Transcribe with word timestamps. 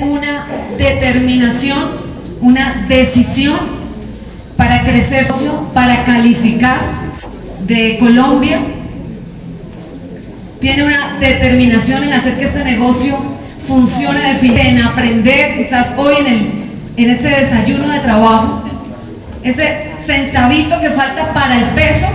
una 0.00 0.46
determinación, 0.76 2.08
una 2.40 2.86
decisión 2.88 3.78
para 4.56 4.82
crecer, 4.82 5.28
para 5.72 6.04
calificar 6.04 6.80
de 7.66 7.96
Colombia. 7.98 8.60
Tiene 10.60 10.82
una 10.82 11.16
determinación 11.20 12.04
en 12.04 12.12
hacer 12.12 12.38
que 12.38 12.46
este 12.46 12.64
negocio 12.64 13.16
funcione 13.68 14.20
de 14.20 14.60
en 14.68 14.82
aprender, 14.82 15.58
quizás 15.58 15.88
hoy 15.96 16.16
en, 16.18 16.26
el, 16.26 16.52
en 16.96 17.10
este 17.10 17.28
desayuno 17.28 17.88
de 17.88 18.00
trabajo, 18.00 18.64
ese 19.42 19.92
centavito 20.06 20.80
que 20.80 20.90
falta 20.90 21.32
para 21.32 21.56
el 21.56 21.64
peso, 21.70 22.06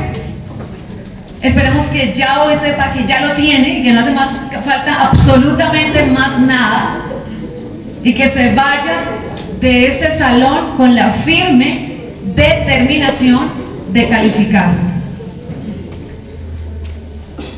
esperemos 1.42 1.86
que 1.88 2.14
ya 2.14 2.44
hoy 2.44 2.56
sepa 2.62 2.92
que 2.92 3.06
ya 3.06 3.22
lo 3.22 3.34
tiene 3.34 3.80
y 3.80 3.84
que 3.84 3.94
no 3.94 4.02
hace 4.02 4.12
más 4.12 4.30
falta 4.66 5.10
absolutamente 5.10 6.06
más 6.08 6.40
nada 6.40 7.04
y 8.04 8.14
que 8.14 8.30
se 8.30 8.54
vaya 8.54 9.04
de 9.60 9.88
este 9.88 10.18
salón 10.18 10.76
con 10.76 10.94
la 10.94 11.12
firme 11.26 11.94
determinación 12.36 13.50
de 13.92 14.10
calificar. 14.10 14.72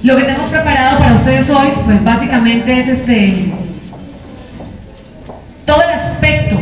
Lo 0.03 0.15
que 0.17 0.23
tenemos 0.23 0.49
preparado 0.49 0.99
para 0.99 1.15
ustedes 1.15 1.49
hoy, 1.49 1.69
pues 1.83 2.03
básicamente 2.03 2.79
es 2.79 2.87
este 2.87 3.53
todo 5.65 5.81
el 5.81 5.89
aspecto 5.89 6.57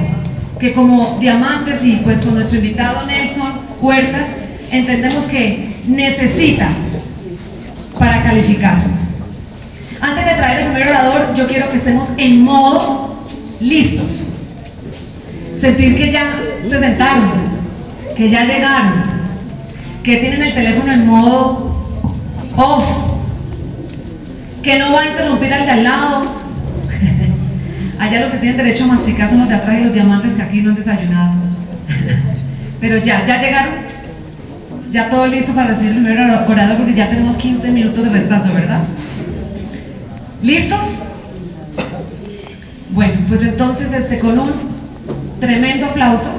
que 0.60 0.72
como 0.72 1.18
diamantes 1.20 1.84
y 1.84 1.98
pues 1.98 2.22
con 2.22 2.36
nuestro 2.36 2.58
invitado 2.58 3.06
Nelson 3.06 3.60
Huertas 3.82 4.28
entendemos 4.72 5.26
que 5.26 5.76
necesita 5.86 6.70
para 8.00 8.24
calificar. 8.24 8.78
Antes 10.00 10.26
de 10.26 10.34
traer 10.36 10.60
el 10.62 10.72
primer 10.72 10.88
orador, 10.90 11.34
yo 11.36 11.48
quiero 11.48 11.70
que 11.70 11.78
estemos 11.78 12.08
en 12.18 12.44
modo 12.44 13.13
listos. 13.64 14.28
Sentir 15.62 15.96
que 15.96 16.12
ya 16.12 16.36
se 16.70 16.80
sentaron, 16.80 17.32
que 18.18 18.30
ya 18.30 18.44
llegaron, 18.44 19.04
que 20.04 20.18
tienen 20.18 20.44
el 20.44 20.54
teléfono 20.54 20.92
en 20.92 21.08
modo 21.08 22.12
off, 22.58 22.84
que 24.62 24.78
no 24.78 24.94
va 24.94 25.02
a 25.02 25.08
interrumpir 25.08 25.54
al 25.54 25.66
de 25.66 25.72
al 25.72 25.84
lado. 25.84 26.44
Allá 28.00 28.22
los 28.22 28.32
que 28.32 28.38
tienen 28.40 28.58
derecho 28.58 28.84
a 28.84 28.88
masticar 28.88 29.30
son 29.30 29.40
los 29.40 29.50
de 29.50 29.56
atrás 29.56 29.78
y 29.80 29.84
los 29.86 29.94
diamantes 29.94 30.34
que 30.34 30.42
aquí 30.42 30.62
no 30.62 30.72
han 30.72 30.76
desayunado. 30.76 31.34
Pero 32.82 32.98
ya, 32.98 33.26
ya 33.26 33.42
llegaron. 33.42 33.76
Ya 34.92 35.10
todo 35.10 35.26
listo 35.26 35.54
para 35.54 35.70
recibir 35.70 35.94
el 35.94 36.04
primer 36.04 36.20
orador 36.20 36.78
porque 36.78 36.94
ya 36.94 37.10
tenemos 37.10 37.38
15 37.38 37.72
minutos 37.72 38.04
de 38.04 38.10
retraso, 38.12 38.54
¿verdad? 38.54 38.82
¿Listos? 40.44 40.80
Bueno, 42.94 43.22
pues 43.28 43.42
entonces 43.42 43.92
este, 43.92 44.20
con 44.20 44.38
un 44.38 44.52
tremendo 45.40 45.88
aplauso 45.88 46.30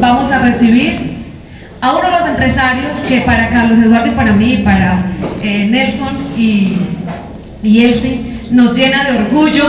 vamos 0.00 0.30
a 0.30 0.38
recibir 0.38 1.18
a 1.80 1.96
uno 1.96 2.04
de 2.04 2.18
los 2.20 2.28
empresarios 2.28 2.92
que 3.08 3.22
para 3.22 3.48
Carlos 3.48 3.80
Eduardo 3.80 4.06
y 4.06 4.12
para 4.12 4.32
mí, 4.32 4.58
para 4.58 5.04
eh, 5.42 5.66
Nelson 5.68 6.32
y, 6.36 6.78
y 7.64 7.84
Elsie, 7.84 8.40
nos 8.52 8.76
llena 8.76 9.02
de 9.02 9.18
orgullo, 9.18 9.64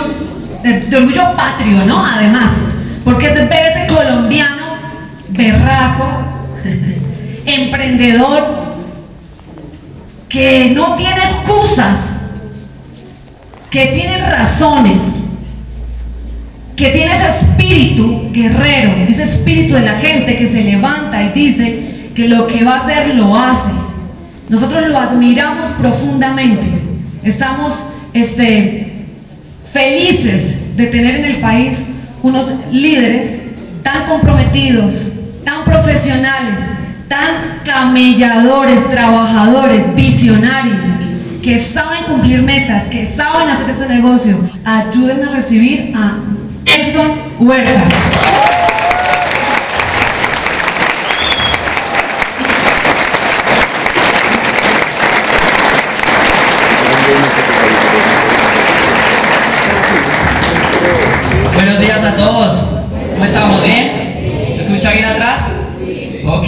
de, 0.62 0.96
orgullo 0.96 1.36
patrio, 1.36 1.84
¿no? 1.86 2.06
Además, 2.06 2.52
porque 3.04 3.26
es 3.26 3.34
ese 3.34 3.88
colombiano 3.88 4.76
berraco, 5.30 6.08
emprendedor, 7.48 8.60
que 10.30 10.72
no 10.76 10.96
tiene 10.98 11.22
excusas, 11.32 11.96
que 13.72 13.88
tiene 13.88 14.18
razones 14.20 15.19
que 16.80 16.92
tiene 16.92 17.12
ese 17.14 17.40
espíritu 17.42 18.30
guerrero, 18.32 18.92
ese 19.10 19.24
espíritu 19.24 19.74
de 19.74 19.82
la 19.82 19.96
gente 19.96 20.38
que 20.38 20.50
se 20.50 20.64
levanta 20.64 21.22
y 21.24 21.30
dice 21.34 22.12
que 22.16 22.30
lo 22.30 22.48
que 22.48 22.64
va 22.64 22.76
a 22.76 22.80
hacer 22.86 23.16
lo 23.16 23.36
hace. 23.36 23.70
Nosotros 24.48 24.88
lo 24.88 24.98
admiramos 24.98 25.68
profundamente. 25.74 26.66
Estamos 27.26 27.74
este, 28.14 29.06
felices 29.74 30.78
de 30.78 30.86
tener 30.86 31.16
en 31.16 31.26
el 31.26 31.36
país 31.42 31.72
unos 32.24 32.50
líderes 32.72 33.42
tan 33.84 34.06
comprometidos, 34.06 34.94
tan 35.44 35.66
profesionales, 35.66 36.60
tan 37.10 37.60
camelladores, 37.66 38.90
trabajadores, 38.90 39.96
visionarios, 39.96 40.78
que 41.44 41.60
saben 41.74 42.06
cumplir 42.06 42.42
metas, 42.42 42.86
que 42.86 43.14
saben 43.18 43.50
hacer 43.50 43.72
este 43.72 43.96
negocio. 43.96 44.50
Ayúdenme 44.64 45.24
a 45.24 45.36
recibir 45.36 45.94
a 45.94 46.39
Edson 46.70 47.20
Huerta. 47.40 47.84
Buenos 61.56 61.80
días 61.80 62.04
a 62.04 62.16
todos. 62.16 62.66
¿Cómo 63.14 63.26
estamos? 63.26 63.64
¿Bien? 63.64 63.92
¿Se 64.56 64.62
escucha 64.62 64.92
bien 64.92 65.06
atrás? 65.06 65.48
Ok. 66.28 66.48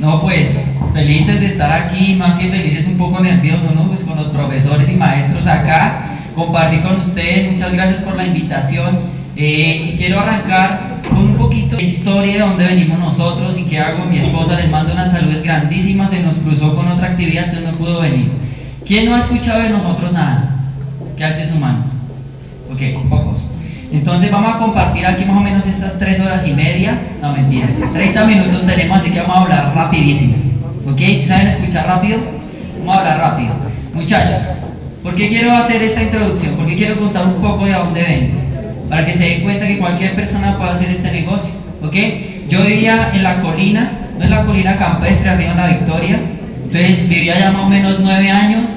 No, 0.00 0.22
pues 0.22 0.48
felices 0.94 1.40
de 1.40 1.46
estar 1.48 1.70
aquí, 1.72 2.14
más 2.14 2.38
que 2.38 2.48
felices, 2.48 2.86
un 2.86 2.96
poco 2.96 3.20
nerviosos, 3.20 3.74
¿no? 3.74 3.86
Pues 3.88 4.00
con 4.00 4.16
los 4.16 4.28
profesores 4.28 4.88
y 4.88 4.94
maestros 4.94 5.46
acá, 5.46 6.20
compartir 6.34 6.80
con 6.80 7.00
ustedes. 7.00 7.52
Muchas 7.52 7.72
gracias 7.74 8.00
por 8.00 8.16
la 8.16 8.24
invitación. 8.24 9.15
Eh, 9.38 9.90
y 9.92 9.96
quiero 9.98 10.20
arrancar 10.20 11.02
con 11.10 11.18
un 11.18 11.36
poquito 11.36 11.76
de 11.76 11.82
historia 11.82 12.32
de 12.32 12.38
dónde 12.38 12.64
venimos 12.64 12.98
nosotros 12.98 13.58
y 13.58 13.64
qué 13.64 13.78
hago. 13.78 14.06
Mi 14.06 14.18
esposa 14.18 14.56
les 14.56 14.70
manda 14.70 14.94
unas 14.94 15.10
saludes 15.10 15.42
grandísimas, 15.42 16.08
se 16.08 16.20
nos 16.20 16.36
cruzó 16.36 16.74
con 16.74 16.88
otra 16.88 17.08
actividad, 17.08 17.44
entonces 17.44 17.70
no 17.70 17.76
pudo 17.76 18.00
venir. 18.00 18.30
¿Quién 18.86 19.04
no 19.04 19.14
ha 19.14 19.20
escuchado 19.20 19.60
de 19.60 19.68
nosotros 19.68 20.10
nada? 20.12 20.56
¿Qué 21.18 21.24
hace 21.24 21.48
su 21.48 21.58
mano? 21.58 21.84
Ok, 22.72 22.80
pocos. 23.10 23.44
Entonces 23.92 24.30
vamos 24.30 24.54
a 24.54 24.58
compartir 24.58 25.04
aquí 25.04 25.26
más 25.26 25.36
o 25.36 25.40
menos 25.40 25.66
estas 25.66 25.98
tres 25.98 26.18
horas 26.18 26.46
y 26.46 26.52
media. 26.52 26.98
No, 27.20 27.32
mentira. 27.34 27.68
30 27.92 28.24
minutos 28.24 28.64
tenemos, 28.64 28.98
así 28.98 29.10
que 29.10 29.20
vamos 29.20 29.36
a 29.36 29.42
hablar 29.42 29.74
rapidísimo. 29.74 30.34
¿Ok? 30.90 31.00
¿Saben 31.28 31.48
escuchar 31.48 31.86
rápido? 31.86 32.20
Vamos 32.78 32.96
a 32.96 33.00
hablar 33.00 33.18
rápido. 33.18 33.54
Muchachos, 33.92 34.40
¿por 35.02 35.14
qué 35.14 35.28
quiero 35.28 35.52
hacer 35.52 35.82
esta 35.82 36.02
introducción? 36.02 36.54
Porque 36.56 36.74
quiero 36.74 36.98
contar 36.98 37.26
un 37.26 37.42
poco 37.42 37.66
de 37.66 37.72
dónde 37.72 38.02
vengo 38.02 38.45
para 38.88 39.04
que 39.04 39.14
se 39.14 39.24
den 39.24 39.42
cuenta 39.42 39.66
que 39.66 39.78
cualquier 39.78 40.14
persona 40.14 40.56
puede 40.56 40.70
hacer 40.72 40.90
este 40.90 41.10
negocio. 41.10 41.52
¿ok? 41.82 41.94
Yo 42.48 42.62
vivía 42.62 43.10
en 43.12 43.22
la 43.22 43.40
colina, 43.40 43.90
no 44.18 44.24
es 44.24 44.30
la 44.30 44.44
colina 44.44 44.76
campestre, 44.76 45.28
arriba 45.28 45.52
en 45.52 45.56
la 45.56 45.66
Victoria, 45.66 46.20
entonces 46.64 47.08
vivía 47.08 47.38
ya 47.38 47.50
más 47.50 47.62
o 47.62 47.68
menos 47.68 47.98
nueve 48.00 48.30
años, 48.30 48.68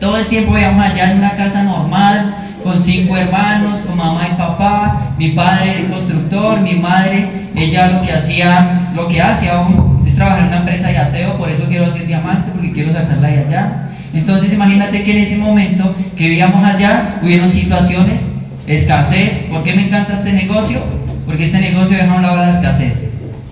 todo 0.00 0.18
el 0.18 0.26
tiempo 0.26 0.52
vivíamos 0.52 0.84
allá 0.84 1.10
en 1.10 1.18
una 1.18 1.34
casa 1.34 1.62
normal, 1.62 2.34
con 2.62 2.78
cinco 2.80 3.16
hermanos, 3.16 3.80
con 3.82 3.96
mamá 3.96 4.28
y 4.32 4.36
papá, 4.36 5.14
mi 5.18 5.30
padre 5.30 5.78
era 5.78 5.88
constructor, 5.88 6.60
mi 6.60 6.74
madre, 6.74 7.28
ella 7.54 7.88
lo 7.88 8.02
que 8.02 8.12
hacía, 8.12 8.90
lo 8.94 9.08
que 9.08 9.22
hace 9.22 9.48
aún 9.48 10.02
es 10.06 10.14
trabajar 10.14 10.40
en 10.40 10.48
una 10.48 10.58
empresa 10.58 10.88
de 10.88 10.98
aseo, 10.98 11.38
por 11.38 11.48
eso 11.48 11.64
quiero 11.68 11.86
hacer 11.86 12.06
diamante, 12.06 12.50
porque 12.52 12.72
quiero 12.72 12.92
sacarla 12.92 13.28
de 13.28 13.38
allá. 13.38 13.88
Entonces 14.12 14.52
imagínate 14.52 15.02
que 15.02 15.12
en 15.12 15.18
ese 15.18 15.36
momento 15.36 15.94
que 16.16 16.24
vivíamos 16.28 16.62
allá, 16.62 17.18
hubieron 17.22 17.50
situaciones 17.50 18.20
Escasez. 18.66 19.46
¿Por 19.50 19.62
qué 19.62 19.74
me 19.74 19.86
encanta 19.86 20.14
este 20.14 20.32
negocio? 20.32 20.80
Porque 21.24 21.46
este 21.46 21.58
negocio 21.58 21.96
deja 21.96 22.14
una 22.14 22.32
hora 22.32 22.46
de 22.46 22.52
escasez. 22.52 22.92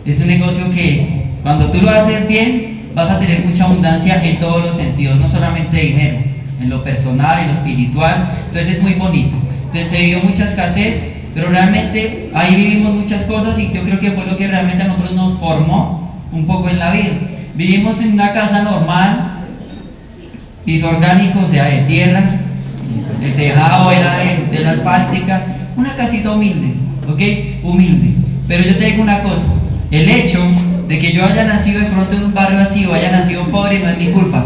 Es 0.05 0.21
un 0.21 0.27
negocio 0.27 0.71
que 0.71 1.25
cuando 1.43 1.71
tú 1.71 1.81
lo 1.81 1.91
haces 1.91 2.27
bien, 2.29 2.91
vas 2.95 3.11
a 3.11 3.19
tener 3.19 3.45
mucha 3.45 3.65
abundancia 3.65 4.23
en 4.23 4.39
todos 4.39 4.63
los 4.63 4.77
sentidos, 4.77 5.19
no 5.19 5.29
solamente 5.29 5.77
de 5.77 5.83
dinero, 5.83 6.19
en 6.61 6.71
lo 6.71 6.83
personal, 6.83 7.41
en 7.41 7.47
lo 7.49 7.53
espiritual. 7.55 8.29
Entonces 8.47 8.77
es 8.77 8.83
muy 8.83 8.95
bonito. 8.95 9.37
Entonces 9.67 9.89
se 9.91 9.99
vivió 9.99 10.21
mucha 10.21 10.45
escasez, 10.45 11.03
pero 11.35 11.49
realmente 11.49 12.31
ahí 12.35 12.55
vivimos 12.55 12.95
muchas 12.95 13.25
cosas 13.25 13.59
y 13.59 13.73
yo 13.73 13.83
creo 13.83 13.99
que 13.99 14.13
fue 14.13 14.25
lo 14.25 14.37
que 14.37 14.47
realmente 14.47 14.83
a 14.83 14.89
nosotros 14.89 15.13
nos 15.15 15.39
formó 15.39 16.23
un 16.33 16.47
poco 16.47 16.69
en 16.69 16.79
la 16.79 16.93
vida. 16.93 17.13
Vivimos 17.55 18.01
en 18.01 18.13
una 18.13 18.33
casa 18.33 18.63
normal, 18.63 19.45
piso 20.65 20.89
orgánico, 20.89 21.41
o 21.41 21.47
sea, 21.47 21.65
de 21.65 21.79
tierra, 21.83 22.41
el 23.23 23.35
tejado 23.35 23.91
era 23.91 24.19
de, 24.51 24.61
la 24.61 24.73
asfáltica, 24.73 25.43
una 25.77 25.95
casita 25.95 26.33
humilde, 26.33 26.75
¿ok? 27.09 27.65
Humilde. 27.65 28.15
Pero 28.49 28.65
yo 28.65 28.77
te 28.77 28.85
digo 28.85 29.03
una 29.03 29.21
cosa, 29.21 29.47
el 29.91 30.09
hecho 30.09 30.41
de 30.89 30.99
que 30.99 31.13
yo 31.13 31.25
haya 31.25 31.45
nacido 31.45 31.81
de 31.81 31.87
pronto 31.87 32.15
en 32.15 32.25
un 32.25 32.35
barrio 32.35 32.61
así 32.61 32.85
o 32.85 32.95
haya 32.95 33.11
nacido 33.11 33.45
pobre 33.51 33.79
no 33.79 33.89
es 33.89 33.99
mi 33.99 34.07
culpa, 34.09 34.45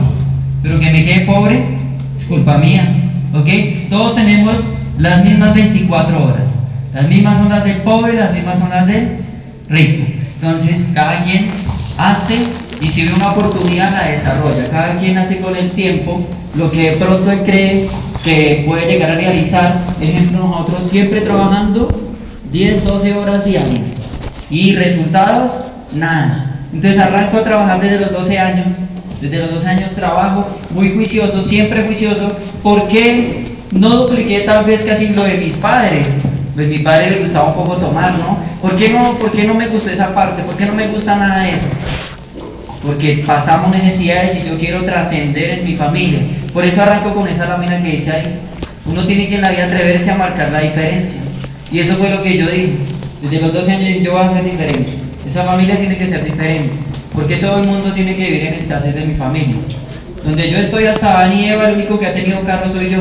pero 0.62 0.78
que 0.78 0.90
me 0.90 1.04
quede 1.04 1.20
pobre 1.22 1.62
es 2.16 2.24
culpa 2.26 2.58
mía, 2.58 3.10
¿ok? 3.34 3.48
Todos 3.90 4.14
tenemos 4.14 4.58
las 4.98 5.24
mismas 5.24 5.54
24 5.54 6.24
horas, 6.24 6.46
las 6.94 7.08
mismas 7.08 7.38
son 7.38 7.64
del 7.64 7.76
pobre, 7.78 8.14
las 8.14 8.32
mismas 8.32 8.58
son 8.58 8.70
del 8.86 9.18
rico. 9.68 10.04
Entonces, 10.40 10.86
cada 10.94 11.24
quien 11.24 11.48
hace 11.98 12.46
y 12.80 12.88
si 12.88 13.04
ve 13.04 13.14
una 13.14 13.32
oportunidad 13.32 13.92
la 13.92 14.08
desarrolla. 14.08 14.70
Cada 14.70 14.96
quien 14.96 15.18
hace 15.18 15.38
con 15.38 15.54
el 15.56 15.72
tiempo 15.72 16.26
lo 16.54 16.70
que 16.70 16.90
de 16.90 16.96
pronto 16.96 17.30
él 17.30 17.42
cree 17.44 17.88
que 18.24 18.64
puede 18.66 18.86
llegar 18.86 19.12
a 19.12 19.14
realizar. 19.14 19.86
Ejemplo, 20.00 20.40
nosotros 20.40 20.90
siempre 20.90 21.20
trabajando 21.20 21.88
10, 22.50 22.84
12 22.84 23.14
horas 23.14 23.44
diarias 23.44 23.80
y 24.50 24.74
resultados, 24.74 25.58
nada. 25.92 26.60
Entonces 26.72 27.00
arranco 27.00 27.38
a 27.38 27.44
trabajar 27.44 27.80
desde 27.80 28.00
los 28.00 28.12
12 28.12 28.38
años. 28.38 28.72
Desde 29.20 29.38
los 29.38 29.50
12 29.54 29.68
años 29.68 29.92
trabajo 29.94 30.46
muy 30.70 30.90
juicioso, 30.90 31.42
siempre 31.42 31.82
juicioso, 31.84 32.36
porque 32.62 33.56
no 33.72 33.88
dupliqué 33.90 34.42
tal 34.42 34.64
vez 34.64 34.82
casi 34.84 35.08
lo 35.08 35.24
de 35.24 35.38
mis 35.38 35.56
padres. 35.56 36.06
Pues 36.54 36.68
mi 36.68 36.78
padre 36.80 37.10
le 37.10 37.20
gustaba 37.20 37.48
un 37.48 37.54
poco 37.54 37.76
tomar, 37.76 38.18
¿no? 38.18 38.38
¿Por 38.60 38.74
qué 38.76 38.88
no, 38.88 39.18
por 39.18 39.30
qué 39.32 39.44
no 39.44 39.54
me 39.54 39.68
gustó 39.68 39.90
esa 39.90 40.14
parte? 40.14 40.42
¿Por 40.42 40.56
qué 40.56 40.66
no 40.66 40.74
me 40.74 40.88
gusta 40.88 41.16
nada 41.16 41.48
eso? 41.48 41.66
Porque 42.82 43.24
pasamos 43.26 43.70
necesidades 43.74 44.38
y 44.38 44.48
yo 44.48 44.56
quiero 44.56 44.84
trascender 44.84 45.50
en 45.58 45.64
mi 45.64 45.74
familia. 45.74 46.20
Por 46.52 46.64
eso 46.64 46.82
arranco 46.82 47.12
con 47.12 47.26
esa 47.26 47.46
lámina 47.46 47.82
que 47.82 47.96
dice 47.96 48.10
ahí. 48.10 48.40
Uno 48.86 49.04
tiene 49.04 49.28
que 49.28 49.34
en 49.34 49.42
la 49.42 49.50
vida 49.50 49.66
atreverse 49.66 50.10
a 50.10 50.14
marcar 50.14 50.52
la 50.52 50.60
diferencia. 50.60 51.20
Y 51.72 51.80
eso 51.80 51.96
fue 51.96 52.10
lo 52.10 52.22
que 52.22 52.38
yo 52.38 52.46
dije. 52.46 52.72
Desde 53.22 53.40
los 53.40 53.52
12 53.52 53.72
años 53.72 54.02
yo 54.02 54.12
voy 54.12 54.22
a 54.22 54.28
ser 54.28 54.44
diferente. 54.44 54.92
Esa 55.26 55.44
familia 55.44 55.76
tiene 55.76 55.98
que 55.98 56.06
ser 56.06 56.24
diferente. 56.24 56.72
Porque 57.12 57.36
todo 57.36 57.58
el 57.58 57.66
mundo 57.66 57.92
tiene 57.92 58.14
que 58.14 58.24
vivir 58.24 58.44
en 58.44 58.54
escasez 58.54 58.94
de 58.94 59.04
mi 59.04 59.14
familia. 59.14 59.56
Donde 60.24 60.50
yo 60.50 60.58
estoy 60.58 60.84
hasta 60.84 61.20
Ani 61.20 61.46
y 61.46 61.48
Eva, 61.50 61.68
el 61.68 61.74
único 61.74 61.98
que 61.98 62.06
ha 62.06 62.12
tenido 62.12 62.42
carro 62.42 62.68
soy 62.70 62.90
yo. 62.90 62.98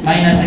Imagínate. 0.00 0.46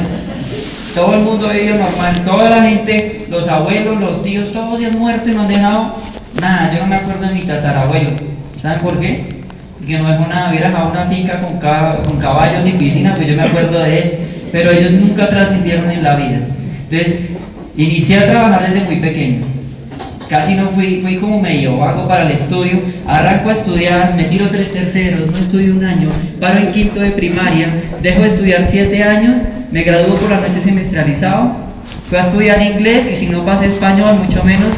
Todo 0.96 1.14
el 1.14 1.22
mundo 1.22 1.50
vive 1.50 1.78
normal. 1.78 2.24
Toda 2.24 2.50
la 2.50 2.64
gente, 2.64 3.26
los 3.30 3.48
abuelos, 3.48 4.00
los 4.00 4.24
tíos, 4.24 4.52
todos 4.52 4.80
se 4.80 4.88
han 4.88 4.98
muerto 4.98 5.30
y 5.30 5.34
no 5.34 5.42
han 5.42 5.50
dejado 5.50 5.96
nada. 6.40 6.74
Yo 6.74 6.80
no 6.80 6.88
me 6.88 6.96
acuerdo 6.96 7.28
de 7.28 7.34
mi 7.34 7.42
tatarabuelo 7.42 8.37
¿Saben 8.62 8.80
por 8.82 9.00
qué? 9.00 9.26
Porque 9.78 9.98
no 9.98 10.12
es 10.12 10.20
una, 10.20 10.50
hubiera 10.50 10.76
a 10.76 10.88
una 10.88 11.06
finca 11.06 11.40
con, 11.40 11.60
con 11.60 12.20
caballos 12.20 12.66
y 12.66 12.72
piscina, 12.72 13.14
pues 13.16 13.28
yo 13.28 13.36
me 13.36 13.44
acuerdo 13.44 13.80
de 13.80 13.98
él, 13.98 14.14
pero 14.52 14.72
ellos 14.72 14.92
nunca 14.92 15.30
trascendieron 15.30 15.92
en 15.92 16.04
la 16.04 16.16
vida. 16.16 16.40
Entonces, 16.90 17.20
inicié 17.76 18.18
a 18.18 18.26
trabajar 18.26 18.68
desde 18.68 18.86
muy 18.86 18.96
pequeño. 18.98 19.46
Casi 20.30 20.56
no 20.56 20.72
fui, 20.72 21.00
fui 21.02 21.16
como 21.18 21.40
medio 21.40 21.78
vago 21.78 22.08
para 22.08 22.24
el 22.24 22.32
estudio, 22.32 22.82
arranco 23.06 23.50
a 23.50 23.54
estudiar, 23.54 24.14
me 24.16 24.26
tiro 24.26 24.50
tres 24.50 24.74
terceros, 24.74 25.32
no 25.32 25.38
estudio 25.38 25.74
un 25.74 25.86
año, 25.86 26.10
paro 26.42 26.60
en 26.60 26.72
quinto 26.72 27.00
de 27.00 27.12
primaria, 27.12 27.70
dejo 28.02 28.24
de 28.24 28.28
estudiar 28.28 28.68
siete 28.70 29.02
años, 29.04 29.40
me 29.72 29.84
gradúo 29.84 30.16
por 30.16 30.30
la 30.30 30.42
noche 30.42 30.60
semestralizado, 30.60 31.56
fui 32.10 32.18
a 32.18 32.22
estudiar 32.22 32.62
inglés 32.62 33.08
y 33.14 33.16
si 33.16 33.28
no 33.28 33.46
pasé 33.46 33.68
español, 33.68 34.16
mucho 34.16 34.44
menos 34.44 34.74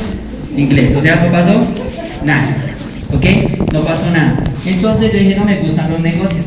inglés. 0.55 0.95
O 0.95 1.01
sea, 1.01 1.15
no 1.15 1.31
pasó 1.31 1.65
nada. 2.23 2.68
¿Ok? 3.13 3.25
No 3.73 3.81
pasó 3.81 4.09
nada. 4.11 4.43
Entonces 4.65 5.11
yo 5.11 5.19
dije, 5.19 5.35
no 5.35 5.45
me 5.45 5.59
gustan 5.59 5.91
los 5.91 5.99
negocios. 5.99 6.45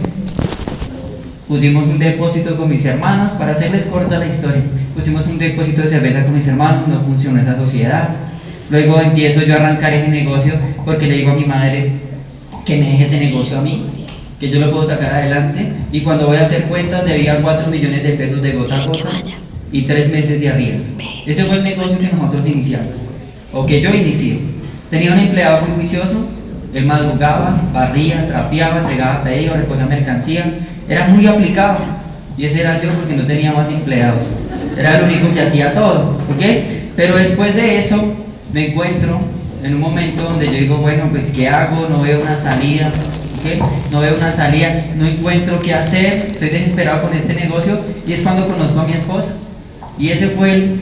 Pusimos 1.49 1.87
un 1.87 1.99
depósito 1.99 2.57
con 2.57 2.71
mis 2.71 2.85
hermanos, 2.85 3.33
para 3.33 3.53
hacerles 3.53 3.85
corta 3.87 4.19
la 4.19 4.27
historia. 4.27 4.63
Pusimos 4.95 5.27
un 5.27 5.39
depósito 5.39 5.83
de 5.83 5.89
cerveza 5.89 6.23
con 6.23 6.35
mis 6.35 6.47
hermanos, 6.47 6.89
no 6.89 7.01
funcionó 7.03 7.41
esa 7.41 7.57
sociedad. 7.57 8.09
Luego 8.71 9.01
empiezo 9.01 9.43
yo 9.43 9.55
a 9.55 9.57
arrancar 9.59 9.93
ese 9.93 10.09
negocio 10.09 10.55
porque 10.85 11.07
le 11.07 11.17
digo 11.17 11.33
a 11.33 11.35
mi 11.35 11.45
madre 11.45 11.91
que 12.65 12.77
me 12.79 12.87
deje 12.87 13.05
ese 13.05 13.19
negocio 13.19 13.59
a 13.59 13.61
mí, 13.61 13.85
que 14.41 14.49
yo 14.49 14.61
lo 14.61 14.71
puedo 14.71 14.87
sacar 14.87 15.13
adelante. 15.13 15.73
Y 15.93 16.01
cuando 16.01 16.27
voy 16.27 16.39
a 16.39 16.47
hacer 16.47 16.65
cuentas, 16.65 17.05
debía 17.05 17.43
4 17.43 17.67
millones 17.71 18.03
de 18.03 18.11
pesos 18.11 18.41
de 18.41 18.53
gota 18.53 18.83
a 18.83 18.87
gota 18.87 19.11
y 19.73 19.83
3 19.83 20.11
meses 20.11 20.41
de 20.41 20.49
arriba. 20.49 20.79
Ese 21.27 21.45
fue 21.45 21.57
el 21.57 21.65
negocio 21.65 21.99
que 21.99 22.09
nosotros 22.09 22.47
iniciamos, 22.47 22.97
o 23.53 23.67
que 23.67 23.81
yo 23.81 23.91
inicié. 23.91 24.39
Tenía 24.89 25.13
un 25.13 25.19
empleado 25.19 25.67
muy 25.67 25.77
juicioso, 25.77 26.27
él 26.73 26.87
madrugaba, 26.87 27.61
barría, 27.73 28.27
trapeaba, 28.27 28.81
entregaba 28.81 29.23
pedidos, 29.23 29.59
recogía 29.59 29.87
mercancía. 29.87 30.45
Era 30.89 31.09
muy 31.09 31.27
aplicado. 31.27 31.79
Y 32.37 32.47
ese 32.47 32.61
era 32.61 32.81
yo 32.81 32.91
porque 32.95 33.15
no 33.15 33.25
tenía 33.25 33.53
más 33.53 33.69
empleados. 33.69 34.25
Era 34.77 34.99
el 34.99 35.05
único 35.05 35.31
que 35.33 35.43
hacía 35.43 35.75
todo. 35.75 36.19
¿Ok? 36.31 36.43
Pero 36.97 37.17
después 37.17 37.55
de 37.55 37.79
eso 37.79 38.15
me 38.53 38.69
encuentro 38.69 39.21
en 39.63 39.75
un 39.75 39.81
momento 39.81 40.23
donde 40.23 40.47
yo 40.47 40.53
digo, 40.53 40.79
bueno, 40.79 41.09
pues 41.11 41.31
¿qué 41.31 41.49
hago? 41.49 41.89
No 41.89 42.01
veo 42.01 42.23
una 42.23 42.39
salida. 42.39 42.91
No 43.91 44.01
veo 44.01 44.17
una 44.17 44.31
salida, 44.31 44.87
no 44.97 45.05
encuentro 45.05 45.59
qué 45.59 45.75
hacer, 45.75 46.29
estoy 46.31 46.49
desesperado 46.49 47.03
con 47.03 47.13
este 47.13 47.35
negocio 47.35 47.81
y 48.07 48.13
es 48.13 48.21
cuando 48.21 48.47
conozco 48.47 48.79
a 48.79 48.87
mi 48.87 48.93
esposa. 48.93 49.33
Y 49.99 50.11
ese 50.11 50.29
fue 50.29 50.53
el, 50.53 50.81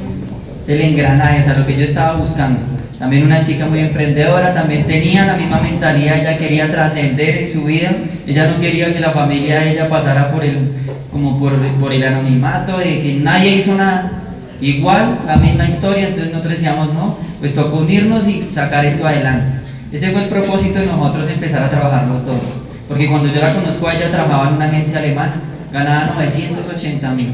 el 0.69 0.81
engranaje, 0.83 1.41
o 1.41 1.43
sea, 1.43 1.55
lo 1.55 1.65
que 1.65 1.75
yo 1.75 1.85
estaba 1.85 2.19
buscando 2.19 2.61
también 3.00 3.25
una 3.25 3.41
chica 3.41 3.64
muy 3.64 3.81
emprendedora, 3.81 4.52
también 4.52 4.87
tenía 4.87 5.25
la 5.25 5.35
misma 5.35 5.58
mentalidad, 5.58 6.19
ella 6.19 6.37
quería 6.37 6.70
trascender 6.70 7.38
en 7.38 7.49
su 7.50 7.64
vida, 7.64 7.93
ella 8.26 8.49
no 8.49 8.58
quería 8.58 8.93
que 8.93 9.00
la 9.00 9.12
familia 9.12 9.61
de 9.61 9.73
ella 9.73 9.88
pasara 9.88 10.31
por 10.31 10.44
el, 10.44 10.70
como 11.11 11.38
por, 11.38 11.55
el 11.94 12.05
anonimato, 12.05 12.76
de 12.76 12.99
que 12.99 13.14
nadie 13.14 13.56
hizo 13.56 13.75
nada. 13.75 14.12
Igual, 14.61 15.20
la 15.26 15.37
misma 15.37 15.67
historia, 15.67 16.08
entonces 16.08 16.31
nosotros 16.31 16.52
decíamos, 16.56 16.93
no, 16.93 17.17
pues 17.38 17.55
toca 17.55 17.75
unirnos 17.75 18.29
y 18.29 18.50
sacar 18.52 18.85
esto 18.85 19.06
adelante. 19.06 19.61
Ese 19.93 20.11
fue 20.11 20.25
el 20.25 20.29
propósito 20.29 20.79
de 20.79 20.87
nosotros 20.87 21.31
empezar 21.31 21.62
a 21.62 21.70
trabajar 21.70 22.06
los 22.06 22.26
dos. 22.26 22.43
Porque 22.87 23.08
cuando 23.08 23.32
yo 23.32 23.41
la 23.41 23.55
conozco 23.55 23.88
a 23.88 23.94
ella, 23.94 24.11
trabajaba 24.11 24.50
en 24.50 24.56
una 24.56 24.67
agencia 24.67 24.99
alemana, 24.99 25.41
ganaba 25.73 26.12
980 26.17 27.11
mil. 27.12 27.32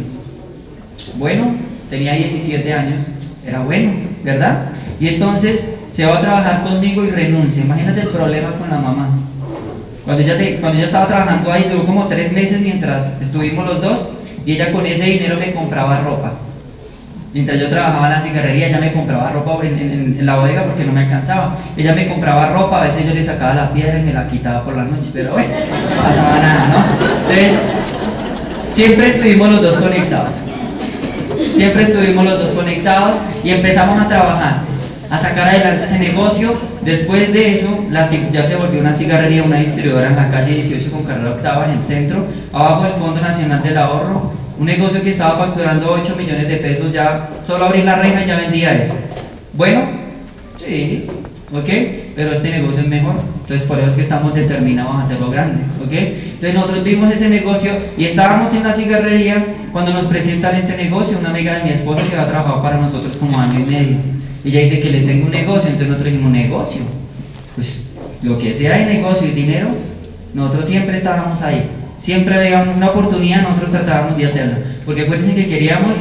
Bueno, 1.19 1.57
tenía 1.91 2.13
17 2.13 2.73
años, 2.73 3.07
era 3.47 3.61
bueno, 3.61 3.93
¿verdad? 4.25 4.67
Y 4.99 5.09
entonces 5.09 5.65
se 5.91 6.05
va 6.05 6.19
a 6.19 6.21
trabajar 6.21 6.63
conmigo 6.63 7.05
y 7.05 7.11
renuncia. 7.11 7.63
Imagínate 7.63 8.01
el 8.01 8.09
problema 8.09 8.53
con 8.53 8.69
la 8.69 8.79
mamá. 8.79 9.09
Cuando 10.05 10.23
ella, 10.23 10.85
estaba 10.85 11.07
trabajando 11.07 11.51
ahí, 11.51 11.67
duró 11.71 11.85
como 11.85 12.07
tres 12.07 12.31
meses 12.33 12.61
mientras 12.61 13.11
estuvimos 13.21 13.67
los 13.67 13.81
dos 13.81 14.09
y 14.45 14.53
ella 14.53 14.71
con 14.71 14.87
ese 14.87 15.05
dinero 15.05 15.37
me 15.37 15.53
compraba 15.53 16.01
ropa. 16.01 16.33
Mientras 17.35 17.59
yo 17.61 17.69
trabajaba 17.69 18.07
en 18.07 18.13
la 18.13 18.21
cigarrería, 18.21 18.69
ella 18.69 18.79
me 18.79 18.93
compraba 18.93 19.31
ropa 19.31 19.59
en, 19.65 20.25
la 20.25 20.37
bodega 20.37 20.65
porque 20.65 20.85
no 20.85 20.93
me 20.93 21.01
alcanzaba. 21.01 21.57
Ella 21.77 21.93
me 21.93 22.07
compraba 22.07 22.51
ropa, 22.51 22.81
a 22.81 22.87
veces 22.87 23.05
yo 23.05 23.13
le 23.13 23.25
sacaba 23.25 23.55
la 23.55 23.73
piedra 23.73 23.99
y 23.99 24.05
me 24.05 24.13
la 24.13 24.27
quitaba 24.29 24.65
por 24.65 24.77
la 24.77 24.85
noche, 24.85 25.11
pero 25.13 25.33
bueno, 25.33 25.53
no 25.53 26.03
pasaba 26.03 26.39
nada, 26.39 26.69
¿no? 26.69 27.29
Entonces, 27.29 27.59
siempre 28.75 29.09
estuvimos 29.09 29.51
los 29.51 29.63
dos 29.63 29.77
conectados. 29.77 30.35
Siempre 31.57 31.83
estuvimos 31.83 32.25
los 32.25 32.43
dos 32.43 32.51
conectados 32.53 33.17
y 33.45 33.51
empezamos 33.51 34.01
a 34.01 34.09
trabajar 34.09 34.77
a 35.11 35.19
sacar 35.21 35.49
adelante 35.49 35.87
ese 35.87 35.99
negocio. 35.99 36.55
Después 36.83 37.33
de 37.33 37.55
eso, 37.55 37.69
ya 37.91 38.47
se 38.47 38.57
volvió 38.57 38.81
una 38.81 38.93
cigarrería, 38.93 39.43
una 39.43 39.59
distribuidora 39.59 40.09
en 40.09 40.17
la 40.17 40.29
calle 40.29 40.55
18 40.55 40.91
con 40.91 41.05
carrera 41.05 41.31
octava 41.31 41.67
en 41.67 41.79
el 41.79 41.83
centro, 41.85 42.27
abajo 42.53 42.85
del 42.85 42.95
Fondo 42.95 43.21
Nacional 43.21 43.63
del 43.63 43.79
Ahorro. 43.79 44.33
Un 44.59 44.67
negocio 44.67 45.03
que 45.03 45.11
estaba 45.11 45.37
facturando 45.37 45.93
8 45.93 46.15
millones 46.17 46.49
de 46.49 46.57
pesos, 46.57 46.93
ya 46.93 47.29
solo 47.43 47.67
abrir 47.67 47.85
la 47.85 47.97
reja 47.97 48.25
ya 48.25 48.37
vendía 48.37 48.75
eso. 48.75 48.95
Bueno, 49.53 49.89
sí, 50.57 51.07
¿ok? 51.53 51.69
Pero 52.17 52.33
este 52.33 52.51
negocio 52.51 52.81
es 52.81 52.89
mejor, 52.89 53.15
entonces 53.41 53.67
por 53.67 53.79
eso 53.79 53.89
es 53.89 53.95
que 53.95 54.03
estamos 54.03 54.35
determinados 54.35 54.95
a 54.95 55.03
hacerlo 55.03 55.31
grande, 55.31 55.63
¿ok? 55.85 55.93
Entonces 55.93 56.55
nosotros 56.55 56.85
vimos 56.85 57.13
ese 57.13 57.29
negocio 57.29 57.73
y 57.97 58.07
estábamos 58.07 58.53
en 58.55 58.65
la 58.65 58.73
cigarrería 58.73 59.45
cuando 59.73 59.93
nos 59.93 60.07
presentan 60.07 60.55
este 60.57 60.77
negocio, 60.77 61.19
una 61.19 61.31
amiga 61.31 61.59
de 61.59 61.65
mi 61.65 61.71
esposa 61.71 62.03
que 62.09 62.17
ha 62.17 62.27
trabajado 62.27 62.63
para 62.63 62.79
nosotros 62.79 63.17
como 63.17 63.39
año 63.39 63.61
y 63.61 63.63
medio. 63.63 63.97
Ella 64.45 64.61
dice 64.61 64.81
que 64.81 64.91
le 64.91 65.01
tengo 65.01 65.27
un 65.27 65.33
negocio, 65.33 65.69
entonces 65.69 65.89
nosotros 65.89 66.13
dijimos 66.13 66.33
negocio. 66.33 66.83
Pues 67.55 67.85
lo 68.23 68.39
que 68.39 68.55
sea 68.55 68.79
de 68.79 68.87
negocio 68.87 69.27
y 69.27 69.33
dinero, 69.33 69.69
nosotros 70.35 70.67
siempre 70.67 70.99
estábamos 70.99 71.41
ahí. 71.43 71.69
Siempre 71.99 72.35
había 72.35 72.63
una 72.63 72.91
oportunidad, 72.91 73.43
nosotros 73.43 73.73
tratábamos 73.73 74.17
de 74.17 74.27
hacerla. 74.27 74.59
Porque 74.85 75.03
acuérdense 75.03 75.35
que 75.35 75.47
queríamos 75.47 75.97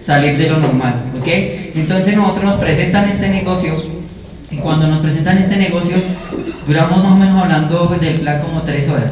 salir 0.00 0.36
de 0.36 0.48
lo 0.48 0.58
normal, 0.58 1.12
¿ok? 1.18 1.28
Entonces 1.74 2.16
nosotros 2.16 2.44
nos 2.44 2.54
presentan 2.56 3.08
este 3.08 3.28
negocio 3.28 3.95
cuando 4.62 4.86
nos 4.86 5.00
presentan 5.00 5.38
este 5.38 5.56
negocio 5.56 5.96
duramos 6.66 7.02
más 7.02 7.12
o 7.12 7.16
menos 7.16 7.42
hablando 7.42 7.96
del 8.00 8.20
plan 8.20 8.40
como 8.40 8.62
tres 8.62 8.88
horas, 8.88 9.10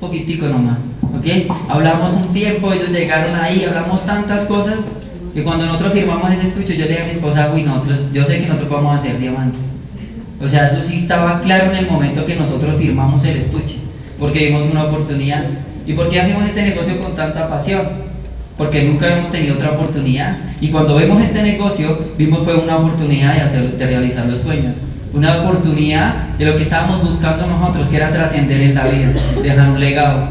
poquitico 0.00 0.46
nomás, 0.46 0.78
¿ok? 1.02 1.50
Hablamos 1.68 2.12
un 2.12 2.32
tiempo, 2.32 2.72
ellos 2.72 2.90
llegaron 2.90 3.34
ahí, 3.36 3.64
hablamos 3.64 4.04
tantas 4.04 4.44
cosas 4.44 4.76
que 5.34 5.42
cuando 5.42 5.66
nosotros 5.66 5.92
firmamos 5.92 6.32
ese 6.32 6.48
estuche, 6.48 6.76
yo 6.76 6.84
le 6.84 6.90
dije 6.90 7.02
a 7.02 7.06
mi 7.06 7.10
esposa, 7.12 7.52
uy, 7.54 7.62
nosotros, 7.62 8.12
yo 8.12 8.24
sé 8.24 8.38
que 8.40 8.46
nosotros 8.46 8.70
vamos 8.70 8.96
a 8.96 9.00
hacer 9.00 9.18
diamante. 9.18 9.58
O 10.40 10.46
sea, 10.46 10.66
eso 10.66 10.84
sí 10.84 10.98
estaba 10.98 11.40
claro 11.40 11.72
en 11.72 11.78
el 11.78 11.90
momento 11.90 12.24
que 12.24 12.36
nosotros 12.36 12.76
firmamos 12.78 13.24
el 13.24 13.38
estuche, 13.38 13.76
porque 14.18 14.46
vimos 14.46 14.66
una 14.70 14.84
oportunidad. 14.84 15.44
¿Y 15.86 15.94
por 15.94 16.08
qué 16.08 16.20
hacemos 16.20 16.44
este 16.44 16.62
negocio 16.62 17.00
con 17.00 17.14
tanta 17.14 17.48
pasión? 17.48 18.07
Porque 18.58 18.82
nunca 18.82 19.16
hemos 19.16 19.30
tenido 19.30 19.54
otra 19.54 19.70
oportunidad. 19.70 20.36
Y 20.60 20.68
cuando 20.68 20.96
vemos 20.96 21.22
este 21.22 21.40
negocio, 21.40 21.96
vimos 22.18 22.42
fue 22.42 22.56
una 22.56 22.76
oportunidad 22.76 23.34
de, 23.34 23.40
hacer, 23.40 23.78
de 23.78 23.86
realizar 23.86 24.26
los 24.26 24.40
sueños. 24.40 24.76
Una 25.14 25.40
oportunidad 25.40 26.36
de 26.36 26.44
lo 26.44 26.56
que 26.56 26.64
estábamos 26.64 27.02
buscando 27.02 27.46
nosotros, 27.46 27.86
que 27.86 27.96
era 27.96 28.10
trascender 28.10 28.60
en 28.60 28.74
la 28.74 28.84
vida, 28.84 29.12
dejar 29.40 29.70
un 29.70 29.80
legado. 29.80 30.28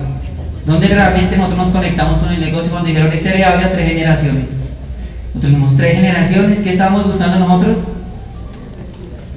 Donde 0.66 0.88
realmente 0.90 1.38
nosotros 1.38 1.68
nos 1.68 1.70
conectamos 1.70 2.18
con 2.20 2.30
el 2.30 2.42
negocio 2.42 2.70
cuando 2.70 2.90
dijeron, 2.90 3.12
ese 3.14 3.30
heredable 3.30 3.66
a 3.66 3.72
tres 3.72 3.88
generaciones. 3.88 4.50
Nosotros 5.34 5.54
tenemos 5.54 5.78
tres 5.78 5.96
generaciones, 5.96 6.60
¿qué 6.60 6.72
estamos 6.72 7.06
buscando 7.06 7.40
nosotros? 7.40 7.78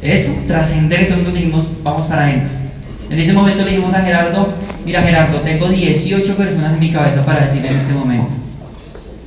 Eso, 0.02 0.32
trascender, 0.49 1.02
entonces 1.02 1.35
dijimos, 1.35 1.68
vamos 1.85 2.06
para 2.06 2.25
adentro. 2.25 2.52
En 3.11 3.18
ese 3.18 3.32
momento 3.32 3.62
le 3.62 3.70
dijimos 3.70 3.94
a 3.94 4.02
Gerardo, 4.02 4.52
mira 4.85 5.02
Gerardo, 5.02 5.40
tengo 5.40 5.68
18 5.68 6.37
personas 6.37 6.73
en 6.73 6.80
mi 6.80 6.90
cabeza 6.90 7.25
para 7.25 7.47
decirle 7.47 7.68
en 7.68 7.76
este 7.76 7.92
momento. 7.92 8.50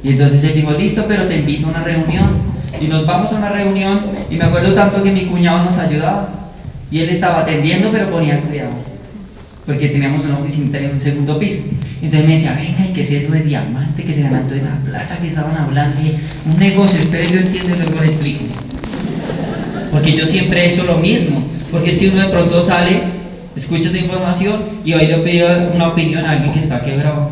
Y 0.03 0.10
entonces 0.10 0.43
él 0.43 0.53
dijo, 0.53 0.72
listo, 0.72 1.05
pero 1.07 1.25
te 1.25 1.38
invito 1.38 1.67
a 1.67 1.69
una 1.69 1.83
reunión. 1.83 2.53
Y 2.79 2.88
nos 2.88 3.05
vamos 3.05 3.31
a 3.31 3.38
una 3.38 3.50
reunión 3.50 4.10
y 4.29 4.36
me 4.36 4.43
acuerdo 4.43 4.74
tanto 4.74 5.01
que 5.01 5.12
mi 5.12 5.25
cuñado 5.25 5.63
nos 5.63 5.77
ayudaba. 5.77 6.29
Y 6.91 7.00
él 7.00 7.10
estaba 7.10 7.39
atendiendo, 7.39 7.89
pero 7.91 8.12
ponía 8.12 8.41
cuidado. 8.41 8.72
Porque 9.65 9.88
teníamos 9.88 10.25
una 10.25 10.39
oficina 10.39 10.77
en 10.77 10.91
un 10.91 11.00
segundo 11.00 11.39
piso. 11.39 11.60
Entonces 12.01 12.27
me 12.27 12.33
decía, 12.33 12.53
venga, 12.53 12.86
¿y 12.86 12.93
qué 12.93 13.01
es 13.03 13.12
eso 13.12 13.31
de 13.31 13.39
diamante? 13.41 14.03
Que 14.03 14.13
se 14.13 14.22
ganan 14.22 14.45
toda 14.45 14.60
esa 14.60 14.77
plata 14.83 15.17
que 15.19 15.27
estaban 15.27 15.55
hablando. 15.55 16.01
Y 16.01 16.17
un 16.45 16.60
negocio, 16.60 17.00
espere, 17.00 17.31
yo 17.31 17.39
entiendo 17.39 17.75
luego 17.77 18.01
le 18.01 18.07
explico. 18.07 18.43
Porque 19.89 20.12
yo 20.12 20.25
siempre 20.25 20.65
he 20.65 20.74
hecho 20.74 20.83
lo 20.83 20.98
mismo. 20.98 21.45
Porque 21.72 21.93
si 21.93 22.07
uno 22.07 22.24
de 22.24 22.29
pronto 22.29 22.62
sale, 22.62 23.03
escucha 23.55 23.88
esa 23.88 23.98
información 23.98 24.63
y 24.83 24.93
hoy 24.93 25.07
le 25.07 25.19
pido 25.19 25.48
una 25.74 25.88
opinión 25.89 26.25
a 26.25 26.31
alguien 26.31 26.51
que 26.51 26.60
está 26.60 26.81
quebrado. 26.81 27.29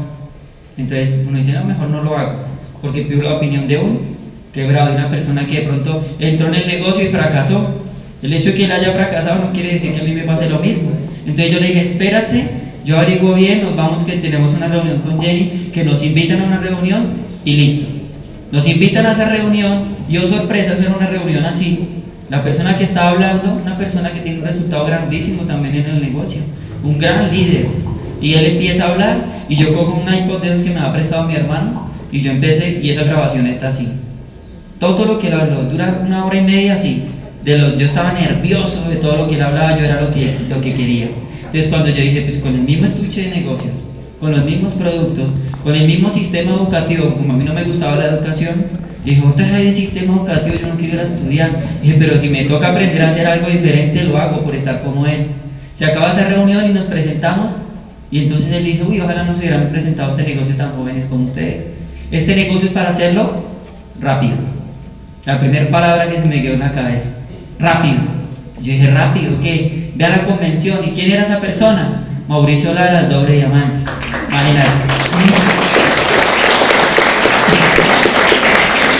Entonces 0.77 1.25
uno 1.27 1.37
dice, 1.37 1.51
no, 1.51 1.65
mejor 1.65 1.89
no 1.89 2.01
lo 2.01 2.17
hago. 2.17 2.50
Porque 2.81 3.03
pido 3.03 3.23
la 3.23 3.35
opinión 3.35 3.67
de 3.67 3.77
uno 3.77 4.21
quebrado, 4.53 4.91
de 4.91 4.97
una 4.97 5.09
persona 5.09 5.45
que 5.45 5.61
de 5.61 5.67
pronto 5.67 6.03
entró 6.19 6.47
en 6.47 6.55
el 6.55 6.67
negocio 6.67 7.05
y 7.05 7.09
fracasó. 7.09 7.81
El 8.21 8.33
hecho 8.33 8.49
de 8.49 8.55
que 8.55 8.65
él 8.65 8.71
haya 8.71 8.93
fracasado 8.93 9.43
no 9.43 9.51
quiere 9.51 9.73
decir 9.73 9.93
que 9.93 10.01
a 10.01 10.03
mí 10.03 10.11
me 10.13 10.23
pase 10.23 10.49
lo 10.49 10.59
mismo. 10.59 10.91
Entonces 11.25 11.51
yo 11.51 11.59
le 11.59 11.67
dije, 11.67 11.81
espérate, 11.81 12.45
yo 12.85 12.97
averiguo 12.97 13.33
bien, 13.33 13.63
nos 13.63 13.75
vamos 13.75 14.03
que 14.03 14.13
tenemos 14.13 14.53
una 14.53 14.67
reunión 14.67 14.99
con 14.99 15.19
Jenny, 15.19 15.69
que 15.71 15.83
nos 15.83 16.03
invitan 16.03 16.41
a 16.41 16.43
una 16.45 16.57
reunión 16.57 17.07
y 17.45 17.57
listo. 17.57 17.87
Nos 18.51 18.67
invitan 18.67 19.05
a 19.05 19.13
esa 19.13 19.25
reunión, 19.25 19.95
yo 20.09 20.25
sorpresa 20.25 20.73
hacer 20.73 20.89
una 20.95 21.07
reunión 21.07 21.45
así. 21.45 21.87
La 22.29 22.43
persona 22.43 22.77
que 22.77 22.83
está 22.83 23.09
hablando, 23.09 23.59
una 23.63 23.77
persona 23.77 24.11
que 24.11 24.19
tiene 24.19 24.39
un 24.39 24.45
resultado 24.45 24.85
grandísimo 24.85 25.43
también 25.43 25.75
en 25.75 25.85
el 25.85 26.01
negocio, 26.01 26.41
un 26.83 26.97
gran 26.97 27.31
líder. 27.31 27.67
Y 28.21 28.33
él 28.33 28.45
empieza 28.45 28.85
a 28.85 28.91
hablar 28.91 29.17
y 29.49 29.55
yo 29.55 29.73
cojo 29.73 29.99
una 29.99 30.17
hipótesis 30.19 30.63
que 30.63 30.73
me 30.73 30.79
ha 30.79 30.93
prestado 30.93 31.27
mi 31.27 31.35
hermano 31.35 31.90
y 32.11 32.21
yo 32.21 32.31
empecé 32.31 32.79
y 32.81 32.89
esa 32.89 33.03
grabación 33.03 33.47
está 33.47 33.69
así. 33.69 33.87
Todo 34.79 35.05
lo 35.05 35.17
que 35.17 35.27
él 35.27 35.33
habló 35.33 35.63
dura 35.63 36.01
una 36.05 36.25
hora 36.25 36.37
y 36.37 36.43
media 36.43 36.73
así. 36.73 37.03
De 37.43 37.57
los, 37.57 37.77
yo 37.77 37.85
estaba 37.85 38.13
nervioso 38.13 38.87
de 38.89 38.97
todo 38.97 39.17
lo 39.17 39.27
que 39.27 39.35
él 39.35 39.41
hablaba, 39.41 39.77
yo 39.77 39.85
era 39.85 40.01
lo 40.01 40.11
que, 40.11 40.35
lo 40.49 40.61
que 40.61 40.73
quería. 40.73 41.09
Entonces 41.45 41.69
cuando 41.69 41.89
yo 41.89 42.01
dije, 42.01 42.21
pues 42.21 42.37
con 42.39 42.53
el 42.53 42.61
mismo 42.61 42.85
estuche 42.85 43.23
de 43.23 43.31
negocios, 43.31 43.73
con 44.19 44.31
los 44.31 44.45
mismos 44.45 44.73
productos, 44.73 45.29
con 45.63 45.75
el 45.75 45.87
mismo 45.87 46.09
sistema 46.09 46.51
educativo, 46.51 47.13
como 47.15 47.33
a 47.33 47.37
mí 47.37 47.43
no 47.43 47.53
me 47.53 47.63
gustaba 47.63 47.97
la 47.97 48.07
educación, 48.07 48.65
dije, 49.03 49.21
otra 49.25 49.51
vez 49.51 49.67
el 49.67 49.75
sistema 49.75 50.15
educativo, 50.15 50.55
yo 50.61 50.67
no 50.67 50.77
quiero 50.77 50.93
ir 50.95 50.99
a 50.99 51.03
estudiar. 51.03 51.51
Dije, 51.81 51.95
pero 51.99 52.17
si 52.17 52.29
me 52.29 52.43
toca 52.45 52.69
aprender 52.69 53.01
a 53.01 53.11
hacer 53.11 53.25
algo 53.25 53.49
diferente, 53.49 54.03
lo 54.03 54.17
hago 54.17 54.43
por 54.43 54.55
estar 54.55 54.81
como 54.81 55.05
él. 55.05 55.27
Se 55.75 55.85
acaba 55.85 56.11
esa 56.11 56.27
reunión 56.27 56.65
y 56.69 56.73
nos 56.73 56.85
presentamos, 56.85 57.51
y 58.11 58.19
entonces 58.19 58.51
él 58.51 58.65
dice, 58.65 58.83
uy, 58.83 59.01
ojalá 59.01 59.23
no 59.23 59.33
se 59.33 59.39
hubieran 59.39 59.69
presentado 59.69 60.11
este 60.11 60.23
negocio 60.23 60.55
tan 60.55 60.71
jóvenes 60.73 61.05
como 61.05 61.25
ustedes. 61.25 61.70
Este 62.11 62.35
negocio 62.35 62.67
es 62.67 62.73
para 62.73 62.89
hacerlo 62.89 63.41
rápido. 64.01 64.35
La 65.23 65.39
primera 65.39 65.69
palabra 65.69 66.09
que 66.09 66.19
se 66.19 66.27
me 66.27 66.41
quedó 66.41 66.55
en 66.55 66.59
la 66.59 66.71
cabeza, 66.73 67.07
rápido. 67.57 68.01
Yo 68.59 68.73
dije, 68.73 68.91
rápido, 68.91 69.39
¿qué? 69.41 69.91
Ve 69.95 70.05
a 70.05 70.09
la 70.09 70.23
convención. 70.25 70.79
¿Y 70.85 70.91
quién 70.91 71.11
era 71.11 71.23
esa 71.23 71.39
persona? 71.39 72.03
Mauricio 72.27 72.73
Lara, 72.73 73.01
el 73.01 73.09
doble 73.09 73.37
diamante. 73.37 73.89
Imagínate. 74.27 74.69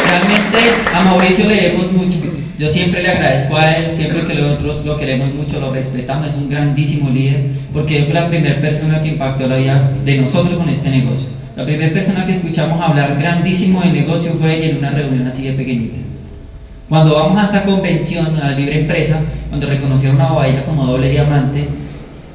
Realmente 0.05 0.57
a 0.93 1.01
Mauricio 1.01 1.47
le 1.47 1.55
debemos 1.55 1.91
mucho. 1.91 2.17
Yo 2.57 2.67
siempre 2.69 3.03
le 3.03 3.09
agradezco 3.09 3.57
a 3.57 3.71
él, 3.71 3.97
siempre 3.97 4.25
que 4.25 4.35
nosotros 4.35 4.85
lo 4.85 4.95
queremos 4.95 5.33
mucho, 5.33 5.59
lo 5.59 5.73
respetamos, 5.73 6.29
es 6.29 6.35
un 6.35 6.49
grandísimo 6.49 7.09
líder, 7.09 7.43
porque 7.73 8.03
fue 8.03 8.13
la 8.13 8.29
primera 8.29 8.61
persona 8.61 9.01
que 9.01 9.09
impactó 9.09 9.47
la 9.47 9.57
vida 9.57 9.91
de 10.05 10.17
nosotros 10.17 10.57
con 10.57 10.69
este 10.69 10.89
negocio. 10.89 11.40
La 11.55 11.65
primera 11.65 11.93
persona 11.93 12.25
que 12.25 12.33
escuchamos 12.33 12.81
hablar 12.81 13.17
grandísimo 13.19 13.81
del 13.81 13.93
negocio 13.93 14.33
fue 14.39 14.57
ella 14.57 14.71
en 14.71 14.77
una 14.77 14.91
reunión 14.91 15.27
así 15.27 15.43
de 15.43 15.51
pequeñita. 15.51 15.97
Cuando 16.87 17.15
vamos 17.15 17.41
a 17.41 17.45
esta 17.45 17.63
convención, 17.63 18.35
a 18.35 18.51
la 18.51 18.51
libre 18.51 18.81
empresa, 18.81 19.21
cuando 19.49 19.67
reconocieron 19.67 20.19
a 20.21 20.33
Ovaira 20.33 20.63
como 20.63 20.85
doble 20.85 21.09
diamante, 21.09 21.67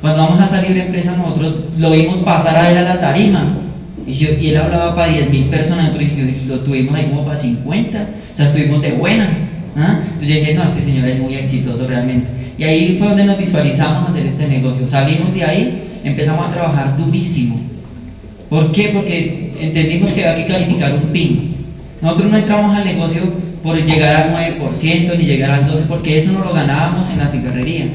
cuando 0.00 0.22
vamos 0.22 0.40
a 0.40 0.46
esa 0.46 0.62
libre 0.62 0.86
empresa 0.86 1.16
nosotros 1.16 1.56
lo 1.78 1.90
vimos 1.90 2.18
pasar 2.18 2.56
a 2.56 2.70
él 2.70 2.78
a 2.78 2.82
la 2.82 3.00
tarima. 3.00 3.58
Y, 4.06 4.24
él 4.24 4.56
hablaba 4.56 4.94
para 4.94 5.12
10 5.12 5.30
mil 5.30 5.44
personas, 5.46 5.86
nosotros 5.88 6.10
lo 6.46 6.60
tuvimos 6.60 6.94
ahí 6.94 7.06
como 7.06 7.24
para 7.24 7.36
50, 7.36 7.98
o 8.32 8.36
sea, 8.36 8.46
estuvimos 8.46 8.80
de 8.82 8.92
buena. 8.92 9.28
¿ah? 9.76 9.98
Entonces 10.04 10.28
yo 10.28 10.34
dije, 10.34 10.54
no, 10.54 10.62
este 10.62 10.84
señor 10.84 11.08
es 11.08 11.18
muy 11.18 11.34
exitoso 11.34 11.86
realmente. 11.86 12.28
Y 12.56 12.64
ahí 12.64 12.96
fue 12.98 13.08
donde 13.08 13.24
nos 13.24 13.38
visualizamos 13.38 14.10
hacer 14.10 14.26
este 14.26 14.46
negocio. 14.46 14.86
Salimos 14.86 15.34
de 15.34 15.44
ahí, 15.44 16.00
empezamos 16.04 16.48
a 16.48 16.52
trabajar 16.52 16.96
durísimo. 16.96 17.58
¿Por 18.48 18.72
qué? 18.72 18.90
Porque 18.94 19.52
entendimos 19.60 20.12
que 20.12 20.24
había 20.24 20.44
que 20.44 20.52
calificar 20.52 20.94
un 20.94 21.12
PIN. 21.12 21.56
Nosotros 22.00 22.30
no 22.30 22.36
entramos 22.38 22.76
al 22.76 22.84
negocio 22.84 23.22
por 23.62 23.76
llegar 23.76 24.34
al 24.34 24.58
9% 24.60 25.18
ni 25.18 25.24
llegar 25.24 25.50
al 25.50 25.66
12%, 25.66 25.86
porque 25.88 26.18
eso 26.18 26.30
no 26.32 26.44
lo 26.44 26.52
ganábamos 26.52 27.10
en 27.10 27.18
la 27.18 27.28
cigarrería. 27.28 27.86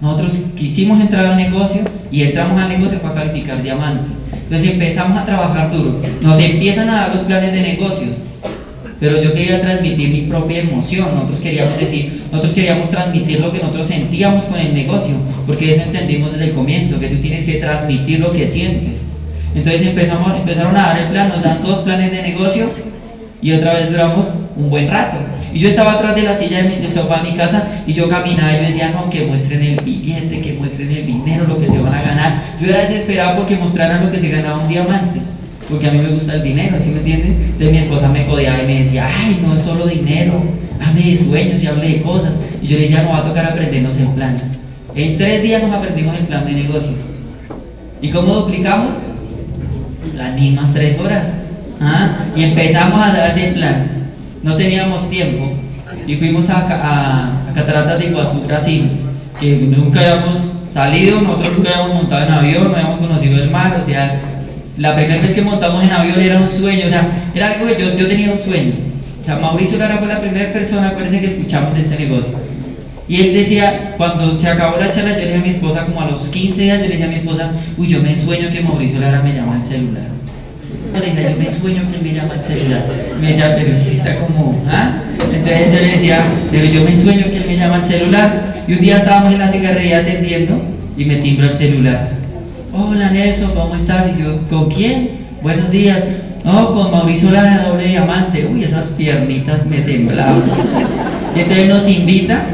Nosotros 0.00 0.38
quisimos 0.56 0.98
entrar 1.00 1.26
al 1.26 1.36
negocio 1.36 1.82
y 2.10 2.22
entramos 2.22 2.60
al 2.60 2.70
negocio 2.70 2.98
para 3.00 3.14
calificar 3.14 3.62
diamante. 3.62 4.10
Entonces 4.32 4.70
empezamos 4.70 5.18
a 5.18 5.26
trabajar 5.26 5.70
duro. 5.70 6.00
Nos 6.22 6.40
empiezan 6.40 6.88
a 6.88 6.96
dar 7.02 7.14
los 7.14 7.22
planes 7.22 7.52
de 7.52 7.60
negocios. 7.60 8.16
Pero 8.98 9.22
yo 9.22 9.32
quería 9.32 9.60
transmitir 9.60 10.10
mi 10.10 10.22
propia 10.22 10.60
emoción. 10.60 11.14
Nosotros 11.14 11.40
queríamos 11.40 11.78
decir, 11.78 12.24
nosotros 12.30 12.52
queríamos 12.52 12.88
transmitir 12.88 13.40
lo 13.40 13.50
que 13.50 13.58
nosotros 13.58 13.86
sentíamos 13.86 14.44
con 14.44 14.58
el 14.58 14.74
negocio, 14.74 15.14
porque 15.46 15.70
eso 15.70 15.82
entendimos 15.82 16.32
desde 16.32 16.46
el 16.46 16.52
comienzo, 16.52 17.00
que 17.00 17.08
tú 17.08 17.16
tienes 17.16 17.44
que 17.44 17.54
transmitir 17.54 18.20
lo 18.20 18.32
que 18.32 18.48
sientes. 18.48 18.99
Entonces 19.54 19.86
empezamos, 19.86 20.36
empezaron 20.36 20.76
a 20.76 20.88
dar 20.88 20.98
el 20.98 21.08
plan, 21.08 21.28
nos 21.28 21.42
dan 21.42 21.62
dos 21.62 21.78
planes 21.78 22.12
de 22.12 22.22
negocio 22.22 22.70
y 23.42 23.52
otra 23.52 23.74
vez 23.74 23.90
duramos 23.90 24.32
un 24.56 24.70
buen 24.70 24.88
rato. 24.88 25.16
Y 25.52 25.58
yo 25.58 25.68
estaba 25.68 25.94
atrás 25.94 26.14
de 26.14 26.22
la 26.22 26.38
silla 26.38 26.62
de 26.62 26.78
mi, 26.78 26.86
sofá 26.92 27.22
de 27.22 27.30
mi 27.30 27.36
casa 27.36 27.82
y 27.86 27.92
yo 27.92 28.08
caminaba 28.08 28.52
y 28.52 28.56
yo 28.56 28.62
decía, 28.62 28.90
no, 28.90 29.10
que 29.10 29.26
muestren 29.26 29.62
el 29.62 29.80
billete, 29.80 30.40
que 30.40 30.52
muestren 30.52 30.90
el 30.90 31.06
dinero, 31.06 31.46
lo 31.46 31.58
que 31.58 31.68
se 31.68 31.78
van 31.78 31.94
a 31.94 32.02
ganar. 32.02 32.42
Yo 32.60 32.68
era 32.68 32.80
desesperado 32.80 33.38
porque 33.38 33.56
mostraran 33.56 34.04
lo 34.04 34.12
que 34.12 34.20
se 34.20 34.28
ganaba 34.28 34.58
un 34.58 34.68
diamante, 34.68 35.20
porque 35.68 35.88
a 35.88 35.90
mí 35.90 35.98
me 35.98 36.10
gusta 36.10 36.34
el 36.34 36.42
dinero, 36.42 36.76
¿sí 36.80 36.90
me 36.90 36.98
entienden? 36.98 37.32
Entonces 37.32 37.72
mi 37.72 37.78
esposa 37.78 38.08
me 38.08 38.26
codeaba 38.26 38.62
y 38.62 38.66
me 38.66 38.84
decía, 38.84 39.08
ay, 39.08 39.40
no 39.44 39.54
es 39.54 39.60
solo 39.60 39.86
dinero, 39.86 40.42
hable 40.80 41.02
de 41.02 41.18
sueños 41.18 41.62
y 41.62 41.66
hable 41.66 41.88
de 41.88 42.02
cosas. 42.02 42.32
Y 42.62 42.66
yo 42.68 42.76
le 42.76 42.82
decía, 42.82 43.02
no 43.02 43.10
va 43.10 43.18
a 43.18 43.22
tocar 43.22 43.46
aprendernos 43.46 43.96
el 43.96 44.08
plan. 44.08 44.36
En 44.94 45.16
tres 45.16 45.42
días 45.42 45.62
nos 45.62 45.72
aprendimos 45.72 46.16
el 46.16 46.26
plan 46.26 46.44
de 46.44 46.52
negocios. 46.52 46.94
¿Y 48.02 48.10
cómo 48.10 48.34
duplicamos? 48.34 48.94
Las 50.14 50.34
mismas 50.34 50.72
tres 50.72 50.98
horas. 50.98 51.24
¿Ah? 51.80 52.26
Y 52.36 52.42
empezamos 52.44 53.02
a 53.02 53.12
dar 53.12 53.38
ese 53.38 53.52
plan. 53.52 53.86
No 54.42 54.56
teníamos 54.56 55.08
tiempo 55.10 55.52
y 56.06 56.16
fuimos 56.16 56.48
a, 56.50 56.58
a, 56.58 57.52
Cataratas 57.54 57.98
de 57.98 58.06
Iguazú, 58.06 58.40
Brasil, 58.46 58.88
que 59.40 59.56
nunca 59.56 60.00
habíamos 60.00 60.52
salido, 60.68 61.20
nosotros 61.20 61.56
nunca 61.56 61.70
habíamos 61.70 61.96
montado 61.96 62.26
en 62.26 62.32
avión, 62.32 62.64
no 62.64 62.76
habíamos 62.76 62.98
conocido 62.98 63.42
el 63.42 63.50
mar, 63.50 63.80
o 63.82 63.84
sea, 63.84 64.20
la 64.76 64.94
primera 64.94 65.20
vez 65.20 65.32
que 65.32 65.42
montamos 65.42 65.82
en 65.82 65.90
avión 65.90 66.20
era 66.20 66.38
un 66.38 66.48
sueño, 66.48 66.86
o 66.86 66.88
sea, 66.88 67.08
era 67.34 67.50
algo 67.50 67.66
que 67.66 67.80
yo, 67.80 67.94
yo 67.96 68.06
tenía 68.06 68.30
un 68.30 68.38
sueño. 68.38 68.74
O 69.20 69.24
sea, 69.24 69.36
Mauricio 69.36 69.78
Lara 69.78 69.98
fue 69.98 70.08
la 70.08 70.20
primera 70.20 70.52
persona, 70.52 70.88
acuérdense 70.88 71.20
que 71.20 71.26
escuchamos 71.26 71.74
de 71.74 71.80
este 71.80 71.96
negocio. 71.96 72.38
Y 73.10 73.20
él 73.20 73.34
decía, 73.34 73.94
cuando 73.98 74.38
se 74.38 74.48
acabó 74.48 74.78
la 74.78 74.90
charla, 74.92 75.10
yo 75.10 75.18
le 75.18 75.26
dije 75.26 75.38
a 75.38 75.42
mi 75.42 75.50
esposa, 75.50 75.84
como 75.84 76.00
a 76.00 76.10
los 76.12 76.28
15 76.28 76.62
días, 76.62 76.78
yo 76.78 76.86
le 76.86 76.92
dije 76.92 77.04
a 77.04 77.08
mi 77.08 77.16
esposa, 77.16 77.50
uy, 77.76 77.88
yo 77.88 78.00
me 78.00 78.14
sueño 78.14 78.48
que 78.50 78.60
Mauricio 78.60 79.00
Lara 79.00 79.20
me 79.20 79.34
llama 79.34 79.56
al 79.56 79.66
celular 79.66 80.10
yo 80.92 81.36
me 81.36 81.50
sueño 81.50 81.82
que 81.90 81.98
me 81.98 82.14
llama 82.14 82.34
el 82.34 82.42
celular. 82.42 82.84
Me 83.20 83.28
decía, 83.28 83.56
pero 83.56 83.74
si 83.84 83.96
está 83.96 84.16
como, 84.16 84.62
¿ah? 84.68 85.02
Entonces 85.18 85.66
yo 85.66 85.80
le 85.80 85.92
decía, 85.92 86.24
pero 86.50 86.64
yo 86.64 86.84
me 86.84 86.96
sueño 86.96 87.24
que 87.26 87.36
él 87.36 87.44
me 87.46 87.56
llama 87.56 87.76
el 87.76 87.84
celular. 87.84 88.64
Y 88.66 88.72
un 88.74 88.80
día 88.80 88.98
estábamos 88.98 89.32
en 89.32 89.38
la 89.38 89.48
cigarrería 89.48 89.98
atendiendo 89.98 90.60
y 90.96 91.04
me 91.04 91.16
timbro 91.16 91.46
el 91.46 91.56
celular. 91.56 92.10
Hola 92.72 93.10
Nelson, 93.10 93.52
¿cómo 93.54 93.74
estás? 93.74 94.12
Y 94.16 94.22
yo, 94.22 94.38
¿con 94.48 94.70
quién? 94.70 95.10
Buenos 95.42 95.70
días. 95.70 96.02
No, 96.44 96.72
con 96.72 96.90
Mauricio 96.90 97.30
Lara, 97.30 97.68
doble 97.68 97.86
diamante. 97.86 98.46
Uy, 98.46 98.64
esas 98.64 98.86
piernitas 98.86 99.66
me 99.66 99.78
temblaban. 99.78 100.44
Y 101.36 101.40
entonces 101.40 101.68
nos 101.68 101.88
invita 101.88 102.46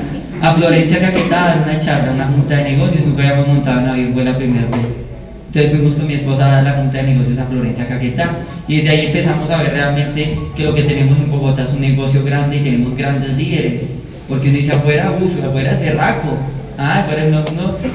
a 0.43 0.55
Florencia 0.55 1.01
Caquetá 1.01 1.37
dar 1.37 1.63
una 1.63 1.79
charla, 1.79 2.13
una 2.13 2.27
junta 2.27 2.57
de 2.57 2.73
negocios. 2.73 3.05
Nunca 3.05 3.23
habíamos 3.23 3.49
montado 3.49 3.81
un 3.81 3.89
avión, 3.89 4.13
fue 4.13 4.25
la 4.25 4.37
primera 4.37 4.67
vez. 4.67 4.87
Entonces 5.47 5.71
fuimos 5.71 5.95
con 5.95 6.07
mi 6.07 6.15
esposa 6.15 6.47
a 6.47 6.51
dar 6.51 6.65
la 6.65 6.73
junta 6.73 6.99
de 6.99 7.05
negocios 7.05 7.39
a 7.39 7.47
Florencia 7.47 7.87
Caquetá 7.87 8.37
y 8.69 8.77
desde 8.77 8.91
ahí 8.91 9.07
empezamos 9.07 9.49
a 9.49 9.63
ver 9.63 9.73
realmente 9.73 10.39
que 10.55 10.65
lo 10.65 10.75
que 10.75 10.83
tenemos 10.83 11.17
en 11.19 11.31
Bogotá 11.31 11.63
es 11.63 11.73
un 11.73 11.81
negocio 11.81 12.23
grande 12.25 12.57
y 12.57 12.61
tenemos 12.61 12.97
grandes 12.97 13.35
líderes. 13.37 13.83
Porque 14.29 14.49
uno 14.49 14.59
dice 14.59 14.73
afuera, 14.73 15.13
uff, 15.13 15.33
afuera 15.43 15.73
es 15.73 15.81
de 15.81 15.93
raco. 15.93 16.37
Ah, 16.79 17.07
uno, 17.27 17.43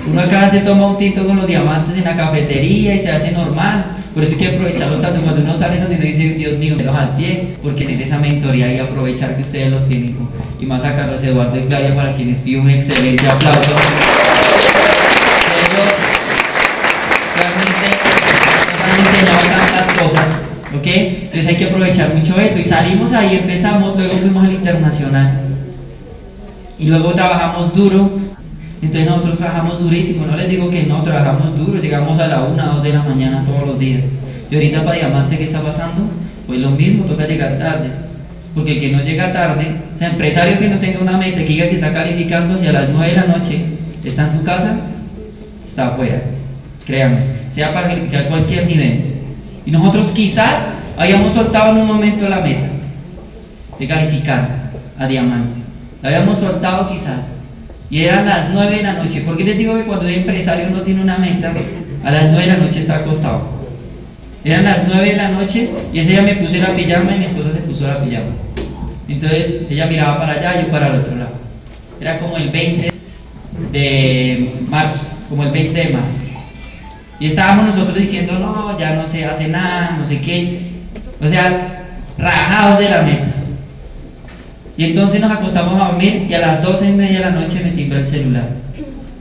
uno, 0.08 0.22
acá 0.22 0.50
se 0.50 0.62
toma 0.62 0.88
un 0.88 0.98
tinto 0.98 1.24
con 1.24 1.36
los 1.36 1.46
diamantes 1.46 1.96
en 1.96 2.04
la 2.04 2.16
cafetería 2.16 2.96
y 2.96 3.02
se 3.02 3.12
hace 3.12 3.32
normal. 3.32 3.86
Por 4.14 4.24
eso 4.24 4.34
hay 4.34 4.40
que 4.40 4.48
aprovecharlo 4.48 4.98
tanto 4.98 5.22
cuando 5.22 5.42
uno 5.42 5.58
sale 5.58 5.80
nos 5.80 5.90
dice, 5.90 6.34
Dios 6.36 6.58
mío, 6.58 6.76
me 6.76 6.84
los 6.84 6.96
atié, 6.96 7.56
porque 7.64 7.86
en 7.86 8.02
esa 8.02 8.18
mentoría 8.18 8.74
y 8.74 8.80
aprovechar 8.80 9.38
que 9.38 9.44
ustedes 9.44 9.72
los 9.72 9.88
tienen. 9.88 10.18
Y 10.60 10.66
más 10.66 10.84
a 10.84 10.94
Carlos 10.94 11.24
Eduardo 11.24 11.58
y 11.58 11.62
Claudia, 11.62 11.96
para 11.96 12.14
quienes 12.16 12.40
pido 12.40 12.62
un 12.62 12.70
excelente 12.70 13.26
aplauso. 13.30 13.72
Ellos 15.62 15.88
realmente 17.38 17.88
nos 18.80 18.92
han 18.92 19.00
enseñado 19.08 19.40
tantas 19.48 19.98
cosas, 19.98 20.26
¿ok? 20.78 20.88
Entonces 20.88 21.48
hay 21.48 21.56
que 21.56 21.66
aprovechar 21.66 22.14
mucho 22.14 22.38
eso. 22.38 22.60
Y 22.60 22.64
salimos 22.64 23.14
ahí, 23.14 23.36
empezamos, 23.36 23.96
luego 23.96 24.18
fuimos 24.18 24.44
al 24.44 24.54
internacional. 24.54 25.40
Y 26.78 26.88
luego 26.88 27.14
trabajamos 27.14 27.74
duro 27.74 28.12
entonces 28.82 29.10
nosotros 29.10 29.38
trabajamos 29.38 29.80
durísimo, 29.80 30.26
no 30.26 30.36
les 30.36 30.50
digo 30.50 30.70
que 30.70 30.84
no, 30.84 31.04
trabajamos 31.04 31.56
duro, 31.58 31.80
llegamos 31.80 32.18
a 32.18 32.28
la 32.28 32.44
1 32.44 32.64
o 32.64 32.76
2 32.76 32.84
de 32.84 32.94
la 32.94 33.04
mañana 33.04 33.46
todos 33.46 33.68
los 33.68 33.80
días. 33.80 34.04
Y 34.50 34.56
ahorita 34.56 34.84
para 34.84 34.98
Diamante, 34.98 35.38
¿qué 35.38 35.44
está 35.46 35.62
pasando? 35.62 36.10
Pues 36.48 36.60
lo 36.60 36.72
mismo, 36.72 37.06
toca 37.06 37.28
llegar 37.28 37.60
tarde. 37.60 37.90
Porque 38.56 38.74
el 38.74 38.80
que 38.80 38.92
no 38.92 39.04
llega 39.04 39.32
tarde, 39.32 39.76
o 39.96 39.98
sea, 39.98 40.10
empresario 40.10 40.60
que 40.60 40.68
no 40.68 40.80
tenga 40.80 41.00
una 41.00 41.18
meta, 41.18 41.38
que 41.38 41.46
diga 41.46 41.70
que 41.70 41.76
está 41.76 41.92
calificando 41.92 42.58
si 42.58 42.68
a 42.68 42.74
las 42.74 42.90
9 42.90 43.08
de 43.08 43.16
la 43.16 43.28
noche 43.28 43.62
está 44.04 44.24
en 44.24 44.32
su 44.32 44.44
casa, 44.44 44.76
está 45.68 45.90
afuera. 45.90 46.22
Créanme, 46.86 47.20
sea 47.54 47.74
para 47.74 47.88
calificar 47.88 48.28
cualquier 48.28 48.66
nivel. 48.66 49.04
Y 49.66 49.72
nosotros 49.72 50.12
quizás 50.12 50.66
hayamos 50.98 51.32
soltado 51.34 51.72
en 51.72 51.78
un 51.78 51.88
momento 51.88 52.28
la 52.28 52.42
meta 52.42 52.68
de 53.80 53.88
calificar 53.88 54.72
a 54.98 55.08
diamante. 55.08 55.62
La 56.02 56.10
habíamos 56.10 56.40
soltado 56.40 56.90
quizás. 56.90 57.20
Y 57.92 58.06
eran 58.06 58.26
las 58.26 58.50
9 58.52 58.78
de 58.78 58.84
la 58.84 58.94
noche. 58.94 59.22
¿Por 59.22 59.36
qué 59.36 59.44
les 59.44 59.58
digo 59.58 59.76
que 59.76 59.84
cuando 59.84 60.08
el 60.08 60.16
empresario 60.16 60.70
no 60.70 60.82
tiene 60.82 61.02
una 61.02 61.18
meta, 61.18 61.54
a 62.04 62.12
las 62.12 62.32
9 62.32 62.40
de 62.40 62.48
la 62.48 62.58
noche 62.58 62.80
está 62.80 62.96
acostado? 62.96 63.42
Eran 64.46 64.64
las 64.64 64.88
9 64.88 65.10
de 65.10 65.18
la 65.18 65.28
noche 65.28 65.70
y 65.94 66.00
ese 66.00 66.12
día 66.12 66.22
me 66.22 66.36
puse 66.36 66.60
la 66.60 66.74
pijama 66.74 67.14
y 67.16 67.20
mi 67.20 67.26
esposa 67.26 67.52
se 67.52 67.60
puso 67.60 67.86
la 67.86 68.02
pijama. 68.02 68.32
Entonces 69.10 69.64
ella 69.70 69.88
miraba 69.88 70.20
para 70.20 70.34
allá 70.34 70.62
y 70.62 70.66
yo 70.66 70.72
para 70.72 70.88
el 70.88 71.02
otro 71.02 71.16
lado. 71.18 71.32
Era 72.00 72.18
como 72.18 72.38
el 72.38 72.50
20 72.50 72.92
de 73.74 74.56
marzo, 74.70 75.08
como 75.28 75.44
el 75.44 75.52
20 75.52 75.80
de 75.80 75.90
marzo. 75.90 76.18
Y 77.20 77.28
estábamos 77.28 77.76
nosotros 77.76 78.00
diciendo, 78.00 78.40
no, 78.40 78.80
ya 78.80 78.96
no 78.96 79.08
se 79.10 79.26
hace 79.26 79.48
nada, 79.50 79.98
no 80.00 80.06
sé 80.06 80.22
qué. 80.22 80.62
O 81.22 81.28
sea, 81.28 81.84
rajados 82.18 82.80
de 82.80 82.90
la 82.90 83.02
meta. 83.02 83.31
Y 84.82 84.86
entonces 84.86 85.22
nos 85.22 85.30
acostamos 85.30 85.80
a 85.80 85.90
dormir 85.90 86.26
y 86.28 86.34
a 86.34 86.40
las 86.40 86.64
12 86.64 86.90
y 86.90 86.94
media 86.94 87.20
de 87.20 87.26
la 87.26 87.32
noche 87.42 87.62
me 87.64 87.70
timbra 87.70 88.00
el 88.00 88.08
celular. 88.08 88.50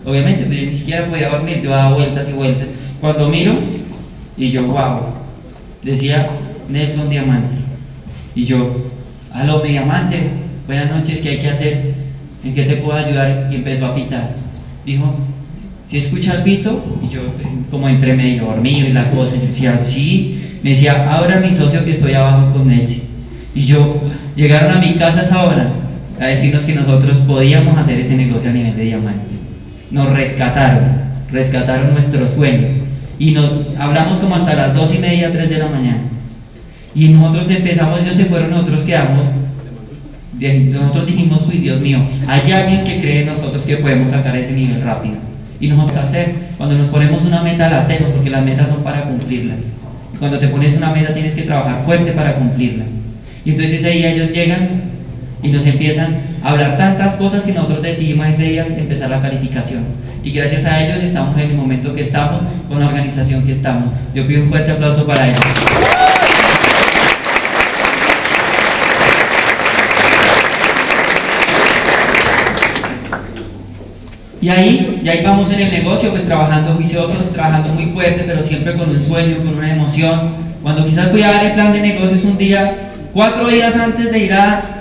Obviamente, 0.06 0.44
pero 0.44 0.54
yo 0.54 0.70
ni 0.70 0.72
siquiera 0.74 1.06
podía 1.06 1.28
dormir, 1.28 1.60
yo 1.60 1.68
daba 1.68 1.96
vueltas 1.96 2.26
y 2.30 2.32
vueltas. 2.32 2.66
Cuando 2.98 3.28
miro, 3.28 3.52
y 4.38 4.50
yo, 4.52 4.64
wow, 4.64 5.00
decía 5.82 6.30
Nelson 6.66 7.10
Diamante. 7.10 7.56
Y 8.34 8.46
yo, 8.46 8.86
aló, 9.34 9.62
mi 9.62 9.72
diamante, 9.72 10.30
buenas 10.66 10.90
noches, 10.92 11.20
¿qué 11.20 11.28
hay 11.28 11.38
que 11.40 11.50
hacer? 11.50 11.94
¿En 12.42 12.54
qué 12.54 12.62
te 12.62 12.76
puedo 12.76 12.96
ayudar? 12.96 13.48
Y 13.52 13.56
empezó 13.56 13.84
a 13.84 13.94
pitar. 13.94 14.36
Dijo, 14.86 15.14
si 15.88 15.98
escucha 15.98 16.36
el 16.36 16.42
pito, 16.42 16.82
y 17.02 17.12
yo 17.12 17.20
como 17.70 17.86
entre 17.86 18.14
medio 18.14 18.46
dormido 18.46 18.88
y 18.88 18.94
la 18.94 19.10
cosa, 19.10 19.36
yo 19.36 19.42
decía, 19.42 19.78
sí, 19.82 20.58
me 20.62 20.70
decía, 20.70 21.12
ahora 21.12 21.38
mi 21.38 21.54
socio 21.54 21.84
que 21.84 21.90
estoy 21.90 22.14
abajo 22.14 22.50
con 22.50 22.70
él. 22.70 23.02
Y 23.54 23.66
yo, 23.66 24.00
llegaron 24.40 24.72
a 24.72 24.80
mi 24.80 24.94
casa 24.94 25.22
esa 25.22 25.42
hora 25.44 25.68
a 26.18 26.26
decirnos 26.26 26.64
que 26.64 26.74
nosotros 26.74 27.18
podíamos 27.20 27.76
hacer 27.76 28.00
ese 28.00 28.14
negocio 28.14 28.48
a 28.48 28.52
nivel 28.54 28.74
de 28.74 28.84
diamante. 28.84 29.34
Nos 29.90 30.10
rescataron, 30.10 30.82
rescataron 31.30 31.92
nuestro 31.92 32.26
sueño. 32.26 32.68
Y 33.18 33.32
nos 33.32 33.52
hablamos 33.78 34.18
como 34.18 34.36
hasta 34.36 34.54
las 34.54 34.74
dos 34.74 34.94
y 34.94 34.98
media, 34.98 35.30
tres 35.30 35.50
de 35.50 35.58
la 35.58 35.68
mañana. 35.68 36.00
Y 36.94 37.08
nosotros 37.08 37.50
empezamos, 37.50 38.00
ellos 38.00 38.16
se 38.16 38.24
fueron, 38.24 38.50
nosotros 38.50 38.82
quedamos. 38.82 39.30
Nosotros 40.38 41.06
dijimos, 41.06 41.46
uy, 41.46 41.58
Dios 41.58 41.80
mío, 41.80 41.98
hay 42.26 42.50
alguien 42.50 42.84
que 42.84 42.98
cree 42.98 43.20
en 43.20 43.26
nosotros 43.26 43.62
que 43.64 43.76
podemos 43.76 44.08
sacar 44.08 44.34
ese 44.36 44.52
nivel 44.52 44.80
rápido. 44.80 45.16
Y 45.60 45.68
nosotros 45.68 45.98
hacer, 45.98 46.34
cuando 46.56 46.76
nos 46.76 46.88
ponemos 46.88 47.22
una 47.24 47.42
meta 47.42 47.68
la 47.68 47.80
hacemos, 47.80 48.10
porque 48.12 48.30
las 48.30 48.42
metas 48.42 48.70
son 48.70 48.82
para 48.82 49.02
cumplirlas. 49.02 49.58
Cuando 50.18 50.38
te 50.38 50.48
pones 50.48 50.74
una 50.78 50.92
meta 50.92 51.12
tienes 51.12 51.34
que 51.34 51.42
trabajar 51.42 51.84
fuerte 51.84 52.12
para 52.12 52.36
cumplirla. 52.36 52.84
Y 53.44 53.50
entonces 53.50 53.80
ese 53.80 53.90
día 53.90 54.10
ellos 54.10 54.30
llegan 54.30 54.82
y 55.42 55.48
nos 55.48 55.64
empiezan 55.64 56.20
a 56.42 56.50
hablar 56.50 56.76
tantas 56.76 57.14
cosas 57.14 57.42
que 57.42 57.52
nosotros 57.52 57.82
decidimos 57.82 58.26
ese 58.26 58.42
día 58.42 58.66
empezar 58.66 59.08
la 59.08 59.20
calificación. 59.20 59.84
Y 60.22 60.32
gracias 60.32 60.64
a 60.66 60.82
ellos 60.82 61.02
estamos 61.02 61.36
en 61.38 61.50
el 61.50 61.56
momento 61.56 61.94
que 61.94 62.02
estamos, 62.02 62.42
con 62.68 62.78
la 62.78 62.88
organización 62.88 63.46
que 63.46 63.52
estamos. 63.52 63.94
Yo 64.14 64.26
pido 64.26 64.42
un 64.42 64.50
fuerte 64.50 64.72
aplauso 64.72 65.06
para 65.06 65.28
ellos. 65.28 65.40
Y 74.42 74.48
ahí, 74.48 75.00
y 75.02 75.08
ahí 75.08 75.22
vamos 75.22 75.50
en 75.52 75.60
el 75.60 75.70
negocio, 75.70 76.10
pues 76.10 76.24
trabajando 76.24 76.74
juiciosos, 76.74 77.30
trabajando 77.32 77.70
muy 77.70 77.86
fuerte, 77.92 78.24
pero 78.26 78.42
siempre 78.42 78.74
con 78.74 78.90
un 78.90 79.00
sueño, 79.00 79.38
con 79.38 79.56
una 79.56 79.72
emoción. 79.72 80.50
Cuando 80.62 80.84
quizás 80.84 81.12
voy 81.12 81.22
a 81.22 81.32
dar 81.32 81.46
el 81.46 81.52
plan 81.52 81.72
de 81.72 81.80
negocios 81.80 82.24
un 82.24 82.38
día, 82.38 82.89
cuatro 83.12 83.48
días 83.48 83.74
antes 83.76 84.10
de 84.10 84.18
ir 84.18 84.32
a, 84.32 84.76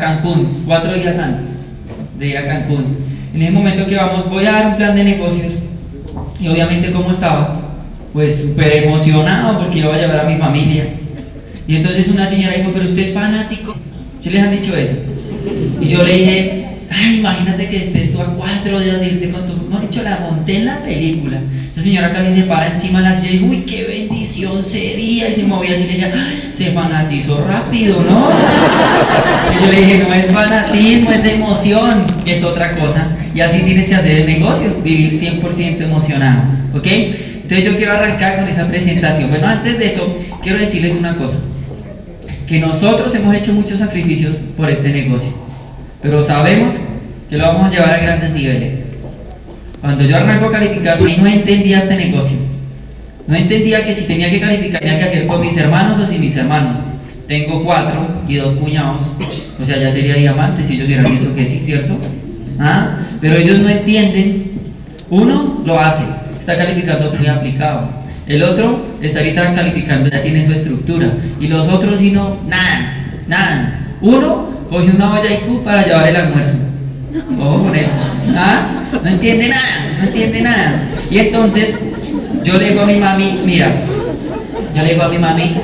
Cancún, 0.00 0.64
cuatro 0.66 0.94
días 0.94 1.18
antes 1.18 1.46
de 2.18 2.26
ir 2.26 2.36
a 2.36 2.46
Cancún. 2.46 2.96
En 3.34 3.42
ese 3.42 3.50
momento 3.50 3.86
que 3.86 3.96
vamos, 3.96 4.28
voy 4.28 4.44
a 4.46 4.52
dar 4.52 4.66
un 4.68 4.76
plan 4.76 4.94
de 4.94 5.04
negocios. 5.04 5.54
Y 6.40 6.48
obviamente, 6.48 6.90
¿cómo 6.90 7.10
estaba? 7.12 7.60
Pues 8.12 8.40
súper 8.40 8.84
emocionado 8.84 9.58
porque 9.58 9.78
iba 9.78 9.94
a 9.94 9.98
llevar 9.98 10.20
a 10.20 10.28
mi 10.28 10.36
familia. 10.36 10.84
Y 11.66 11.76
entonces 11.76 12.08
una 12.08 12.26
señora 12.26 12.54
dijo, 12.54 12.70
pero 12.72 12.86
usted 12.86 13.02
es 13.02 13.14
fanático. 13.14 13.76
¿Sí 14.20 14.30
les 14.30 14.42
han 14.42 14.50
dicho 14.50 14.74
eso? 14.74 14.94
Y 15.80 15.88
yo 15.88 16.02
le 16.02 16.12
dije, 16.12 16.59
ay, 16.90 17.18
imagínate 17.18 17.68
que 17.68 17.76
estés 17.84 18.12
tú 18.12 18.20
a 18.20 18.34
cuatro 18.34 18.80
días 18.80 19.00
de 19.00 19.06
irte 19.06 19.30
con 19.30 19.46
tu... 19.46 19.70
No, 19.70 19.80
dicho, 19.80 20.02
la 20.02 20.18
monté 20.18 20.56
en 20.56 20.66
la 20.66 20.82
película. 20.82 21.40
Esa 21.72 21.82
señora 21.82 22.12
casi 22.12 22.34
se 22.34 22.42
para 22.42 22.66
encima 22.74 23.00
de 23.00 23.08
la 23.08 23.16
silla 23.16 23.30
y 23.30 23.32
dice, 23.38 23.44
uy, 23.44 23.56
qué 23.58 23.84
bendición 23.84 24.62
sería. 24.62 25.28
Y 25.28 25.34
se 25.34 25.44
movía 25.44 25.74
así 25.74 25.84
y 25.84 25.86
decía, 25.86 26.12
ay, 26.12 26.50
se 26.52 26.72
fanatizó 26.72 27.44
rápido, 27.46 28.02
¿no? 28.02 28.28
Y 29.52 29.64
yo 29.64 29.72
le 29.72 29.80
dije, 29.80 29.98
no 29.98 30.12
es 30.12 30.26
fanatismo, 30.32 31.12
es 31.12 31.24
emoción, 31.24 32.06
es 32.26 32.42
otra 32.42 32.72
cosa. 32.72 33.16
Y 33.34 33.40
así 33.40 33.60
tienes 33.60 33.88
que 33.88 33.94
hacer 33.94 34.10
el 34.10 34.26
negocio, 34.26 34.74
vivir 34.82 35.20
100% 35.20 35.82
emocionado, 35.82 36.42
¿ok? 36.74 36.86
Entonces 36.86 37.64
yo 37.66 37.76
quiero 37.76 37.92
arrancar 37.92 38.36
con 38.36 38.48
esa 38.48 38.66
presentación. 38.68 39.30
Bueno, 39.30 39.48
antes 39.48 39.78
de 39.78 39.86
eso, 39.86 40.18
quiero 40.42 40.58
decirles 40.58 40.94
una 40.94 41.16
cosa. 41.16 41.36
Que 42.46 42.58
nosotros 42.58 43.14
hemos 43.14 43.34
hecho 43.34 43.52
muchos 43.52 43.78
sacrificios 43.78 44.34
por 44.56 44.70
este 44.70 44.88
negocio. 44.88 45.49
Pero 46.02 46.22
sabemos 46.22 46.72
que 47.28 47.36
lo 47.36 47.44
vamos 47.44 47.66
a 47.66 47.70
llevar 47.70 47.90
a 47.90 47.98
grandes 47.98 48.30
niveles. 48.30 48.80
Cuando 49.80 50.04
yo 50.04 50.16
arranco 50.16 50.46
a 50.46 50.52
calificar, 50.52 51.00
no 51.00 51.26
entendía 51.26 51.80
este 51.80 51.96
negocio. 51.96 52.36
No 53.26 53.36
entendía 53.36 53.84
que 53.84 53.94
si 53.94 54.02
tenía 54.02 54.30
que 54.30 54.40
calificar, 54.40 54.80
tenía 54.80 54.98
que 54.98 55.04
hacer 55.04 55.26
con 55.26 55.40
mis 55.40 55.56
hermanos 55.56 55.98
o 56.00 56.06
sin 56.06 56.20
mis 56.20 56.36
hermanos. 56.36 56.80
Tengo 57.28 57.62
cuatro 57.64 58.08
y 58.26 58.36
dos 58.36 58.54
cuñados. 58.54 59.02
O 59.60 59.64
sea, 59.64 59.78
ya 59.78 59.92
sería 59.92 60.14
diamante 60.14 60.64
si 60.64 60.74
ellos 60.74 60.86
hubieran 60.86 61.10
dicho 61.10 61.34
que 61.34 61.46
sí, 61.46 61.60
¿cierto? 61.60 61.96
¿Ah? 62.58 62.98
Pero 63.20 63.36
ellos 63.36 63.58
no 63.60 63.68
entienden. 63.68 64.50
Uno 65.10 65.62
lo 65.64 65.78
hace, 65.78 66.04
está 66.40 66.56
calificando 66.56 67.12
muy 67.12 67.26
aplicado. 67.26 67.88
El 68.26 68.42
otro 68.42 68.84
está 69.02 69.20
ahorita 69.20 69.54
calificando, 69.54 70.08
ya 70.08 70.22
tiene 70.22 70.46
su 70.46 70.52
estructura. 70.52 71.12
Y 71.40 71.48
los 71.48 71.68
otros, 71.68 71.98
si 71.98 72.10
no, 72.10 72.36
nada, 72.46 72.96
nada. 73.26 73.80
Uno 74.00 74.59
coge 74.70 74.90
una 74.90 75.14
olla 75.14 75.32
IQ 75.34 75.64
para 75.64 75.84
llevar 75.84 76.08
el 76.08 76.16
almuerzo. 76.16 76.56
Ojo 77.38 77.64
con 77.64 77.74
eso. 77.74 77.90
¿Ah? 78.36 78.84
No 79.02 79.08
entiende 79.08 79.48
nada, 79.48 79.96
no 79.98 80.06
entiende 80.06 80.40
nada. 80.40 80.82
Y 81.10 81.18
entonces 81.18 81.74
yo 82.44 82.54
le 82.56 82.70
digo 82.70 82.82
a 82.82 82.86
mi 82.86 82.94
mami, 82.94 83.40
mira, 83.44 83.82
yo 84.74 84.82
le 84.82 84.88
digo 84.90 85.02
a 85.02 85.08
mi 85.08 85.18
mami, 85.18 85.56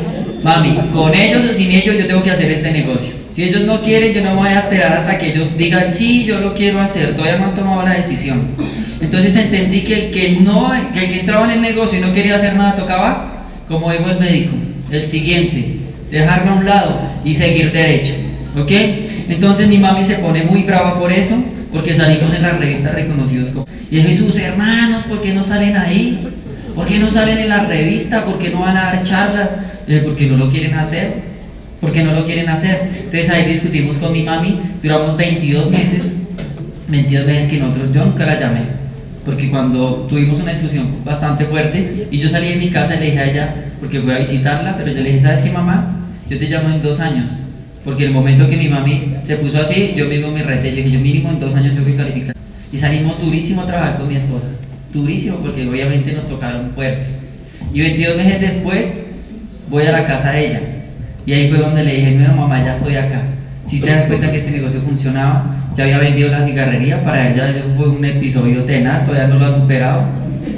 mami, 0.43 0.79
con 0.93 1.15
ellos 1.15 1.43
o 1.49 1.53
sin 1.53 1.71
ellos 1.71 1.97
yo 1.97 2.07
tengo 2.07 2.23
que 2.23 2.33
hacer 2.33 2.51
este 2.51 2.71
negocio. 2.73 3.15
Si 3.33 3.45
ellos 3.45 3.63
no 3.63 3.81
quieren, 3.81 4.13
yo 4.13 4.23
no 4.23 4.35
voy 4.35 4.49
a 4.49 4.61
esperar 4.61 4.93
hasta 4.93 5.19
que 5.19 5.29
ellos 5.29 5.57
digan, 5.57 5.95
sí, 5.95 6.25
yo 6.25 6.41
lo 6.41 6.55
quiero 6.55 6.81
hacer, 6.81 7.15
todavía 7.15 7.39
no 7.39 7.45
han 7.47 7.55
tomado 7.55 7.83
la 7.85 7.95
decisión. 7.95 8.49
Entonces 9.01 9.37
entendí 9.37 9.83
que 9.83 10.07
el 10.07 10.11
que, 10.11 10.31
no, 10.41 10.73
que 10.93 11.05
el 11.05 11.09
que 11.09 11.21
entraba 11.21 11.45
en 11.45 11.51
el 11.53 11.61
negocio 11.61 11.99
y 11.99 12.03
no 12.03 12.13
quería 12.13 12.37
hacer 12.37 12.57
nada 12.57 12.75
tocaba, 12.75 13.47
como 13.69 13.93
dijo 13.93 14.09
el 14.09 14.19
médico, 14.19 14.53
el 14.91 15.07
siguiente, 15.09 15.77
dejarlo 16.11 16.53
a 16.53 16.55
un 16.55 16.65
lado 16.65 17.01
y 17.25 17.35
seguir 17.35 17.73
derecho. 17.73 18.15
¿Ok? 18.57 18.71
Entonces 19.29 19.69
mi 19.69 19.79
mami 19.79 20.05
se 20.05 20.15
pone 20.15 20.43
muy 20.45 20.63
brava 20.63 20.99
por 20.99 21.13
eso, 21.13 21.37
porque 21.71 21.93
salimos 21.93 22.33
en 22.35 22.43
las 22.43 22.59
revistas 22.59 22.95
reconocidos 22.95 23.51
como... 23.51 23.67
Y 23.91 24.03
sus 24.15 24.37
hermanos, 24.37 25.05
¿por 25.05 25.21
qué 25.21 25.33
no 25.33 25.43
salen 25.43 25.77
ahí? 25.77 26.27
¿Por 26.75 26.87
qué 26.87 26.99
no 26.99 27.11
salen 27.11 27.39
en 27.39 27.49
la 27.49 27.65
revista? 27.65 28.25
¿Por 28.25 28.39
qué 28.39 28.51
no 28.51 28.61
van 28.61 28.77
a 28.77 28.85
dar 28.85 29.03
charlas? 29.03 29.49
Porque 30.05 30.27
no 30.27 30.37
lo 30.37 30.49
quieren 30.49 30.75
hacer. 30.75 31.15
Porque 31.81 32.03
no 32.03 32.13
lo 32.13 32.25
quieren 32.25 32.49
hacer. 32.49 32.89
Entonces 33.05 33.31
ahí 33.31 33.47
discutimos 33.47 33.97
con 33.97 34.13
mi 34.13 34.23
mami, 34.23 34.61
duramos 34.83 35.17
22 35.17 35.71
meses, 35.71 36.15
22 36.89 37.27
meses 37.27 37.51
que 37.51 37.59
nosotros, 37.59 37.93
yo 37.93 38.05
nunca 38.05 38.25
la 38.25 38.41
llamé, 38.41 38.61
porque 39.25 39.51
cuando 39.51 40.07
tuvimos 40.09 40.39
una 40.39 40.53
discusión 40.53 41.05
bastante 41.05 41.45
fuerte, 41.47 42.09
y 42.11 42.19
yo 42.19 42.29
salí 42.29 42.49
de 42.49 42.57
mi 42.57 42.71
casa 42.71 42.95
y 42.95 43.01
le 43.01 43.05
dije 43.07 43.19
a 43.19 43.31
ella, 43.31 43.55
porque 43.81 44.01
fui 44.01 44.13
a 44.13 44.19
visitarla, 44.19 44.77
pero 44.77 44.93
yo 44.93 45.03
le 45.03 45.13
dije, 45.13 45.21
¿sabes 45.21 45.41
qué 45.41 45.51
mamá? 45.51 46.09
Yo 46.29 46.39
te 46.39 46.49
llamo 46.49 46.75
en 46.75 46.81
dos 46.81 46.99
años, 46.99 47.39
porque 47.87 48.05
el 48.05 48.11
momento 48.11 48.49
que 48.49 48.57
mi 48.57 48.69
mami 48.69 49.15
se 49.23 49.37
puso 49.37 49.61
así, 49.61 49.95
yo 49.97 50.07
mismo 50.07 50.33
me 50.33 50.43
reté, 50.43 50.71
yo 50.71 50.77
dije, 50.79 50.91
yo 50.91 50.99
mínimo 50.99 51.31
en 51.31 51.39
dos 51.39 51.55
años 51.55 51.73
tengo 51.73 51.87
que 51.87 51.95
calificar. 51.95 52.35
Y 52.73 52.79
salimos 52.79 53.21
durísimo 53.21 53.63
a 53.63 53.67
trabajar 53.67 53.97
con 53.97 54.09
mi 54.09 54.17
esposa, 54.17 54.49
durísimo, 54.93 55.37
porque 55.37 55.69
obviamente 55.69 56.13
nos 56.13 56.27
tocaron 56.27 56.73
fuerte. 56.75 57.07
Y 57.73 57.81
22 57.81 58.17
meses 58.17 58.41
después 58.41 58.87
voy 59.71 59.87
a 59.87 59.93
la 59.93 60.05
casa 60.05 60.33
de 60.33 60.47
ella. 60.49 60.61
Y 61.27 61.33
ahí 61.33 61.49
fue 61.49 61.59
donde 61.59 61.85
le 61.85 61.95
dije, 61.95 62.11
no, 62.11 62.35
mamá, 62.35 62.65
ya 62.65 62.75
estoy 62.75 62.97
acá. 62.97 63.23
Si 63.71 63.79
te 63.79 63.87
das 63.87 64.07
cuenta 64.07 64.33
que 64.33 64.39
este 64.39 64.51
negocio 64.51 64.81
funcionaba, 64.81 65.71
ya 65.77 65.85
había 65.85 65.99
vendido 65.99 66.29
la 66.29 66.45
cigarrería, 66.45 67.05
para 67.05 67.31
ella 67.31 67.55
fue 67.77 67.89
un 67.89 68.05
episodio 68.05 68.65
tenaz, 68.65 69.05
todavía 69.05 69.29
no 69.29 69.39
lo 69.39 69.47
ha 69.47 69.55
superado. 69.55 70.03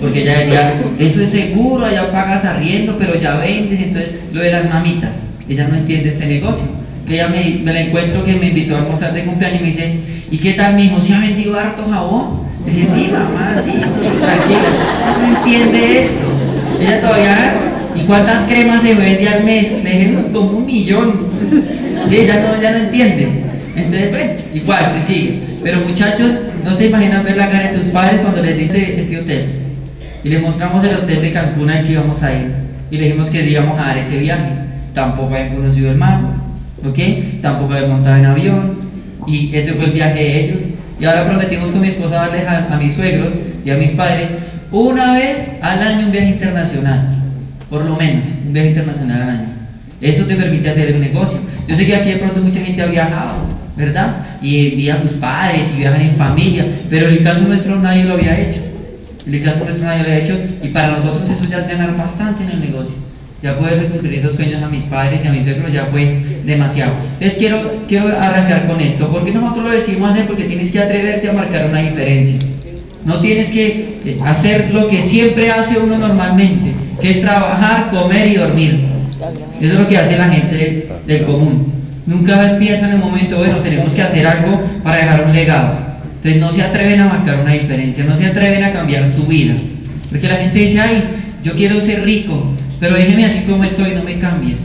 Porque 0.00 0.22
ella 0.22 0.32
decía, 0.32 0.80
eso 0.98 1.20
es 1.20 1.28
seguro, 1.28 1.84
allá 1.84 2.10
pagas 2.10 2.42
arriendo, 2.46 2.96
pero 2.98 3.16
ya 3.16 3.36
vendes, 3.36 3.82
entonces 3.82 4.14
lo 4.32 4.40
de 4.40 4.50
las 4.50 4.70
mamitas. 4.70 5.10
Ella 5.46 5.68
no 5.68 5.76
entiende 5.76 6.08
este 6.08 6.24
negocio. 6.24 6.77
Que 7.08 7.14
ella 7.14 7.28
me, 7.28 7.60
me 7.64 7.72
la 7.72 7.80
encuentro 7.80 8.22
que 8.22 8.36
me 8.36 8.48
invitó 8.48 8.76
a 8.76 8.80
almorzar 8.80 9.14
de 9.14 9.24
cumpleaños 9.24 9.60
y 9.60 9.62
me 9.62 9.70
dice, 9.70 9.96
¿y 10.30 10.36
qué 10.36 10.52
tal, 10.52 10.74
mi 10.74 10.84
hijo? 10.84 11.00
¿Se 11.00 11.14
ha 11.14 11.20
vendido 11.20 11.58
harto 11.58 11.88
jabón? 11.90 12.42
Le 12.66 12.72
dije, 12.72 12.86
sí, 12.94 13.10
mamá, 13.10 13.56
sí, 13.64 13.72
sí, 13.72 14.08
tranquila. 14.20 14.60
No 15.18 15.38
entiende 15.38 16.02
esto. 16.02 16.26
Ella 16.80 17.00
todavía, 17.00 17.54
¿y 17.96 18.00
cuántas 18.00 18.46
cremas 18.46 18.82
se 18.82 18.94
vende 18.94 19.26
al 19.26 19.44
mes? 19.44 19.82
Le 19.82 19.90
dije, 19.90 20.14
como 20.32 20.58
un 20.58 20.66
millón. 20.66 21.28
Sí, 22.08 22.16
ella 22.16 22.40
no, 22.40 22.54
ella 22.54 22.72
no 22.72 22.78
entiende. 22.84 23.28
Entonces, 23.74 24.10
bueno, 24.10 24.32
igual, 24.52 24.92
se 24.92 25.12
sigue. 25.12 25.40
Pero 25.62 25.80
muchachos, 25.80 26.42
no 26.64 26.76
se 26.76 26.88
imaginan 26.88 27.24
ver 27.24 27.36
la 27.36 27.50
cara 27.50 27.70
de 27.70 27.78
tus 27.78 27.86
padres 27.86 28.20
cuando 28.20 28.42
les 28.42 28.58
dice 28.58 29.00
este 29.00 29.18
hotel. 29.18 29.46
Y 30.24 30.28
le 30.28 30.38
mostramos 30.40 30.84
el 30.84 30.96
hotel 30.96 31.22
de 31.22 31.32
Cancún 31.32 31.70
al 31.70 31.84
que 31.84 31.92
íbamos 31.92 32.22
a 32.22 32.32
ir. 32.32 32.52
Y 32.90 32.98
le 32.98 33.04
dijimos 33.04 33.30
que 33.30 33.48
íbamos 33.48 33.78
a 33.78 33.86
dar 33.86 33.98
ese 33.98 34.18
viaje. 34.18 34.50
Tampoco 34.92 35.34
habían 35.34 35.54
conocido 35.54 35.90
el 35.90 35.96
mar, 35.96 36.20
¿ok? 36.84 37.40
Tampoco 37.42 37.74
habían 37.74 37.90
montado 37.90 38.16
en 38.16 38.26
avión. 38.26 38.78
Y 39.26 39.54
ese 39.54 39.74
fue 39.74 39.86
el 39.86 39.92
viaje 39.92 40.18
de 40.18 40.44
ellos. 40.44 40.60
Y 41.00 41.04
ahora 41.04 41.26
prometimos 41.26 41.70
con 41.70 41.80
mi 41.80 41.88
esposa 41.88 42.16
darles 42.16 42.46
a, 42.46 42.74
a 42.74 42.76
mis 42.76 42.94
suegros 42.94 43.34
y 43.64 43.70
a 43.70 43.76
mis 43.76 43.90
padres 43.92 44.28
una 44.70 45.14
vez 45.14 45.48
al 45.62 45.80
año 45.80 46.06
un 46.06 46.12
viaje 46.12 46.28
internacional. 46.28 47.22
Por 47.70 47.84
lo 47.84 47.96
menos, 47.96 48.26
un 48.46 48.52
viaje 48.52 48.70
internacional 48.70 49.22
al 49.22 49.30
año. 49.30 49.48
Eso 50.00 50.24
te 50.24 50.36
permite 50.36 50.70
hacer 50.70 50.90
el 50.90 51.00
negocio. 51.00 51.38
Yo 51.66 51.74
sé 51.74 51.86
que 51.86 51.96
aquí 51.96 52.10
de 52.10 52.16
pronto 52.16 52.40
mucha 52.40 52.60
gente 52.60 52.82
ha 52.82 52.86
viajado, 52.86 53.46
¿verdad? 53.76 54.38
Y 54.40 54.68
envía 54.68 54.94
a 54.94 54.98
sus 54.98 55.12
padres 55.14 55.62
y 55.74 55.78
viajan 55.78 56.00
en 56.00 56.16
familia, 56.16 56.64
pero 56.88 57.08
en 57.08 57.14
el 57.14 57.22
caso 57.22 57.40
nuestro 57.42 57.76
nadie 57.76 58.04
lo 58.04 58.14
había 58.14 58.38
hecho. 58.38 58.60
En 59.26 59.34
el 59.34 59.42
caso 59.42 59.64
nuestro 59.64 59.84
nadie 59.84 60.02
lo 60.02 60.04
había 60.06 60.18
hecho 60.18 60.38
y 60.62 60.68
para 60.68 60.92
nosotros 60.92 61.28
eso 61.28 61.44
ya 61.44 61.58
es 61.58 61.68
ganar 61.68 61.96
bastante 61.96 62.44
en 62.44 62.50
el 62.50 62.60
negocio. 62.60 62.94
Ya 63.42 63.56
poder 63.56 63.86
cumplir 63.86 64.18
esos 64.18 64.32
sueños 64.32 64.62
a 64.62 64.68
mis 64.68 64.82
padres 64.84 65.24
y 65.24 65.28
a 65.28 65.30
mis 65.30 65.44
suegros 65.44 65.72
ya 65.72 65.86
fue 65.86 66.40
demasiado. 66.44 66.92
Entonces 67.12 67.38
quiero, 67.38 67.84
quiero 67.86 68.08
arrancar 68.08 68.66
con 68.66 68.80
esto. 68.80 69.08
porque 69.12 69.30
nosotros 69.30 69.64
lo 69.64 69.70
decimos 69.70 70.10
hacer? 70.10 70.26
Porque 70.26 70.44
tienes 70.44 70.72
que 70.72 70.80
atreverte 70.80 71.28
a 71.28 71.32
marcar 71.32 71.66
una 71.66 71.78
diferencia. 71.78 72.38
No 73.04 73.20
tienes 73.20 73.48
que 73.48 74.00
eh, 74.04 74.18
hacer 74.24 74.72
lo 74.72 74.88
que 74.88 75.02
siempre 75.04 75.50
hace 75.50 75.78
uno 75.78 75.96
normalmente, 75.96 76.74
que 77.00 77.10
es 77.10 77.20
trabajar, 77.20 77.88
comer 77.88 78.28
y 78.28 78.34
dormir. 78.34 78.80
Eso 79.60 79.72
es 79.72 79.80
lo 79.80 79.86
que 79.86 79.96
hace 79.96 80.18
la 80.18 80.28
gente 80.28 80.88
del 81.06 81.22
común. 81.22 81.72
Nunca 82.06 82.58
piensan 82.58 82.90
en 82.90 82.96
el 82.96 83.00
momento, 83.00 83.36
bueno, 83.36 83.60
tenemos 83.60 83.92
que 83.92 84.02
hacer 84.02 84.26
algo 84.26 84.60
para 84.82 84.96
dejar 84.96 85.24
un 85.24 85.32
legado. 85.32 85.78
Entonces 86.16 86.40
no 86.40 86.50
se 86.50 86.62
atreven 86.62 87.00
a 87.00 87.06
marcar 87.06 87.40
una 87.40 87.52
diferencia, 87.52 88.04
no 88.04 88.16
se 88.16 88.26
atreven 88.26 88.64
a 88.64 88.72
cambiar 88.72 89.08
su 89.08 89.24
vida. 89.26 89.54
Porque 90.10 90.26
la 90.26 90.36
gente 90.36 90.58
dice, 90.58 90.80
ay, 90.80 91.04
yo 91.42 91.52
quiero 91.52 91.80
ser 91.80 92.04
rico, 92.04 92.56
pero 92.80 92.96
déjeme 92.96 93.26
así 93.26 93.40
como 93.40 93.64
estoy, 93.64 93.94
no 93.94 94.02
me 94.02 94.18
cambies. 94.18 94.58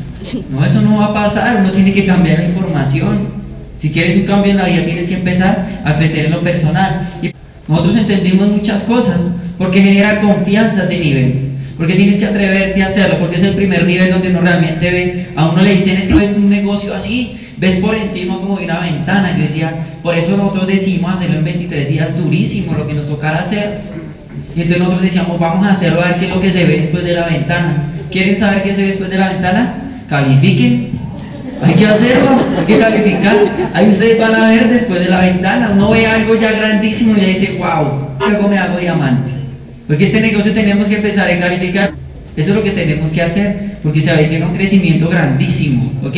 No, 0.49 0.63
eso 0.65 0.81
no 0.81 0.97
va 0.97 1.05
a 1.07 1.13
pasar, 1.13 1.57
uno 1.57 1.71
tiene 1.71 1.93
que 1.93 2.05
cambiar 2.05 2.39
la 2.39 2.45
información. 2.45 3.43
Si 3.77 3.89
quieres 3.89 4.15
un 4.15 4.23
cambio 4.23 4.51
en 4.51 4.57
la 4.57 4.65
vida, 4.65 4.85
tienes 4.85 5.07
que 5.07 5.15
empezar 5.15 5.81
a 5.83 5.95
crecer 5.95 6.27
en 6.27 6.31
lo 6.31 6.41
personal. 6.41 7.11
Y 7.21 7.31
nosotros 7.67 7.97
entendimos 7.97 8.47
muchas 8.47 8.83
cosas, 8.83 9.21
porque 9.57 9.81
genera 9.81 10.21
confianza 10.21 10.83
ese 10.83 10.99
nivel. 10.99 11.49
Porque 11.77 11.95
tienes 11.95 12.17
que 12.17 12.25
atreverte 12.25 12.81
a 12.83 12.87
hacerlo, 12.87 13.19
porque 13.19 13.37
es 13.37 13.43
el 13.43 13.55
primer 13.55 13.85
nivel 13.85 14.11
donde 14.11 14.29
uno 14.29 14.41
realmente 14.41 14.91
ve, 14.91 15.27
a 15.35 15.49
uno 15.49 15.61
le 15.61 15.75
dicen, 15.75 15.97
es 15.97 16.05
que 16.05 16.13
ves 16.13 16.37
un 16.37 16.49
negocio 16.49 16.93
así, 16.93 17.35
ves 17.57 17.77
por 17.77 17.95
encima 17.95 18.37
como 18.37 18.57
de 18.57 18.65
una 18.65 18.79
ventana. 18.79 19.35
Yo 19.35 19.43
decía, 19.43 19.73
por 20.03 20.13
eso 20.13 20.37
nosotros 20.37 20.67
decidimos 20.67 21.15
hacerlo 21.15 21.39
en 21.39 21.45
23 21.45 21.89
días 21.89 22.15
durísimo, 22.15 22.73
lo 22.73 22.87
que 22.87 22.93
nos 22.93 23.07
tocara 23.07 23.39
hacer. 23.41 23.92
Y 24.55 24.61
entonces 24.61 24.79
nosotros 24.79 25.01
decíamos, 25.01 25.39
vamos 25.39 25.65
a 25.65 25.71
hacerlo 25.71 26.01
a 26.01 26.09
ver 26.09 26.19
qué 26.19 26.25
es 26.25 26.35
lo 26.35 26.39
que 26.39 26.51
se 26.51 26.63
ve 26.65 26.77
después 26.77 27.03
de 27.03 27.13
la 27.13 27.25
ventana. 27.27 27.91
¿Quieren 28.11 28.39
saber 28.39 28.61
qué 28.63 28.73
se 28.73 28.81
ve 28.81 28.87
después 28.89 29.09
de 29.09 29.17
la 29.17 29.29
ventana? 29.29 29.75
Califiquen. 30.07 30.91
Hay 31.61 31.73
que 31.75 31.85
hacerlo, 31.87 32.29
hay 32.59 32.65
que 32.65 32.77
calificar. 32.77 33.35
Ahí 33.73 33.87
ustedes 33.87 34.19
van 34.19 34.35
a 34.35 34.49
ver 34.49 34.69
después 34.69 34.99
de 34.99 35.09
la 35.09 35.21
ventana. 35.21 35.71
Uno 35.73 35.91
ve 35.91 36.05
algo 36.05 36.35
ya 36.35 36.51
grandísimo 36.51 37.15
y 37.15 37.21
ya 37.21 37.27
dice, 37.27 37.57
wow, 37.57 38.29
luego 38.29 38.47
me 38.47 38.57
hago 38.57 38.77
diamante. 38.77 39.31
Porque 39.87 40.05
este 40.05 40.21
negocio 40.21 40.51
tenemos 40.51 40.87
que 40.87 40.95
empezar 40.95 41.29
a 41.29 41.39
calificar. 41.39 41.91
Eso 42.35 42.49
es 42.49 42.55
lo 42.55 42.63
que 42.63 42.71
tenemos 42.71 43.11
que 43.11 43.21
hacer, 43.21 43.77
porque 43.83 44.01
se 44.01 44.09
avecina 44.09 44.47
un 44.47 44.55
crecimiento 44.55 45.07
grandísimo, 45.07 45.91
¿ok? 46.03 46.17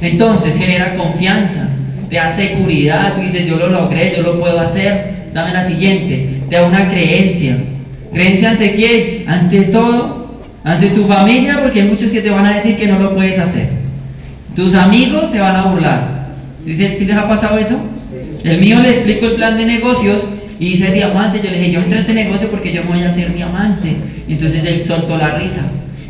Entonces 0.00 0.54
genera 0.56 0.94
confianza, 0.94 1.68
te 2.08 2.16
da 2.16 2.36
seguridad, 2.36 3.14
tú 3.14 3.22
dices, 3.22 3.46
yo 3.48 3.56
lo 3.56 3.68
logré, 3.68 4.14
yo 4.16 4.22
lo 4.22 4.38
puedo 4.38 4.60
hacer. 4.60 5.16
Dame 5.34 5.52
la 5.52 5.66
siguiente, 5.66 6.35
te 6.48 6.56
da 6.56 6.66
una 6.66 6.88
creencia. 6.88 7.58
¿Creencia 8.12 8.50
ante 8.50 8.74
quién? 8.74 9.28
Ante 9.28 9.62
todo, 9.62 10.40
ante 10.64 10.88
tu 10.88 11.06
familia, 11.06 11.60
porque 11.62 11.82
hay 11.82 11.88
muchos 11.88 12.10
que 12.10 12.20
te 12.20 12.30
van 12.30 12.46
a 12.46 12.54
decir 12.54 12.76
que 12.76 12.86
no 12.86 12.98
lo 12.98 13.14
puedes 13.14 13.38
hacer. 13.38 13.68
Tus 14.54 14.74
amigos 14.74 15.30
se 15.30 15.38
van 15.38 15.56
a 15.56 15.66
burlar. 15.66 16.28
¿Sí, 16.64 16.74
les 16.74 17.16
ha 17.16 17.28
pasado 17.28 17.58
eso? 17.58 17.78
El 18.42 18.60
mío 18.60 18.78
le 18.80 18.90
explico 18.90 19.26
el 19.26 19.34
plan 19.34 19.56
de 19.56 19.66
negocios 19.66 20.24
y 20.58 20.70
dice 20.70 20.92
diamante. 20.92 21.40
Yo 21.42 21.50
le 21.50 21.58
dije, 21.58 21.72
yo 21.72 21.80
entré 21.80 21.98
a 21.98 22.00
este 22.00 22.14
negocio 22.14 22.48
porque 22.50 22.72
yo 22.72 22.82
voy 22.84 23.02
a 23.02 23.10
ser 23.10 23.34
diamante. 23.34 23.96
Entonces 24.28 24.64
él 24.64 24.84
soltó 24.84 25.16
la 25.16 25.36
risa. 25.36 25.62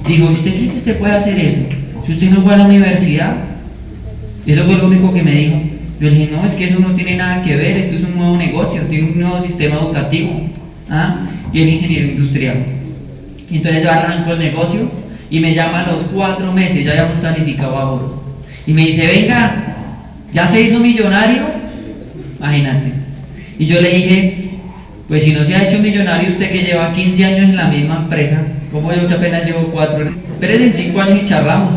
Digo, 0.07 0.31
¿usted 0.31 0.55
cree 0.55 0.69
que 0.69 0.77
usted 0.77 0.99
puede 0.99 1.15
hacer 1.15 1.39
eso? 1.39 1.61
Si 2.07 2.13
usted 2.13 2.31
no 2.31 2.43
fue 2.43 2.55
a 2.55 2.59
la 2.59 2.67
universidad. 2.67 3.37
Eso 4.47 4.65
fue 4.65 4.77
lo 4.77 4.87
único 4.87 5.13
que 5.13 5.23
me 5.23 5.33
dijo. 5.33 5.61
Yo 6.01 6.11
dije, 6.11 6.29
no, 6.31 6.45
es 6.45 6.53
que 6.53 6.67
eso 6.67 6.79
no 6.79 6.93
tiene 6.93 7.17
nada 7.17 7.43
que 7.43 7.57
ver, 7.57 7.77
esto 7.79 7.97
es 7.97 8.05
un 8.05 8.17
nuevo 8.17 8.37
negocio, 8.37 8.83
tiene 8.83 9.09
un 9.11 9.21
nuevo 9.21 9.39
sistema 9.39 9.77
educativo. 9.77 10.41
¿ah? 10.91 11.21
Y 11.53 11.63
el 11.63 11.69
ingeniero 11.69 12.09
industrial. 12.09 12.65
Entonces 13.51 13.83
yo 13.83 13.91
arranco 13.91 14.33
el 14.33 14.39
negocio 14.39 14.91
y 15.31 15.41
me 15.41 15.55
llama 15.55 15.83
a 15.83 15.93
los 15.93 16.03
cuatro 16.05 16.53
meses, 16.53 16.85
ya 16.85 16.93
habíamos 16.93 17.17
planificado 17.19 17.77
ahora. 17.77 18.05
Y 18.67 18.73
me 18.73 18.83
dice, 18.83 19.07
venga, 19.07 19.77
¿ya 20.33 20.49
se 20.49 20.63
hizo 20.63 20.81
millonario? 20.81 21.43
Imagínate. 22.39 22.93
Y 23.59 23.67
yo 23.67 23.81
le 23.81 23.91
dije, 23.91 24.51
pues 25.09 25.23
si 25.23 25.33
no 25.33 25.45
se 25.45 25.55
ha 25.55 25.69
hecho 25.69 25.79
millonario 25.79 26.29
usted 26.29 26.51
que 26.51 26.63
lleva 26.63 26.93
15 26.93 27.25
años 27.25 27.51
en 27.51 27.57
la 27.57 27.69
misma 27.69 27.97
empresa, 28.03 28.43
¿cómo 28.71 28.93
yo 28.93 29.07
que 29.07 29.15
apenas 29.15 29.47
llevo 29.47 29.71
4? 29.73 30.11
Espérese 30.33 30.65
en 30.67 30.75
5 30.75 31.01
años 31.01 31.21
y 31.23 31.27
charlamos. 31.27 31.75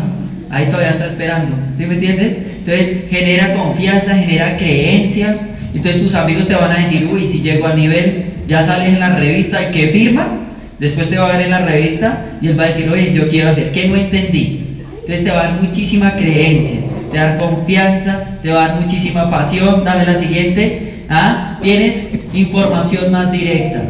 Ahí 0.49 0.65
todavía 0.65 0.91
está 0.91 1.05
esperando. 1.05 1.55
¿Sí 1.77 1.85
me 1.85 1.93
entiendes? 1.93 2.37
Entonces 2.69 3.09
genera 3.09 3.53
confianza, 3.55 4.15
genera 4.15 4.55
creencia. 4.55 5.37
Entonces 5.73 6.03
tus 6.03 6.13
amigos 6.13 6.47
te 6.47 6.53
van 6.53 6.71
a 6.71 6.79
decir, 6.79 7.09
uy, 7.11 7.25
si 7.25 7.41
llego 7.41 7.65
al 7.65 7.75
nivel, 7.75 8.25
ya 8.47 8.63
sales 8.63 8.89
en 8.89 8.99
la 8.99 9.15
revista 9.15 9.59
y 9.63 9.71
que 9.71 9.87
firma. 9.87 10.37
Después 10.77 11.09
te 11.09 11.17
va 11.17 11.25
a 11.25 11.35
ver 11.35 11.45
en 11.45 11.51
la 11.51 11.59
revista 11.59 12.25
y 12.39 12.47
él 12.47 12.59
va 12.59 12.65
a 12.65 12.67
decir, 12.67 12.87
oye, 12.87 13.11
yo 13.11 13.27
quiero 13.27 13.49
hacer, 13.49 13.71
¿qué 13.71 13.87
no 13.87 13.95
entendí? 13.95 14.83
Entonces 14.99 15.23
te 15.23 15.31
va 15.31 15.39
a 15.39 15.43
dar 15.47 15.61
muchísima 15.61 16.15
creencia, 16.15 16.81
te 17.11 17.17
va 17.17 17.23
a 17.23 17.27
dar 17.29 17.37
confianza, 17.39 18.23
te 18.43 18.51
va 18.51 18.63
a 18.63 18.67
dar 18.67 18.81
muchísima 18.81 19.31
pasión. 19.31 19.83
Dame 19.83 20.05
la 20.05 20.19
siguiente. 20.19 21.05
¿Ah? 21.09 21.57
Tienes 21.63 21.95
información 22.33 23.11
más 23.11 23.31
directa, 23.31 23.81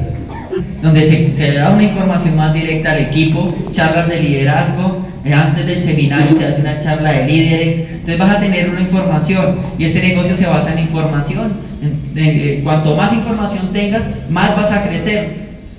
donde 0.82 1.34
se, 1.36 1.52
le 1.52 1.58
da 1.58 1.72
una 1.72 1.84
información 1.84 2.38
más 2.38 2.54
directa 2.54 2.92
al 2.92 3.00
equipo, 3.00 3.54
charlas 3.72 4.08
de 4.08 4.22
liderazgo. 4.22 5.06
eh, 5.26 5.34
Antes 5.34 5.66
del 5.66 5.84
seminario 5.84 6.38
se 6.38 6.46
hace 6.46 6.62
una 6.62 6.82
charla 6.82 7.12
de 7.12 7.28
líderes. 7.28 7.99
Entonces 8.10 8.28
vas 8.28 8.38
a 8.38 8.40
tener 8.40 8.70
una 8.72 8.82
información 8.82 9.60
y 9.78 9.86
este 9.86 10.02
negocio 10.02 10.36
se 10.36 10.48
basa 10.48 10.74
en 10.74 10.80
información. 10.80 11.54
Eh, 12.16 12.62
cuanto 12.64 12.96
más 12.96 13.14
información 13.14 13.72
tengas, 13.72 14.02
más 14.32 14.56
vas 14.56 14.72
a 14.72 14.82
crecer. 14.82 15.30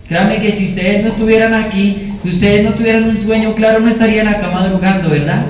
Créanme 0.06 0.38
que 0.38 0.52
si 0.52 0.66
ustedes 0.66 1.02
no 1.02 1.08
estuvieran 1.08 1.54
aquí, 1.54 2.12
si 2.22 2.28
ustedes 2.28 2.64
no 2.64 2.74
tuvieran 2.74 3.04
un 3.04 3.16
sueño 3.16 3.52
claro, 3.54 3.80
no 3.80 3.88
estarían 3.88 4.28
acá 4.28 4.48
madrugando, 4.48 5.10
¿verdad? 5.10 5.46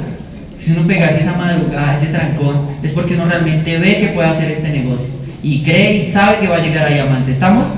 Si 0.57 0.73
uno 0.73 0.87
pegase 0.87 1.21
esa 1.21 1.35
madrugada, 1.35 1.99
ese 1.99 2.07
trancón, 2.07 2.69
es 2.83 2.93
porque 2.93 3.13
uno 3.13 3.27
realmente 3.27 3.77
ve 3.77 3.99
que 3.99 4.09
puede 4.09 4.29
hacer 4.29 4.51
este 4.51 4.71
negocio. 4.71 5.07
Y 5.43 5.63
cree 5.63 6.09
y 6.09 6.13
sabe 6.13 6.39
que 6.39 6.49
va 6.49 6.57
a 6.57 6.61
llegar 6.61 6.87
a 6.87 6.95
diamante. 6.95 7.33
¿Estamos? 7.33 7.69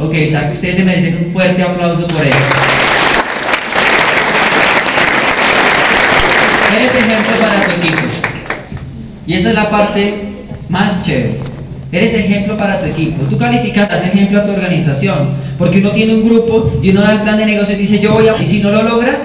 Ok, 0.00 0.14
o 0.26 0.30
sea 0.30 0.48
que 0.48 0.54
ustedes 0.54 0.76
se 0.78 0.82
merecen 0.82 1.26
un 1.26 1.32
fuerte 1.32 1.62
aplauso 1.62 2.08
por 2.08 2.24
eso. 2.24 2.36
Eres 6.76 6.94
ejemplo 6.94 7.38
para 7.38 7.66
tu 7.66 7.70
equipo. 7.76 8.21
Y 9.26 9.34
esa 9.34 9.50
es 9.50 9.54
la 9.54 9.70
parte 9.70 10.14
más 10.68 11.04
chévere. 11.04 11.38
Eres 11.92 12.14
ejemplo 12.14 12.56
para 12.56 12.80
tu 12.80 12.86
equipo. 12.86 13.24
Tú 13.24 13.36
calificas, 13.36 13.88
das 13.88 14.06
ejemplo 14.06 14.40
a 14.40 14.44
tu 14.44 14.50
organización. 14.50 15.30
Porque 15.58 15.78
uno 15.78 15.92
tiene 15.92 16.14
un 16.14 16.22
grupo 16.22 16.80
y 16.82 16.90
uno 16.90 17.02
da 17.02 17.12
el 17.12 17.20
plan 17.20 17.36
de 17.36 17.46
negocio 17.46 17.74
y 17.74 17.78
dice, 17.78 17.98
yo 17.98 18.12
voy 18.12 18.28
a... 18.28 18.40
Y 18.40 18.46
si 18.46 18.60
no 18.60 18.70
lo 18.70 18.82
logra, 18.82 19.18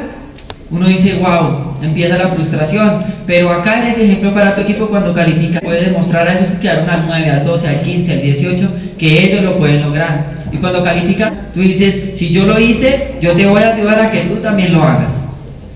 uno 0.69 0.88
dice, 0.88 1.15
wow, 1.15 1.77
empieza 1.81 2.17
la 2.17 2.27
frustración. 2.27 3.03
Pero 3.25 3.51
acá 3.51 3.81
en 3.81 3.93
ese 3.93 4.03
ejemplo 4.03 4.33
para 4.33 4.53
tu 4.53 4.62
equipo, 4.62 4.88
cuando 4.88 5.13
califica, 5.13 5.62
puede 5.62 5.86
demostrar 5.86 6.27
a 6.27 6.33
esos 6.33 6.49
que 6.60 6.69
al 6.69 6.86
9, 6.86 7.29
al 7.29 7.45
12, 7.45 7.67
al 7.67 7.81
15, 7.81 8.12
al 8.12 8.21
18, 8.21 8.69
que 8.97 9.23
ellos 9.25 9.43
lo 9.43 9.57
pueden 9.57 9.81
lograr. 9.81 10.38
Y 10.51 10.57
cuando 10.57 10.83
califica, 10.83 11.31
tú 11.53 11.62
dices, 11.62 12.17
si 12.17 12.31
yo 12.31 12.45
lo 12.45 12.60
hice, 12.60 13.15
yo 13.21 13.33
te 13.33 13.45
voy 13.45 13.62
a 13.63 13.73
ayudar 13.73 13.99
a 13.99 14.10
que 14.10 14.21
tú 14.21 14.36
también 14.36 14.73
lo 14.73 14.83
hagas. 14.83 15.13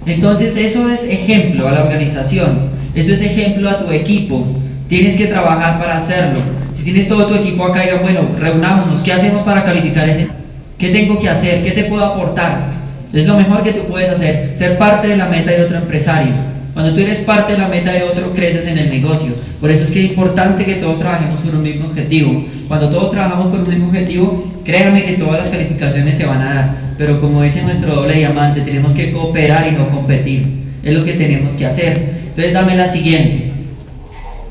Entonces 0.05 0.55
eso 0.57 0.89
es 0.89 1.03
ejemplo 1.03 1.67
a 1.67 1.71
la 1.71 1.83
organización, 1.83 2.71
eso 2.95 3.13
es 3.13 3.21
ejemplo 3.21 3.69
a 3.69 3.77
tu 3.77 3.91
equipo. 3.91 4.45
Tienes 4.87 5.15
que 5.15 5.27
trabajar 5.27 5.79
para 5.79 5.97
hacerlo. 5.97 6.41
Si 6.73 6.83
tienes 6.83 7.07
todo 7.07 7.25
tu 7.27 7.35
equipo 7.35 7.65
acá, 7.65 7.81
digan, 7.81 8.01
bueno, 8.01 8.21
reunámonos, 8.39 9.01
¿qué 9.01 9.13
hacemos 9.13 9.43
para 9.43 9.63
calificar 9.63 10.09
ese? 10.09 10.27
¿Qué 10.77 10.89
tengo 10.89 11.17
que 11.19 11.29
hacer? 11.29 11.63
¿Qué 11.63 11.71
te 11.71 11.85
puedo 11.85 12.03
aportar? 12.03 12.71
Es 13.13 13.27
lo 13.27 13.35
mejor 13.35 13.61
que 13.61 13.73
tú 13.73 13.83
puedes 13.87 14.09
hacer, 14.09 14.55
ser 14.57 14.77
parte 14.77 15.07
de 15.07 15.17
la 15.17 15.27
meta 15.27 15.51
de 15.51 15.63
otro 15.63 15.77
empresario. 15.77 16.33
Cuando 16.73 16.93
tú 16.93 17.01
eres 17.01 17.19
parte 17.19 17.53
de 17.53 17.59
la 17.59 17.67
meta 17.67 17.91
de 17.91 18.03
otro, 18.03 18.31
creces 18.33 18.65
en 18.65 18.77
el 18.77 18.89
negocio. 18.89 19.33
Por 19.59 19.69
eso 19.69 19.83
es 19.83 19.91
que 19.91 20.05
es 20.05 20.11
importante 20.11 20.63
que 20.63 20.75
todos 20.75 20.99
trabajemos 20.99 21.41
por 21.41 21.53
un 21.53 21.63
mismo 21.63 21.87
objetivo. 21.87 22.45
Cuando 22.69 22.89
todos 22.89 23.11
trabajamos 23.11 23.47
por 23.47 23.59
un 23.59 23.69
mismo 23.69 23.87
objetivo, 23.87 24.61
créanme 24.63 25.03
que 25.03 25.13
todas 25.13 25.41
las 25.41 25.49
calificaciones 25.49 26.17
se 26.17 26.25
van 26.25 26.41
a 26.41 26.53
dar. 26.53 26.75
Pero 26.97 27.19
como 27.19 27.43
dice 27.43 27.61
nuestro 27.61 27.95
doble 27.95 28.13
diamante, 28.13 28.61
tenemos 28.61 28.93
que 28.93 29.11
cooperar 29.11 29.67
y 29.67 29.71
no 29.71 29.89
competir. 29.89 30.47
Es 30.81 30.95
lo 30.95 31.03
que 31.03 31.13
tenemos 31.13 31.53
que 31.53 31.65
hacer. 31.65 32.20
Entonces 32.31 32.53
dame 32.53 32.75
la 32.75 32.91
siguiente. 32.91 33.51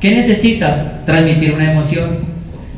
¿Qué 0.00 0.10
necesitas? 0.12 1.04
Transmitir 1.04 1.52
una 1.52 1.72
emoción. 1.72 2.18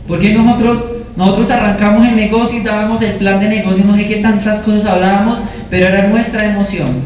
Porque 0.08 0.32
nosotros 0.32 0.84
nosotros 1.16 1.50
arrancamos 1.50 2.08
el 2.08 2.16
negocio 2.16 2.58
y 2.58 2.62
dábamos 2.62 3.02
el 3.02 3.12
plan 3.12 3.38
de 3.38 3.48
negocio, 3.48 3.84
no 3.84 3.96
sé 3.96 4.06
qué 4.06 4.16
tantas 4.16 4.60
cosas 4.60 4.86
hablábamos, 4.86 5.40
pero 5.68 5.86
era 5.86 6.08
nuestra 6.08 6.46
emoción, 6.46 7.02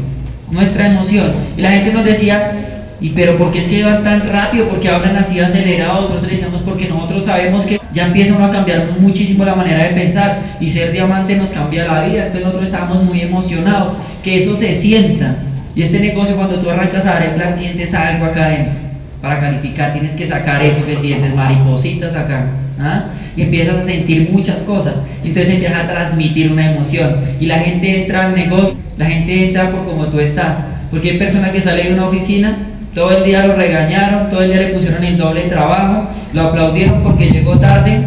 nuestra 0.49 0.87
emoción. 0.87 1.33
Y 1.57 1.61
la 1.61 1.71
gente 1.71 1.91
nos 1.91 2.05
decía, 2.05 2.85
¿y 3.01 3.09
pero 3.09 3.37
por 3.37 3.51
qué 3.51 3.65
se 3.65 3.83
van 3.83 4.03
tan 4.03 4.29
rápido? 4.29 4.69
¿Por 4.69 4.79
qué 4.79 4.89
hablan 4.89 5.17
así 5.17 5.39
acelerados? 5.39 6.09
Nosotros 6.09 6.31
decíamos 6.31 6.61
porque 6.61 6.87
nosotros 6.87 7.25
sabemos 7.25 7.65
que 7.65 7.81
ya 7.91 8.05
empieza 8.05 8.33
uno 8.33 8.45
a 8.45 8.51
cambiar 8.51 8.97
muchísimo 8.97 9.43
la 9.43 9.55
manera 9.55 9.83
de 9.83 9.89
pensar 9.89 10.57
y 10.61 10.69
ser 10.69 10.93
diamante 10.93 11.35
nos 11.35 11.49
cambia 11.49 11.85
la 11.85 12.07
vida. 12.07 12.27
Entonces 12.27 12.45
nosotros 12.45 12.65
estábamos 12.65 13.03
muy 13.03 13.21
emocionados, 13.21 13.91
que 14.23 14.43
eso 14.43 14.55
se 14.55 14.79
sienta. 14.81 15.35
Y 15.77 15.83
este 15.83 15.99
negocio 15.99 16.35
cuando 16.35 16.57
tú 16.57 16.69
arrancas 16.71 17.05
a 17.05 17.19
dar 17.19 17.35
plan, 17.35 17.59
sientes 17.59 17.93
algo 17.93 18.25
acá 18.25 18.45
adentro. 18.47 18.73
Para 19.21 19.39
calificar 19.39 19.93
tienes 19.93 20.11
que 20.15 20.27
sacar 20.27 20.61
eso 20.61 20.83
que 20.85 20.97
sientes, 20.97 21.33
maripositas 21.35 22.15
acá. 22.15 22.47
¿ah? 22.79 23.05
y 23.35 23.43
empiezas 23.43 23.75
a 23.75 23.83
sentir 23.85 24.29
muchas 24.31 24.59
cosas. 24.61 24.95
Entonces 25.23 25.53
empiezas 25.53 25.83
a 25.83 25.87
transmitir 25.87 26.51
una 26.51 26.71
emoción 26.71 27.17
y 27.39 27.45
la 27.45 27.59
gente 27.59 28.03
entra 28.03 28.25
al 28.25 28.35
negocio, 28.35 28.75
la 28.97 29.05
gente 29.05 29.47
entra 29.47 29.71
por 29.71 29.85
como 29.85 30.07
tú 30.07 30.19
estás. 30.19 30.57
Porque 30.89 31.11
hay 31.11 31.17
personas 31.19 31.51
que 31.51 31.61
salen 31.61 31.87
de 31.87 31.93
una 31.93 32.07
oficina, 32.07 32.57
todo 32.95 33.15
el 33.15 33.23
día 33.23 33.45
lo 33.45 33.55
regañaron, 33.55 34.29
todo 34.29 34.41
el 34.41 34.49
día 34.49 34.61
le 34.61 34.67
pusieron 34.69 35.03
el 35.03 35.17
doble 35.17 35.41
trabajo, 35.43 36.09
lo 36.33 36.41
aplaudieron 36.41 37.03
porque 37.03 37.29
llegó 37.29 37.59
tarde, 37.59 38.01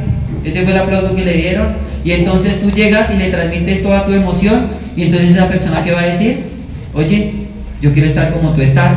ese 0.45 0.63
fue 0.63 0.73
el 0.73 0.79
aplauso 0.79 1.15
que 1.15 1.25
le 1.25 1.35
dieron, 1.35 1.69
y 2.03 2.13
entonces 2.13 2.61
tú 2.61 2.71
llegas 2.73 3.09
y 3.15 3.19
le 3.19 3.29
transmites 3.29 3.83
toda 3.83 4.05
tu 4.05 4.13
emoción, 4.13 4.69
y 4.97 5.05
entonces 5.05 5.31
esa 5.31 5.49
persona 5.49 5.85
que 5.85 5.93
va 5.93 6.01
a 6.01 6.07
decir, 6.07 6.47
oye, 6.95 7.40
yo 7.81 7.93
quiero 7.93 8.09
estar 8.09 8.33
como 8.33 8.53
tú 8.53 8.61
estás, 8.61 8.93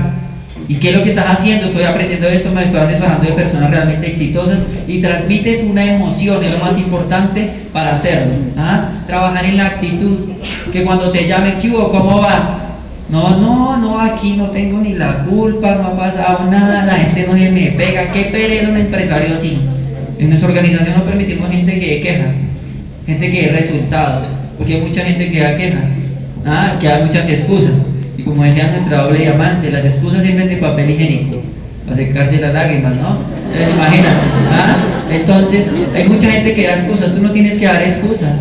¿Y 0.68 0.76
qué 0.76 0.90
es 0.90 0.98
lo 0.98 1.04
que 1.04 1.10
estás 1.10 1.40
haciendo? 1.40 1.66
Estoy 1.66 1.84
aprendiendo 1.84 2.28
esto, 2.28 2.52
me 2.52 2.64
estoy 2.64 2.80
asesorando 2.80 3.26
de 3.26 3.34
personas 3.34 3.70
realmente 3.70 4.08
exitosas 4.08 4.60
y 4.88 5.02
transmites 5.02 5.64
una 5.64 5.84
emoción, 5.84 6.42
es 6.44 6.52
lo 6.52 6.60
más 6.60 6.78
importante 6.78 7.50
para 7.74 7.98
hacerlo. 7.98 8.34
¿ah? 8.58 9.04
Trabajar 9.06 9.46
en 9.46 9.58
la 9.58 9.66
actitud, 9.66 10.30
que 10.72 10.84
cuando 10.84 11.12
te 11.12 11.28
llame, 11.28 11.56
¿qué? 11.60 11.70
¿Cómo 11.70 12.22
vas? 12.22 12.42
No, 13.10 13.38
no, 13.38 13.78
no, 13.78 14.00
aquí 14.00 14.36
no 14.38 14.50
tengo 14.52 14.80
ni 14.80 14.94
la 14.94 15.26
culpa, 15.26 15.76
no 15.76 15.88
ha 15.88 15.98
pasado 15.98 16.50
nada, 16.50 16.86
la 16.86 16.96
gente 16.96 17.28
no 17.28 17.38
se 17.38 17.52
me 17.52 17.72
pega, 17.72 18.12
qué 18.12 18.26
pereza 18.26 18.70
un 18.70 18.78
empresario 18.78 19.36
así. 19.36 19.60
En 20.18 20.30
nuestra 20.30 20.50
organización 20.50 20.98
no 20.98 21.04
permitimos 21.04 21.50
gente 21.50 21.78
que 21.78 21.88
dé 21.88 22.00
quejas, 22.00 22.30
gente 23.06 23.30
que 23.30 23.42
dé 23.42 23.48
resultados, 23.60 24.28
porque 24.58 24.76
hay 24.76 24.82
mucha 24.82 25.04
gente 25.04 25.30
que 25.30 25.40
da 25.42 25.56
quejas, 25.56 25.84
¿ah? 26.46 26.78
que 26.80 26.88
da 26.88 27.02
muchas 27.06 27.30
excusas. 27.30 27.93
Y 28.18 28.24
como 28.24 28.44
decía 28.44 28.68
nuestra 28.68 29.04
doble 29.04 29.20
diamante, 29.20 29.72
las 29.72 29.86
excusas 29.86 30.24
sirven 30.24 30.48
de 30.48 30.58
papel 30.58 30.92
higiénico, 30.92 31.42
para 31.86 31.98
secarse 31.98 32.38
las 32.40 32.54
lágrimas, 32.54 32.96
¿no? 32.96 33.18
Entonces, 33.48 33.74
imagínate, 33.74 34.18
¿ah? 34.52 34.78
Entonces, 35.12 35.62
hay 35.96 36.08
mucha 36.08 36.32
gente 36.32 36.54
que 36.54 36.68
da 36.68 36.74
excusas, 36.74 37.12
tú 37.12 37.22
no 37.22 37.32
tienes 37.32 37.58
que 37.58 37.66
dar 37.66 37.82
excusas, 37.82 38.34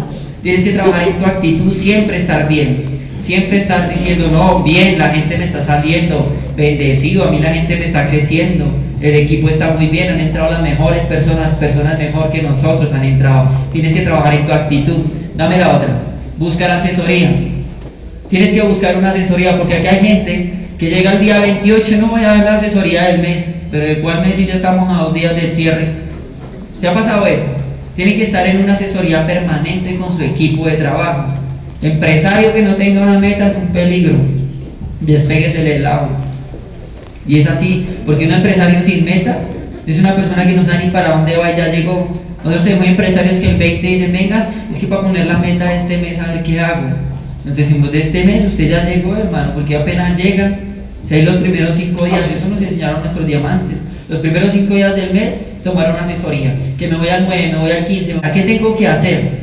tienes 0.43 0.63
que 0.63 0.73
trabajar 0.73 1.09
en 1.09 1.19
tu 1.19 1.25
actitud, 1.25 1.73
siempre 1.73 2.19
estar 2.19 2.49
bien, 2.49 2.85
siempre 3.21 3.59
estar 3.59 3.89
diciendo, 3.89 4.29
no, 4.29 4.63
bien, 4.63 4.99
la 4.99 5.09
gente 5.09 5.39
me 5.39 5.45
está 5.45 5.65
saliendo, 5.65 6.37
bendecido, 6.57 7.29
a 7.29 7.31
mí 7.31 7.41
la 7.41 7.55
gente 7.55 7.77
me 7.77 7.87
está 7.87 8.07
creciendo, 8.07 8.67
el 9.01 9.15
equipo 9.15 9.49
está 9.49 9.71
muy 9.71 9.87
bien, 9.87 10.11
han 10.11 10.21
entrado 10.21 10.53
las 10.53 10.63
mejores 10.63 11.03
personas, 11.05 11.55
personas 11.55 11.99
mejor 11.99 12.31
que 12.31 12.43
nosotros 12.43 12.93
han 12.93 13.05
entrado, 13.05 13.49
tienes 13.73 13.95
que 13.95 14.03
trabajar 14.03 14.35
en 14.35 14.47
tu 14.47 14.53
actitud. 14.53 14.99
Dame 15.35 15.59
la 15.59 15.77
otra, 15.77 15.97
buscar 16.39 16.71
asesoría 16.71 17.31
tienes 18.33 18.49
que 18.55 18.63
buscar 18.63 18.97
una 18.97 19.11
asesoría, 19.11 19.59
porque 19.59 19.75
aquí 19.75 19.89
hay 19.89 20.01
gente 20.01 20.53
que 20.79 20.89
llega 20.89 21.13
el 21.13 21.21
día 21.21 21.39
28 21.39 21.95
y 21.95 21.97
no 21.99 22.07
voy 22.07 22.25
a 22.25 22.29
dar 22.29 22.45
la 22.45 22.55
asesoría 22.55 23.09
del 23.09 23.21
mes, 23.21 23.45
pero 23.71 23.85
de 23.85 24.01
cuál 24.01 24.23
mes 24.23 24.37
si 24.37 24.47
ya 24.47 24.55
estamos 24.55 24.89
a 24.89 25.03
dos 25.03 25.13
días 25.13 25.37
del 25.37 25.55
cierre. 25.55 25.89
¿Se 26.81 26.89
ha 26.89 26.95
pasado 26.95 27.27
eso? 27.27 27.45
Tiene 27.95 28.15
que 28.15 28.25
estar 28.25 28.47
en 28.47 28.63
una 28.63 28.73
asesoría 28.73 29.27
permanente 29.27 29.97
con 29.97 30.17
su 30.17 30.23
equipo 30.23 30.65
de 30.65 30.77
trabajo. 30.77 31.35
Empresario 31.83 32.55
que 32.55 32.63
no 32.63 32.75
tenga 32.75 33.03
una 33.03 33.19
meta 33.19 33.49
es 33.49 33.55
un 33.55 33.67
peligro. 33.67 34.15
Despéguese 35.03 35.63
del 35.63 35.83
lado. 35.83 36.09
Y 37.27 37.41
es 37.41 37.49
así, 37.51 37.87
porque 38.07 38.25
un 38.25 38.33
empresario 38.33 38.81
sin 38.81 39.05
meta 39.05 39.41
es 39.87 39.99
una 39.99 40.17
persona 40.17 40.47
que 40.47 40.55
no 40.55 40.65
sabe 40.65 40.87
ni 40.87 40.91
para 40.91 41.17
dónde 41.17 41.37
va 41.37 41.53
y 41.53 41.57
ya 41.59 41.71
llegó. 41.71 42.09
Nosotros 42.39 42.65
tenemos 42.65 42.87
empresarios 42.87 43.39
que 43.39 43.51
el 43.51 43.57
20 43.59 43.87
dicen, 43.87 44.13
venga, 44.13 44.49
es 44.71 44.79
que 44.79 44.87
para 44.87 45.03
poner 45.03 45.27
la 45.27 45.37
meta 45.37 45.67
de 45.67 45.77
este 45.81 45.99
mes 45.99 46.19
a 46.19 46.33
ver 46.33 46.43
qué 46.43 46.59
hago. 46.59 47.12
Entonces 47.45 47.69
decimos, 47.69 47.91
de 47.91 47.99
este 47.99 48.25
mes 48.25 48.47
usted 48.47 48.69
ya 48.69 48.85
llegó, 48.85 49.17
hermano, 49.17 49.53
porque 49.55 49.77
apenas 49.77 50.17
llega. 50.17 50.59
Si 51.09 51.15
hay 51.15 51.23
los 51.25 51.37
primeros 51.39 51.75
cinco 51.75 52.05
días, 52.05 52.21
eso 52.37 52.49
nos 52.49 52.63
enseñaron 52.63 53.01
nuestros 53.01 53.27
diamantes. 53.27 53.79
Los 54.09 54.21
primeros 54.21 54.53
cinco 54.53 54.75
días 54.75 54.95
del 54.95 55.13
mes 55.13 55.35
tomaron 55.65 55.97
asesoría. 55.97 56.55
Que 56.79 56.87
me 56.87 56.97
voy 56.97 57.09
al 57.09 57.25
9, 57.25 57.49
me 57.53 57.59
voy 57.59 57.71
al 57.73 57.85
15. 57.85 58.17
¿A 58.23 58.33
qué 58.33 58.43
tengo 58.43 58.77
que 58.77 58.87
hacer? 58.87 59.43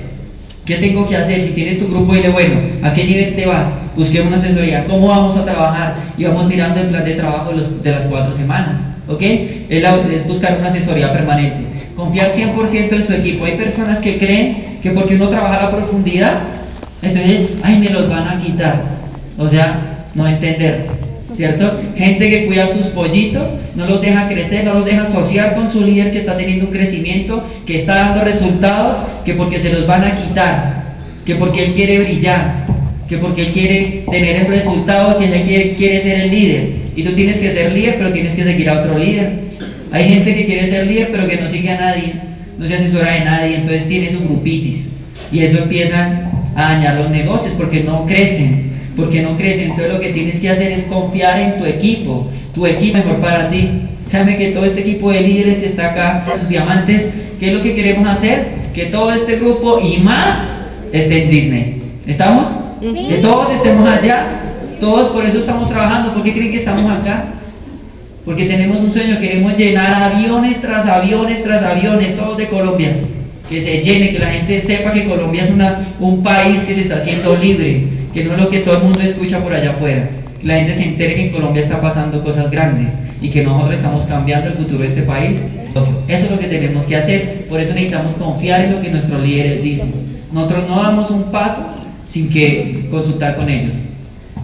¿Qué 0.65 0.75
tengo 0.75 1.07
que 1.07 1.17
hacer? 1.17 1.41
Si 1.41 1.51
tienes 1.51 1.77
tu 1.77 1.87
grupo, 1.87 2.13
dile, 2.13 2.29
bueno, 2.29 2.59
¿a 2.83 2.93
qué 2.93 3.03
nivel 3.03 3.35
te 3.35 3.45
vas? 3.45 3.67
Busquemos 3.95 4.27
una 4.27 4.37
asesoría. 4.37 4.85
¿Cómo 4.85 5.07
vamos 5.07 5.35
a 5.35 5.43
trabajar? 5.43 5.95
Y 6.17 6.23
vamos 6.23 6.47
mirando 6.47 6.79
el 6.79 6.87
plan 6.87 7.03
de 7.03 7.13
trabajo 7.13 7.49
de, 7.49 7.57
los, 7.57 7.83
de 7.83 7.91
las 7.91 8.03
cuatro 8.05 8.31
semanas. 8.35 8.79
¿Ok? 9.07 9.21
Es, 9.21 9.83
es 9.83 10.27
buscar 10.27 10.57
una 10.59 10.69
asesoría 10.69 11.11
permanente. 11.11 11.65
Confiar 11.95 12.33
100% 12.33 12.93
en 12.93 13.05
su 13.05 13.13
equipo. 13.13 13.45
Hay 13.45 13.57
personas 13.57 13.97
que 13.99 14.17
creen 14.17 14.79
que 14.81 14.91
porque 14.91 15.15
uno 15.15 15.27
trabaja 15.27 15.59
a 15.59 15.63
la 15.63 15.71
profundidad, 15.71 16.39
entonces, 17.01 17.49
ay, 17.63 17.77
me 17.77 17.89
los 17.89 18.09
van 18.09 18.27
a 18.27 18.37
quitar. 18.37 18.83
O 19.37 19.47
sea, 19.47 20.05
no 20.15 20.27
entender, 20.27 20.87
¿cierto? 21.35 21.79
Gente 21.95 22.29
que 22.29 22.45
cuida 22.45 22.67
sus 22.67 22.87
pollitos, 22.87 23.47
no 23.75 23.85
los 23.85 24.01
deja 24.01 24.27
crecer, 24.27 24.65
no 24.65 24.73
los 24.73 24.85
deja 24.85 25.03
asociar 25.03 25.55
con 25.55 25.69
su 25.69 25.81
líder 25.81 26.11
que 26.11 26.19
está 26.19 26.35
teniendo 26.35 26.65
un 26.65 26.71
crecimiento, 26.71 27.43
que 27.65 27.79
está 27.79 27.95
dando 27.95 28.25
resultados, 28.25 28.97
que 29.23 29.33
porque 29.35 29.59
se 29.59 29.71
los 29.71 29.87
van 29.87 30.03
a 30.03 30.15
quitar, 30.15 30.83
que 31.25 31.35
porque 31.35 31.65
él 31.65 31.73
quiere 31.73 31.99
brillar, 31.99 32.65
que 33.07 33.17
porque 33.17 33.43
él 33.43 33.51
quiere 33.53 34.03
tener 34.11 34.35
el 34.35 34.47
resultado, 34.47 35.17
que 35.17 35.25
él 35.25 35.43
quiere, 35.43 35.73
quiere 35.75 36.03
ser 36.03 36.19
el 36.19 36.31
líder. 36.31 36.69
Y 36.95 37.03
tú 37.03 37.13
tienes 37.13 37.37
que 37.37 37.53
ser 37.53 37.71
líder, 37.71 37.95
pero 37.97 38.11
tienes 38.11 38.33
que 38.33 38.43
seguir 38.43 38.69
a 38.69 38.79
otro 38.79 38.97
líder. 38.97 39.31
Hay 39.91 40.03
gente 40.09 40.33
que 40.33 40.45
quiere 40.45 40.69
ser 40.69 40.85
líder, 40.85 41.09
pero 41.11 41.27
que 41.27 41.37
no 41.37 41.47
sigue 41.47 41.69
a 41.71 41.79
nadie, 41.79 42.13
no 42.57 42.65
se 42.65 42.75
asesora 42.75 43.13
de 43.13 43.21
nadie, 43.21 43.55
entonces 43.55 43.87
tiene 43.87 44.11
su 44.11 44.19
grupitis. 44.19 44.85
Y 45.31 45.39
eso 45.39 45.59
empieza 45.59 46.29
a 46.55 46.73
dañar 46.73 46.95
los 46.95 47.09
negocios 47.09 47.53
porque 47.57 47.83
no 47.83 48.05
crecen, 48.05 48.71
porque 48.95 49.21
no 49.21 49.37
crecen. 49.37 49.71
Entonces 49.71 49.93
lo 49.93 49.99
que 49.99 50.09
tienes 50.09 50.39
que 50.39 50.49
hacer 50.49 50.71
es 50.71 50.83
confiar 50.85 51.39
en 51.39 51.57
tu 51.57 51.65
equipo, 51.65 52.27
tu 52.53 52.65
equipo 52.65 52.97
mejor 52.97 53.19
para 53.19 53.49
ti. 53.49 53.69
Sabe 54.11 54.37
que 54.37 54.47
todo 54.47 54.65
este 54.65 54.81
equipo 54.81 55.11
de 55.11 55.21
líderes 55.21 55.57
que 55.57 55.65
está 55.67 55.91
acá, 55.91 56.25
sus 56.39 56.49
diamantes, 56.49 57.05
¿qué 57.39 57.49
es 57.49 57.53
lo 57.53 57.61
que 57.61 57.75
queremos 57.75 58.07
hacer? 58.07 58.47
Que 58.73 58.87
todo 58.87 59.11
este 59.11 59.35
grupo 59.35 59.79
y 59.79 59.97
más 59.97 60.39
esté 60.91 61.23
en 61.23 61.29
Disney. 61.29 61.81
¿Estamos? 62.07 62.55
Que 62.81 63.17
todos 63.17 63.51
estemos 63.51 63.87
allá, 63.87 64.41
todos 64.79 65.09
por 65.09 65.23
eso 65.25 65.39
estamos 65.39 65.69
trabajando. 65.69 66.13
¿Por 66.13 66.23
qué 66.23 66.33
creen 66.33 66.51
que 66.51 66.57
estamos 66.57 66.89
acá? 66.89 67.25
Porque 68.25 68.45
tenemos 68.45 68.79
un 68.81 68.91
sueño, 68.91 69.19
queremos 69.19 69.55
llenar 69.55 69.93
aviones 69.93 70.59
tras 70.61 70.87
aviones 70.87 71.43
tras 71.43 71.63
aviones, 71.63 72.15
todos 72.15 72.37
de 72.37 72.47
Colombia 72.47 72.95
que 73.49 73.61
se 73.61 73.81
llene, 73.81 74.11
que 74.11 74.19
la 74.19 74.27
gente 74.27 74.61
sepa 74.61 74.91
que 74.91 75.05
Colombia 75.05 75.43
es 75.43 75.49
una, 75.49 75.93
un 75.99 76.21
país 76.21 76.61
que 76.61 76.75
se 76.75 76.81
está 76.81 76.97
haciendo 76.97 77.35
libre, 77.35 77.83
que 78.13 78.23
no 78.23 78.33
es 78.33 78.39
lo 78.39 78.49
que 78.49 78.59
todo 78.59 78.77
el 78.77 78.83
mundo 78.83 79.01
escucha 79.01 79.39
por 79.39 79.53
allá 79.53 79.71
afuera. 79.71 80.07
Que 80.39 80.47
la 80.47 80.55
gente 80.57 80.75
se 80.75 80.83
entere 80.83 81.15
que 81.15 81.25
en 81.27 81.31
Colombia 81.31 81.63
está 81.63 81.81
pasando 81.81 82.21
cosas 82.21 82.49
grandes 82.51 82.93
y 83.21 83.29
que 83.29 83.43
nosotros 83.43 83.73
estamos 83.73 84.03
cambiando 84.03 84.49
el 84.49 84.53
futuro 84.53 84.83
de 84.83 84.87
este 84.87 85.01
país. 85.01 85.39
Eso 86.07 86.25
es 86.25 86.31
lo 86.31 86.39
que 86.39 86.47
tenemos 86.47 86.85
que 86.85 86.95
hacer, 86.95 87.45
por 87.49 87.59
eso 87.59 87.73
necesitamos 87.73 88.13
confiar 88.15 88.65
en 88.65 88.75
lo 88.75 88.81
que 88.81 88.89
nuestros 88.89 89.21
líderes 89.21 89.61
dicen. 89.63 89.91
Nosotros 90.31 90.69
no 90.69 90.81
damos 90.81 91.09
un 91.09 91.23
paso 91.31 91.61
sin 92.07 92.29
que 92.29 92.87
consultar 92.89 93.35
con 93.35 93.49
ellos. 93.49 93.73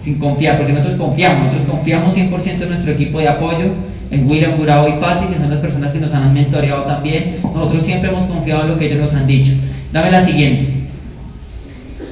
sin 0.02 0.20
confiar, 0.20 0.56
porque 0.56 0.72
nosotros 0.72 1.00
confiamos, 1.00 1.52
nosotros 1.52 1.68
confiamos 1.68 2.16
100% 2.16 2.62
en 2.62 2.68
nuestro 2.68 2.92
equipo 2.92 3.18
de 3.18 3.26
apoyo, 3.26 3.72
William 4.10 4.52
Jurado 4.56 4.88
y 4.88 4.92
Patty, 5.00 5.26
que 5.26 5.38
son 5.38 5.50
las 5.50 5.60
personas 5.60 5.92
que 5.92 6.00
nos 6.00 6.12
han 6.12 6.32
mentoreado 6.32 6.82
también. 6.84 7.36
Nosotros 7.42 7.82
siempre 7.82 8.10
hemos 8.10 8.24
confiado 8.24 8.62
en 8.62 8.68
lo 8.68 8.78
que 8.78 8.86
ellos 8.86 9.00
nos 9.00 9.14
han 9.14 9.26
dicho. 9.26 9.52
Dame 9.92 10.10
la 10.10 10.24
siguiente. 10.24 10.68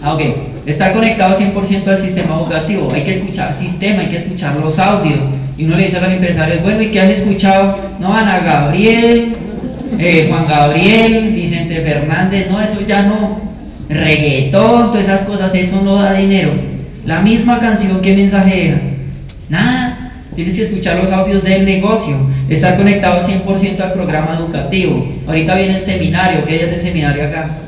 Ah, 0.02 0.14
ok. 0.14 0.20
Estar 0.66 0.92
conectado 0.92 1.38
100% 1.38 1.88
al 1.88 2.02
sistema 2.02 2.37
educativo. 2.37 2.90
Hay 2.92 3.02
que 3.02 3.12
escuchar 3.12 3.57
sistema, 3.59 4.00
hay 4.00 4.09
que 4.09 4.16
escuchar 4.18 4.57
los 4.57 4.78
audios. 4.78 5.20
Y 5.57 5.64
uno 5.64 5.76
le 5.76 5.85
dice 5.85 5.98
a 5.98 6.00
los 6.00 6.12
empresarios, 6.12 6.62
bueno, 6.62 6.83
¿y 6.83 6.87
qué 6.88 7.00
has 7.00 7.11
escuchado? 7.11 7.78
No, 8.00 8.12
Ana 8.12 8.40
Gabriel, 8.40 9.37
eh, 9.98 10.26
Juan 10.28 10.46
Gabriel, 10.48 11.33
Vicente 11.33 11.80
Fernández, 11.80 12.50
no, 12.50 12.61
eso 12.61 12.80
ya 12.87 13.02
no. 13.02 13.40
Reggaetón, 13.88 14.90
todas 14.90 15.04
esas 15.04 15.20
cosas, 15.22 15.54
eso 15.54 15.80
no 15.83 15.96
da 15.96 16.14
dinero. 16.14 16.52
La 17.04 17.20
misma 17.20 17.59
canción, 17.59 18.00
¿qué 18.00 18.16
mensaje 18.16 18.68
era? 18.68 18.80
Nada. 19.48 19.93
Tienes 20.35 20.55
que 20.55 20.64
escuchar 20.64 20.99
los 20.99 21.12
audios 21.12 21.44
del 21.44 21.64
negocio, 21.64 22.16
estar 22.49 22.77
conectado 22.77 23.27
100% 23.27 23.81
al 23.81 23.92
programa 23.92 24.35
educativo. 24.38 25.07
Ahorita 25.27 25.55
viene 25.55 25.79
el 25.79 25.85
seminario, 25.85 26.44
¿qué 26.44 26.64
es 26.64 26.73
el 26.73 26.81
seminario 26.81 27.25
acá? 27.25 27.59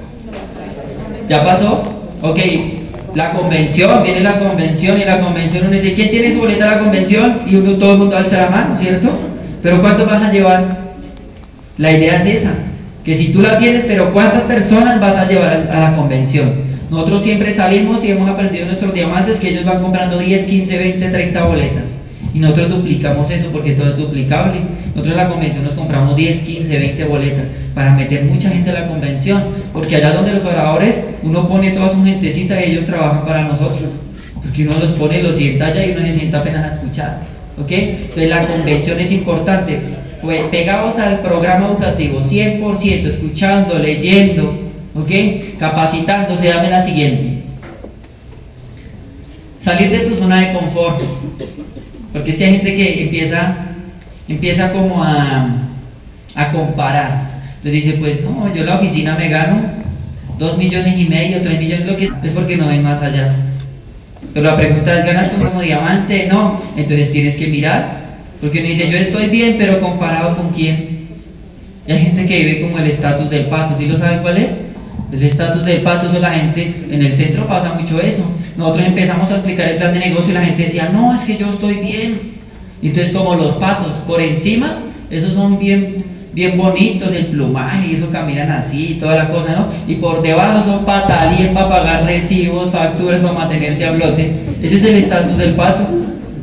¿Ya 1.28 1.44
pasó? 1.44 1.82
Ok, 2.22 2.38
la 3.14 3.30
convención, 3.30 4.02
viene 4.02 4.20
la 4.20 4.38
convención 4.38 4.98
y 4.98 5.04
la 5.04 5.20
convención 5.20 5.66
uno 5.66 5.76
dice, 5.76 5.94
¿quién 5.94 6.10
tiene 6.10 6.34
su 6.34 6.40
boleta 6.40 6.70
a 6.70 6.76
la 6.76 6.78
convención? 6.80 7.42
Y 7.46 7.56
uno 7.56 7.78
todo 7.78 7.92
el 7.92 7.98
mundo 7.98 8.16
alza 8.16 8.42
la 8.42 8.50
mano, 8.50 8.76
¿cierto? 8.76 9.08
Pero 9.62 9.80
¿cuántos 9.80 10.06
vas 10.06 10.22
a 10.22 10.30
llevar? 10.30 10.86
La 11.78 11.92
idea 11.92 12.22
es 12.22 12.42
esa, 12.42 12.50
que 13.04 13.16
si 13.16 13.28
tú 13.28 13.40
la 13.40 13.58
tienes, 13.58 13.84
pero 13.84 14.12
¿cuántas 14.12 14.42
personas 14.42 15.00
vas 15.00 15.16
a 15.16 15.28
llevar 15.28 15.68
a, 15.70 15.80
la 15.80 15.96
convención? 15.96 16.52
Nosotros 16.90 17.22
siempre 17.22 17.54
salimos 17.54 18.04
y 18.04 18.10
hemos 18.10 18.28
aprendido 18.28 18.66
nuestros 18.66 18.92
diamantes 18.92 19.38
que 19.38 19.48
ellos 19.50 19.64
van 19.64 19.82
comprando 19.82 20.18
10, 20.18 20.44
15, 20.44 20.76
20, 20.76 21.08
30 21.08 21.44
boletas. 21.44 21.84
Y 22.36 22.38
nosotros 22.38 22.68
duplicamos 22.68 23.30
eso 23.30 23.48
porque 23.50 23.72
todo 23.72 23.88
es 23.88 23.96
duplicable. 23.96 24.60
Nosotros 24.88 25.16
en 25.16 25.16
la 25.16 25.28
convención 25.30 25.64
nos 25.64 25.72
compramos 25.72 26.14
10, 26.14 26.40
15, 26.40 26.78
20 26.78 27.04
boletas 27.04 27.44
para 27.74 27.94
meter 27.94 28.26
mucha 28.26 28.50
gente 28.50 28.68
a 28.68 28.74
la 28.74 28.88
convención. 28.88 29.42
Porque 29.72 29.96
allá 29.96 30.12
donde 30.12 30.34
los 30.34 30.44
oradores, 30.44 31.02
uno 31.22 31.48
pone 31.48 31.70
toda 31.70 31.88
su 31.88 32.04
gentecita 32.04 32.62
y 32.62 32.72
ellos 32.72 32.84
trabajan 32.84 33.24
para 33.24 33.44
nosotros. 33.44 33.90
Porque 34.34 34.64
uno 34.64 34.78
los 34.78 34.90
pone, 34.90 35.22
los 35.22 35.36
sienta 35.36 35.68
allá 35.68 35.86
y 35.86 35.92
uno 35.92 36.00
se 36.02 36.12
sienta 36.12 36.40
apenas 36.40 36.64
a 36.64 36.74
escuchar. 36.74 37.22
¿Ok? 37.58 37.72
Entonces 37.72 38.28
la 38.28 38.46
convención 38.46 39.00
es 39.00 39.10
importante. 39.12 39.80
Pues 40.20 40.42
pegamos 40.50 40.98
al 40.98 41.20
programa 41.20 41.68
educativo 41.68 42.20
100%, 42.20 43.06
escuchando, 43.06 43.78
leyendo, 43.78 44.58
¿ok? 44.94 45.58
Capacitándose. 45.58 46.48
Dame 46.48 46.68
la 46.68 46.84
siguiente. 46.84 47.44
Salir 49.58 49.88
de 49.88 50.00
tu 50.00 50.16
zona 50.16 50.40
de 50.42 50.52
confort. 50.52 51.00
Porque 52.16 52.30
es 52.30 52.36
que 52.38 52.44
hay 52.46 52.52
gente 52.52 52.74
que 52.74 53.02
empieza, 53.02 53.56
empieza 54.26 54.72
como 54.72 55.04
a, 55.04 55.50
a 56.34 56.50
comparar. 56.50 57.42
Entonces 57.56 57.84
dice, 57.84 57.96
pues 57.98 58.22
no, 58.22 58.54
yo 58.54 58.64
la 58.64 58.76
oficina 58.76 59.16
me 59.16 59.28
gano 59.28 59.60
dos 60.38 60.56
millones 60.56 60.98
y 60.98 61.04
medio, 61.04 61.42
tres 61.42 61.58
millones, 61.58 61.86
lo 61.86 61.94
que 61.94 62.04
es 62.04 62.30
porque 62.32 62.56
no 62.56 62.68
ven 62.68 62.82
más 62.82 63.02
allá. 63.02 63.36
Pero 64.32 64.46
la 64.46 64.56
pregunta 64.56 64.98
es, 64.98 65.04
¿ganas 65.04 65.28
como 65.28 65.60
diamante? 65.60 66.26
No. 66.26 66.62
Entonces 66.74 67.12
tienes 67.12 67.36
que 67.36 67.48
mirar. 67.48 68.06
Porque 68.40 68.60
uno 68.60 68.68
dice, 68.68 68.90
yo 68.90 68.96
estoy 68.96 69.28
bien, 69.28 69.56
pero 69.58 69.78
comparado 69.78 70.36
con 70.36 70.52
quién. 70.54 71.08
Hay 71.86 71.98
gente 71.98 72.24
que 72.24 72.44
vive 72.44 72.62
como 72.62 72.78
el 72.78 72.86
estatus 72.86 73.28
del 73.28 73.46
pato. 73.46 73.76
¿Sí 73.76 73.84
lo 73.84 73.98
saben 73.98 74.20
cuál 74.20 74.38
es? 74.38 74.50
El 75.12 75.22
estatus 75.22 75.64
del 75.64 75.82
pato, 75.82 76.06
eso 76.06 76.18
la 76.18 76.32
gente, 76.32 76.84
en 76.90 77.00
el 77.00 77.12
centro 77.14 77.46
pasa 77.46 77.74
mucho 77.74 78.00
eso. 78.00 78.28
Nosotros 78.56 78.86
empezamos 78.86 79.30
a 79.30 79.34
explicar 79.34 79.68
el 79.68 79.76
plan 79.76 79.92
de 79.92 80.00
negocio 80.00 80.30
y 80.30 80.34
la 80.34 80.44
gente 80.44 80.64
decía, 80.64 80.90
no, 80.92 81.14
es 81.14 81.20
que 81.20 81.36
yo 81.36 81.48
estoy 81.50 81.74
bien. 81.74 82.36
Entonces 82.82 83.14
como 83.14 83.34
los 83.34 83.54
patos, 83.54 83.92
por 84.06 84.20
encima, 84.20 84.78
esos 85.10 85.32
son 85.32 85.58
bien, 85.58 86.04
bien 86.32 86.58
bonitos, 86.58 87.12
el 87.12 87.26
plumaje 87.26 87.88
y 87.88 87.94
eso 87.94 88.10
caminan 88.10 88.50
así 88.50 88.92
y 88.92 88.94
toda 88.94 89.14
la 89.14 89.28
cosa, 89.28 89.54
¿no? 89.54 89.68
Y 89.86 89.96
por 89.96 90.22
debajo 90.22 90.64
son 90.64 90.84
patalín 90.84 91.54
para 91.54 91.68
pagar 91.68 92.04
recibos, 92.04 92.70
facturas 92.70 93.20
para 93.20 93.32
mantenerse 93.32 93.84
a 93.84 93.94
flote. 93.94 94.32
Ese 94.62 94.76
es 94.76 94.82
el 94.84 94.94
estatus 94.96 95.36
del 95.38 95.54
pato. 95.54 95.86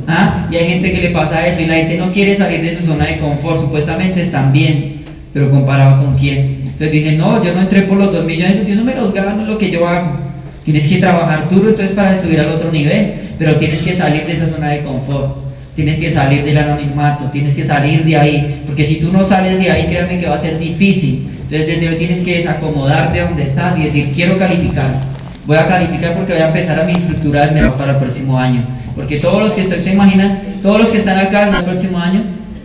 ¿Ah? 0.06 0.46
Y 0.50 0.56
hay 0.56 0.68
gente 0.68 0.92
que 0.92 1.00
le 1.00 1.10
pasa 1.10 1.46
eso 1.46 1.62
y 1.62 1.66
la 1.66 1.76
gente 1.76 1.96
no 1.96 2.10
quiere 2.10 2.36
salir 2.36 2.60
de 2.60 2.76
su 2.76 2.84
zona 2.84 3.06
de 3.06 3.18
confort, 3.18 3.58
supuestamente 3.58 4.22
están 4.22 4.52
bien, 4.52 4.96
pero 5.32 5.50
comparado 5.50 6.04
con 6.04 6.14
quién. 6.16 6.63
Entonces 6.74 6.92
dicen, 6.92 7.18
no, 7.18 7.42
yo 7.42 7.54
no 7.54 7.60
entré 7.60 7.82
por 7.82 7.98
los 7.98 8.12
dos 8.12 8.24
millones, 8.24 8.66
yo 8.66 8.74
eso 8.74 8.84
me 8.84 8.96
los 8.96 9.12
gano 9.12 9.44
lo 9.44 9.56
que 9.56 9.70
yo 9.70 9.86
hago. 9.86 10.18
Tienes 10.64 10.88
que 10.88 10.98
trabajar 10.98 11.48
duro 11.48 11.68
entonces 11.68 11.94
para 11.94 12.20
subir 12.20 12.40
al 12.40 12.50
otro 12.50 12.72
nivel, 12.72 13.14
pero 13.38 13.56
tienes 13.56 13.80
que 13.82 13.94
salir 13.94 14.26
de 14.26 14.32
esa 14.32 14.48
zona 14.48 14.70
de 14.70 14.80
confort, 14.80 15.36
tienes 15.76 16.00
que 16.00 16.10
salir 16.10 16.42
del 16.42 16.58
anonimato, 16.58 17.30
tienes 17.30 17.54
que 17.54 17.64
salir 17.64 18.04
de 18.04 18.16
ahí, 18.16 18.62
porque 18.66 18.86
si 18.86 18.96
tú 18.96 19.12
no 19.12 19.22
sales 19.22 19.58
de 19.58 19.70
ahí, 19.70 19.86
créanme 19.86 20.18
que 20.18 20.26
va 20.26 20.34
a 20.36 20.42
ser 20.42 20.58
difícil. 20.58 21.28
Entonces 21.42 21.66
desde 21.66 21.88
hoy 21.88 21.96
tienes 21.96 22.20
que 22.20 22.38
desacomodarte 22.38 23.20
donde 23.20 23.42
estás 23.42 23.78
y 23.78 23.84
decir, 23.84 24.10
quiero 24.12 24.36
calificar. 24.36 25.00
Voy 25.46 25.58
a 25.58 25.66
calificar 25.66 26.14
porque 26.14 26.32
voy 26.32 26.42
a 26.42 26.48
empezar 26.48 26.80
a 26.80 26.84
mi 26.84 26.94
estructura 26.94 27.52
para 27.76 27.92
el 27.92 27.98
próximo 27.98 28.38
año. 28.38 28.64
Porque 28.96 29.18
todos 29.18 29.40
los 29.42 29.52
que 29.52 29.64
se 29.64 29.92
imaginan, 29.92 30.60
todos 30.62 30.78
los 30.78 30.88
que 30.88 30.98
están 30.98 31.18
acá 31.18 31.48
en 31.48 31.54
el 31.54 31.64
próximo 31.64 31.98
año, 31.98 32.22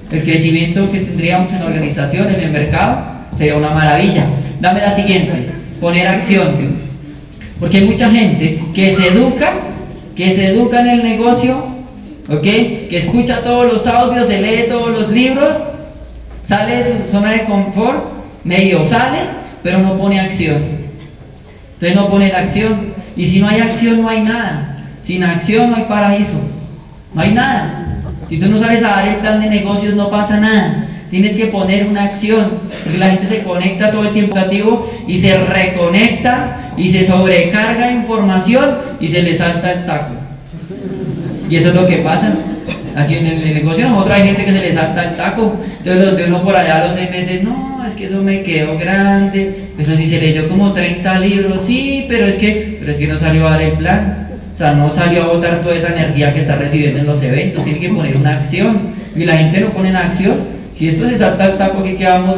el 0.10 0.24
crecimiento 0.24 0.90
que 0.90 1.02
tendríamos 1.02 1.52
en 1.52 1.60
la 1.60 1.66
organización, 1.66 2.30
en 2.30 2.40
el 2.40 2.52
mercado, 2.52 3.09
sería 3.38 3.56
una 3.56 3.70
maravilla. 3.70 4.26
Dame 4.60 4.82
la 4.82 4.96
siguiente, 4.96 5.52
poner 5.80 6.08
acción. 6.08 6.80
Porque 7.60 7.78
hay 7.78 7.86
mucha 7.86 8.10
gente 8.10 8.64
que 8.74 8.96
se 8.96 9.08
educa, 9.08 9.54
que 10.16 10.34
se 10.34 10.48
educa 10.48 10.80
en 10.82 10.88
el 10.88 11.04
negocio, 11.04 11.58
¿ok? 12.30 12.42
Que 12.42 12.98
escucha 12.98 13.42
todos 13.42 13.72
los 13.72 13.88
audios, 13.88 14.28
se 14.28 14.42
lee 14.42 14.70
todos 14.70 14.92
los 14.92 15.10
libros, 15.10 15.56
sale 16.44 16.78
de 16.78 16.84
su 16.84 17.12
zona 17.12 17.32
de 17.32 17.46
confort, 17.46 18.06
medio 18.44 18.84
sale, 18.84 19.20
pero 19.62 19.80
no 19.80 19.98
pone 19.98 20.20
acción. 20.20 20.80
Entonces 21.74 21.96
no 21.96 22.10
pone 22.10 22.30
la 22.30 22.40
acción. 22.40 22.94
Y 23.16 23.26
si 23.26 23.40
no 23.40 23.48
hay 23.48 23.62
acción, 23.62 24.02
no 24.02 24.10
hay 24.10 24.22
nada. 24.22 24.86
Sin 25.02 25.24
acción 25.24 25.72
no 25.72 25.78
hay 25.78 25.84
paraíso. 25.84 26.40
No 27.14 27.22
hay 27.22 27.32
nada. 27.32 28.02
Si 28.28 28.38
tú 28.38 28.48
no 28.48 28.58
sabes 28.58 28.82
dar 28.82 29.08
el 29.08 29.16
plan 29.16 29.42
de 29.42 29.48
negocios, 29.48 29.96
no 29.96 30.10
pasa 30.10 30.38
nada. 30.38 30.89
Tienes 31.10 31.36
que 31.36 31.48
poner 31.48 31.88
una 31.88 32.04
acción, 32.04 32.60
porque 32.84 33.00
la 33.00 33.10
gente 33.10 33.28
se 33.28 33.44
conecta 33.44 33.90
todo 33.90 34.04
el 34.04 34.14
tiempo 34.14 34.36
y 35.08 35.22
se 35.22 35.38
reconecta 35.40 36.74
y 36.78 36.90
se 36.90 37.06
sobrecarga 37.08 37.92
información 37.92 38.78
y 39.00 39.08
se 39.08 39.24
le 39.24 39.36
salta 39.36 39.72
el 39.72 39.86
taco. 39.86 40.12
Y 41.50 41.56
eso 41.56 41.70
es 41.70 41.76
lo 41.76 41.88
que 41.88 41.98
pasa. 41.98 42.32
Aquí 42.96 43.16
en 43.16 43.26
el 43.26 43.54
negocio 43.56 43.90
nosotros 43.90 44.16
hay 44.16 44.24
gente 44.28 44.46
que 44.46 44.54
se 44.54 44.60
le 44.60 44.74
salta 44.74 45.10
el 45.10 45.16
taco. 45.16 45.56
Entonces 45.78 46.06
los 46.06 46.16
de 46.16 46.26
uno 46.26 46.44
por 46.44 46.56
allá 46.56 46.78
a 46.78 46.86
los 46.86 46.94
seis 46.94 47.10
meses, 47.10 47.44
no, 47.44 47.84
es 47.88 47.94
que 47.94 48.06
eso 48.06 48.22
me 48.22 48.44
quedó 48.44 48.78
grande. 48.78 49.70
Pero 49.78 49.98
si 49.98 50.08
se 50.08 50.22
leyó 50.22 50.48
como 50.48 50.72
30 50.74 51.20
libros, 51.22 51.62
sí, 51.66 52.06
pero 52.08 52.28
es 52.28 52.36
que, 52.36 52.78
pero 52.80 52.92
es 52.92 53.00
que 53.00 53.08
no 53.08 53.18
salió 53.18 53.48
a 53.48 53.52
dar 53.52 53.62
el 53.64 53.72
plan. 53.74 54.28
O 54.54 54.56
sea, 54.56 54.74
no 54.74 54.94
salió 54.94 55.24
a 55.24 55.28
botar 55.28 55.62
toda 55.62 55.74
esa 55.74 55.88
energía 55.88 56.34
que 56.36 56.42
está 56.42 56.56
recibiendo 56.56 57.00
en 57.00 57.08
los 57.08 57.24
eventos. 57.24 57.64
Tiene 57.64 57.80
que 57.80 57.90
poner 57.90 58.16
una 58.16 58.36
acción. 58.36 59.00
Y 59.16 59.26
la 59.26 59.38
gente 59.38 59.60
no 59.62 59.72
pone 59.72 59.90
en 59.90 59.96
acción 59.96 60.59
si 60.80 60.88
esto 60.88 61.10
se 61.10 61.20
salta 61.20 61.46
el 61.46 61.58
taco, 61.58 61.80
aquí 61.80 61.96
quedamos 61.96 62.38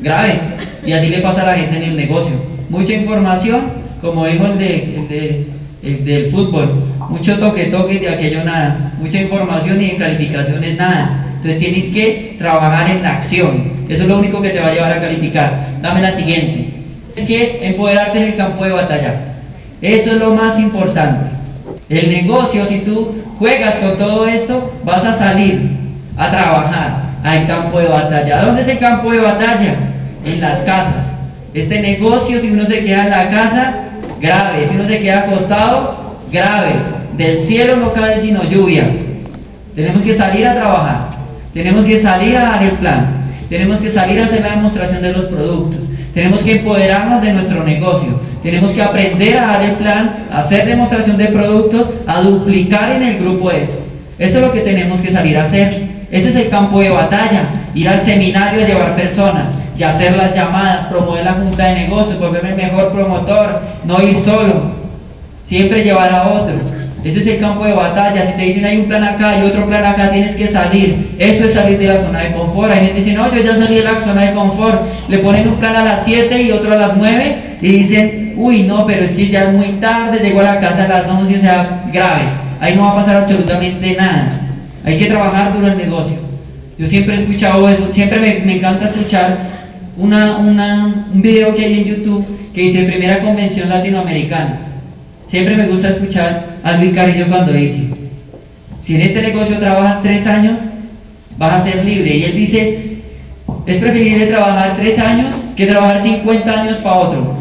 graves. 0.00 0.38
Y 0.86 0.92
así 0.92 1.08
le 1.08 1.18
pasa 1.18 1.42
a 1.42 1.46
la 1.46 1.56
gente 1.56 1.78
en 1.78 1.82
el 1.82 1.96
negocio. 1.96 2.30
Mucha 2.68 2.92
información, 2.92 3.72
como 4.00 4.24
dijo 4.24 4.46
el, 4.46 4.56
de, 4.56 5.46
del 5.82 6.30
fútbol, 6.30 6.84
mucho 7.08 7.36
toque-toque 7.36 7.98
de 7.98 8.08
aquello 8.08 8.44
nada. 8.44 8.92
Mucha 9.00 9.20
información 9.20 9.82
y 9.82 9.90
en 9.90 9.96
calificaciones 9.96 10.76
nada. 10.76 11.26
Entonces 11.34 11.58
tienen 11.58 11.92
que 11.92 12.36
trabajar 12.38 12.88
en 12.88 13.02
la 13.02 13.16
acción. 13.16 13.72
Eso 13.88 14.04
es 14.04 14.08
lo 14.08 14.20
único 14.20 14.40
que 14.40 14.50
te 14.50 14.60
va 14.60 14.68
a 14.68 14.74
llevar 14.74 14.92
a 14.92 15.00
calificar. 15.00 15.80
Dame 15.82 16.02
la 16.02 16.14
siguiente. 16.14 16.68
Es 17.16 17.26
que 17.26 17.66
empoderarte 17.66 18.18
en 18.18 18.28
el 18.28 18.36
campo 18.36 18.62
de 18.64 18.70
batalla. 18.70 19.40
Eso 19.80 20.12
es 20.12 20.18
lo 20.18 20.32
más 20.34 20.56
importante. 20.56 21.32
El 21.88 22.10
negocio, 22.10 22.64
si 22.66 22.78
tú 22.78 23.12
juegas 23.40 23.74
con 23.78 23.96
todo 23.98 24.28
esto, 24.28 24.72
vas 24.84 25.04
a 25.04 25.18
salir 25.18 25.68
a 26.16 26.30
trabajar 26.30 27.11
hay 27.22 27.44
campo 27.44 27.78
de 27.78 27.88
batalla. 27.88 28.42
¿Dónde 28.42 28.62
es 28.62 28.68
el 28.68 28.78
campo 28.78 29.12
de 29.12 29.20
batalla? 29.20 29.74
En 30.24 30.40
las 30.40 30.60
casas. 30.60 31.06
Este 31.54 31.80
negocio, 31.80 32.40
si 32.40 32.50
uno 32.50 32.64
se 32.64 32.84
queda 32.84 33.04
en 33.04 33.10
la 33.10 33.28
casa, 33.28 33.74
grave. 34.20 34.66
Si 34.66 34.74
uno 34.74 34.84
se 34.84 34.98
queda 35.00 35.20
acostado, 35.20 36.18
grave. 36.32 36.70
Del 37.16 37.46
cielo 37.46 37.76
no 37.76 37.92
cae 37.92 38.20
sino 38.20 38.42
lluvia. 38.44 38.90
Tenemos 39.74 40.02
que 40.02 40.16
salir 40.16 40.46
a 40.46 40.54
trabajar. 40.54 41.10
Tenemos 41.52 41.84
que 41.84 42.00
salir 42.00 42.36
a 42.36 42.42
dar 42.42 42.62
el 42.62 42.72
plan. 42.72 43.06
Tenemos 43.48 43.80
que 43.80 43.90
salir 43.90 44.20
a 44.20 44.24
hacer 44.24 44.40
la 44.40 44.50
demostración 44.50 45.02
de 45.02 45.12
los 45.12 45.26
productos. 45.26 45.80
Tenemos 46.14 46.40
que 46.40 46.52
empoderarnos 46.52 47.22
de 47.22 47.32
nuestro 47.32 47.62
negocio. 47.64 48.18
Tenemos 48.42 48.72
que 48.72 48.82
aprender 48.82 49.36
a 49.36 49.46
dar 49.46 49.62
el 49.62 49.72
plan, 49.72 50.26
a 50.30 50.40
hacer 50.40 50.66
demostración 50.66 51.16
de 51.16 51.26
productos, 51.26 51.88
a 52.06 52.20
duplicar 52.22 52.96
en 52.96 53.02
el 53.02 53.18
grupo 53.18 53.50
eso. 53.50 53.78
Eso 54.18 54.38
es 54.38 54.46
lo 54.46 54.52
que 54.52 54.60
tenemos 54.60 55.00
que 55.00 55.10
salir 55.10 55.36
a 55.36 55.44
hacer. 55.44 55.91
Ese 56.12 56.28
es 56.28 56.36
el 56.36 56.48
campo 56.50 56.80
de 56.80 56.90
batalla, 56.90 57.48
ir 57.74 57.88
al 57.88 58.04
seminario 58.04 58.62
a 58.62 58.66
llevar 58.66 58.96
personas 58.96 59.44
y 59.78 59.82
hacer 59.82 60.14
las 60.14 60.34
llamadas, 60.34 60.84
promover 60.86 61.24
la 61.24 61.32
junta 61.32 61.64
de 61.64 61.80
negocios, 61.80 62.20
volverme 62.20 62.50
el 62.50 62.56
mejor 62.56 62.92
promotor, 62.92 63.62
no 63.86 64.02
ir 64.02 64.18
solo, 64.18 64.72
siempre 65.46 65.82
llevar 65.82 66.12
a 66.12 66.28
otro. 66.28 66.54
Ese 67.02 67.18
es 67.18 67.26
el 67.26 67.38
campo 67.38 67.64
de 67.64 67.72
batalla. 67.72 68.26
Si 68.26 68.32
te 68.34 68.42
dicen 68.42 68.64
hay 68.64 68.76
un 68.76 68.88
plan 68.88 69.02
acá 69.02 69.38
y 69.38 69.42
otro 69.42 69.66
plan 69.66 69.84
acá, 69.84 70.10
tienes 70.10 70.36
que 70.36 70.48
salir. 70.48 71.16
Eso 71.18 71.46
es 71.46 71.54
salir 71.54 71.78
de 71.78 71.86
la 71.86 72.00
zona 72.02 72.20
de 72.20 72.32
confort. 72.32 72.70
Hay 72.70 72.80
gente 72.80 72.92
que 72.92 73.00
dice, 73.00 73.16
no, 73.16 73.34
yo 73.34 73.42
ya 73.42 73.56
salí 73.56 73.76
de 73.76 73.82
la 73.82 73.98
zona 74.00 74.22
de 74.22 74.34
confort. 74.34 74.82
Le 75.08 75.18
ponen 75.18 75.48
un 75.48 75.56
plan 75.56 75.74
a 75.74 75.82
las 75.82 76.04
7 76.04 76.42
y 76.42 76.52
otro 76.52 76.74
a 76.74 76.76
las 76.76 76.96
9 76.96 77.58
y 77.62 77.68
dicen, 77.68 78.34
uy, 78.36 78.64
no, 78.64 78.86
pero 78.86 79.02
es 79.02 79.12
que 79.12 79.28
ya 79.28 79.44
es 79.44 79.52
muy 79.54 79.80
tarde, 79.80 80.20
llego 80.20 80.40
a 80.40 80.44
la 80.44 80.60
casa 80.60 80.84
a 80.84 80.88
las 80.88 81.08
11, 81.08 81.38
o 81.38 81.40
sea, 81.40 81.84
grave. 81.90 82.24
Ahí 82.60 82.76
no 82.76 82.82
va 82.82 82.90
a 82.90 82.96
pasar 82.96 83.16
absolutamente 83.16 83.96
nada. 83.96 84.41
Hay 84.84 84.98
que 84.98 85.06
trabajar 85.06 85.52
duro 85.52 85.68
el 85.68 85.76
negocio. 85.76 86.16
Yo 86.78 86.86
siempre 86.86 87.14
he 87.14 87.20
escuchado 87.20 87.68
eso, 87.68 87.92
siempre 87.92 88.18
me, 88.18 88.56
encanta 88.56 88.86
escuchar 88.86 89.38
una, 89.96 90.38
un 90.38 91.22
video 91.22 91.54
que 91.54 91.64
hay 91.64 91.74
en 91.74 91.84
YouTube 91.84 92.24
que 92.52 92.62
dice 92.62 92.84
Primera 92.84 93.20
Convención 93.20 93.68
Latinoamericana. 93.68 94.58
Siempre 95.28 95.56
me 95.56 95.68
gusta 95.68 95.90
escuchar 95.90 96.58
a 96.62 96.72
Luis 96.72 96.94
Carrillo 96.94 97.26
cuando 97.28 97.52
dice, 97.52 97.84
si 98.82 98.96
en 98.96 99.02
este 99.02 99.22
negocio 99.22 99.58
trabajas 99.58 100.02
tres 100.02 100.26
años, 100.26 100.58
vas 101.38 101.54
a 101.54 101.64
ser 101.64 101.84
libre. 101.84 102.16
Y 102.16 102.24
él 102.24 102.34
dice, 102.34 102.96
es 103.66 103.76
preferible 103.76 104.26
trabajar 104.26 104.76
tres 104.76 104.98
años 104.98 105.42
que 105.56 105.66
trabajar 105.66 106.02
50 106.02 106.60
años 106.60 106.76
para 106.78 106.96
otro. 106.96 107.34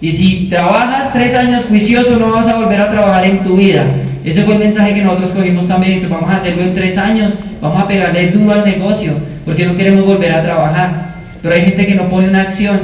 Y 0.00 0.10
si 0.10 0.48
trabajas 0.50 1.12
tres 1.12 1.34
años 1.34 1.64
juicioso, 1.66 2.18
no 2.18 2.32
vas 2.32 2.46
a 2.48 2.56
volver 2.56 2.80
a 2.80 2.88
trabajar 2.88 3.24
en 3.24 3.42
tu 3.42 3.56
vida. 3.56 3.84
Ese 4.24 4.44
fue 4.44 4.54
el 4.54 4.60
mensaje 4.60 4.94
que 4.94 5.02
nosotros 5.02 5.32
cogimos 5.32 5.66
también. 5.66 6.06
Vamos 6.08 6.30
a 6.30 6.36
hacerlo 6.36 6.62
en 6.62 6.74
tres 6.74 6.96
años, 6.96 7.32
vamos 7.60 7.82
a 7.82 7.88
pegarle 7.88 8.28
duro 8.28 8.52
al 8.52 8.64
negocio, 8.64 9.12
porque 9.44 9.66
no 9.66 9.74
queremos 9.74 10.06
volver 10.06 10.32
a 10.32 10.42
trabajar. 10.42 11.12
Pero 11.42 11.54
hay 11.54 11.62
gente 11.62 11.86
que 11.86 11.94
no 11.94 12.08
pone 12.08 12.28
una 12.28 12.42
acción, 12.42 12.80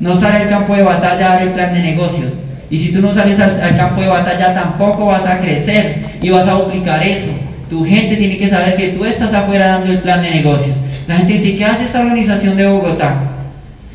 no 0.00 0.14
sale 0.16 0.44
al 0.44 0.48
campo 0.48 0.74
de 0.74 0.82
batalla 0.82 1.26
a 1.26 1.34
dar 1.34 1.42
el 1.42 1.50
plan 1.50 1.72
de 1.72 1.80
negocios. 1.80 2.32
Y 2.70 2.78
si 2.78 2.92
tú 2.92 3.00
no 3.00 3.12
sales 3.12 3.38
al, 3.38 3.76
campo 3.76 4.00
de 4.00 4.08
batalla, 4.08 4.54
tampoco 4.54 5.06
vas 5.06 5.24
a 5.26 5.38
crecer 5.38 6.02
y 6.20 6.28
vas 6.30 6.46
a 6.46 6.52
duplicar 6.52 7.02
eso. 7.02 7.30
Tu 7.68 7.84
gente 7.84 8.16
tiene 8.16 8.36
que 8.36 8.48
saber 8.48 8.74
que 8.76 8.88
tú 8.88 9.04
estás 9.04 9.32
afuera 9.32 9.68
dando 9.68 9.90
el 9.90 10.00
plan 10.00 10.20
de 10.22 10.30
negocios. 10.30 10.76
La 11.06 11.16
gente 11.16 11.34
dice, 11.34 11.56
¿qué 11.56 11.64
hace 11.64 11.84
esta 11.84 12.00
organización 12.00 12.56
de 12.56 12.66
Bogotá? 12.66 13.16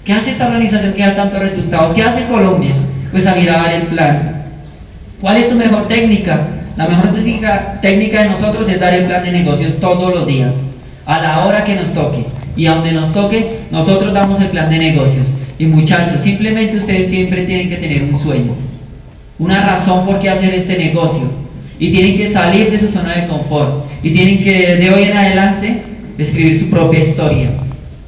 ¿Qué 0.04 0.14
hace 0.14 0.32
esta 0.32 0.48
organización 0.48 0.94
que 0.94 1.04
da 1.04 1.16
tantos 1.16 1.40
resultados? 1.40 1.94
¿Qué 1.94 2.04
hace 2.04 2.26
Colombia? 2.26 2.74
Pues 3.12 3.28
a 3.28 3.36
dar 3.36 3.74
el 3.74 3.88
plan. 3.88 4.44
¿Cuál 5.22 5.38
es 5.38 5.50
tu 5.50 5.56
mejor 5.56 5.88
técnica? 5.88 6.40
La 6.80 6.88
mejor 6.88 7.10
técnica, 7.82 8.24
de 8.24 8.30
nosotros 8.30 8.70
es 8.70 8.80
dar 8.80 8.94
el 8.94 9.04
plan 9.04 9.22
de 9.22 9.34
negocios 9.34 9.78
todos 9.82 10.16
los 10.16 10.26
días, 10.26 10.54
a 11.06 11.20
la 11.20 11.46
hora 11.46 11.66
que 11.66 11.76
nos 11.76 11.94
toque. 11.94 12.24
Y 12.56 12.68
a 12.68 12.76
donde 12.76 12.94
nos 12.94 13.12
toque, 13.12 13.64
nosotros 13.70 14.14
damos 14.14 14.40
el 14.40 14.48
plan 14.48 14.70
de 14.70 14.78
negocios. 14.78 15.28
Y 15.58 15.66
muchachos, 15.66 16.22
simplemente 16.22 16.78
ustedes 16.78 17.10
siempre 17.10 17.42
tienen 17.42 17.68
que 17.68 17.76
tener 17.76 18.04
un 18.04 18.18
sueño, 18.18 18.54
una 19.40 19.60
razón 19.62 20.06
por 20.06 20.20
qué 20.20 20.30
hacer 20.30 20.54
este 20.54 20.78
negocio. 20.78 21.30
Y 21.80 21.92
tienen 21.92 22.16
que 22.16 22.32
salir 22.32 22.72
de 22.72 22.80
su 22.80 22.88
zona 22.88 23.14
de 23.14 23.28
confort. 23.28 23.86
Y 24.02 24.12
tienen 24.12 24.42
que 24.42 24.78
de 24.78 24.90
hoy 24.90 25.04
en 25.04 25.18
adelante 25.18 25.84
escribir 26.18 26.62
su 26.62 26.70
propia 26.70 27.02
historia. 27.02 27.50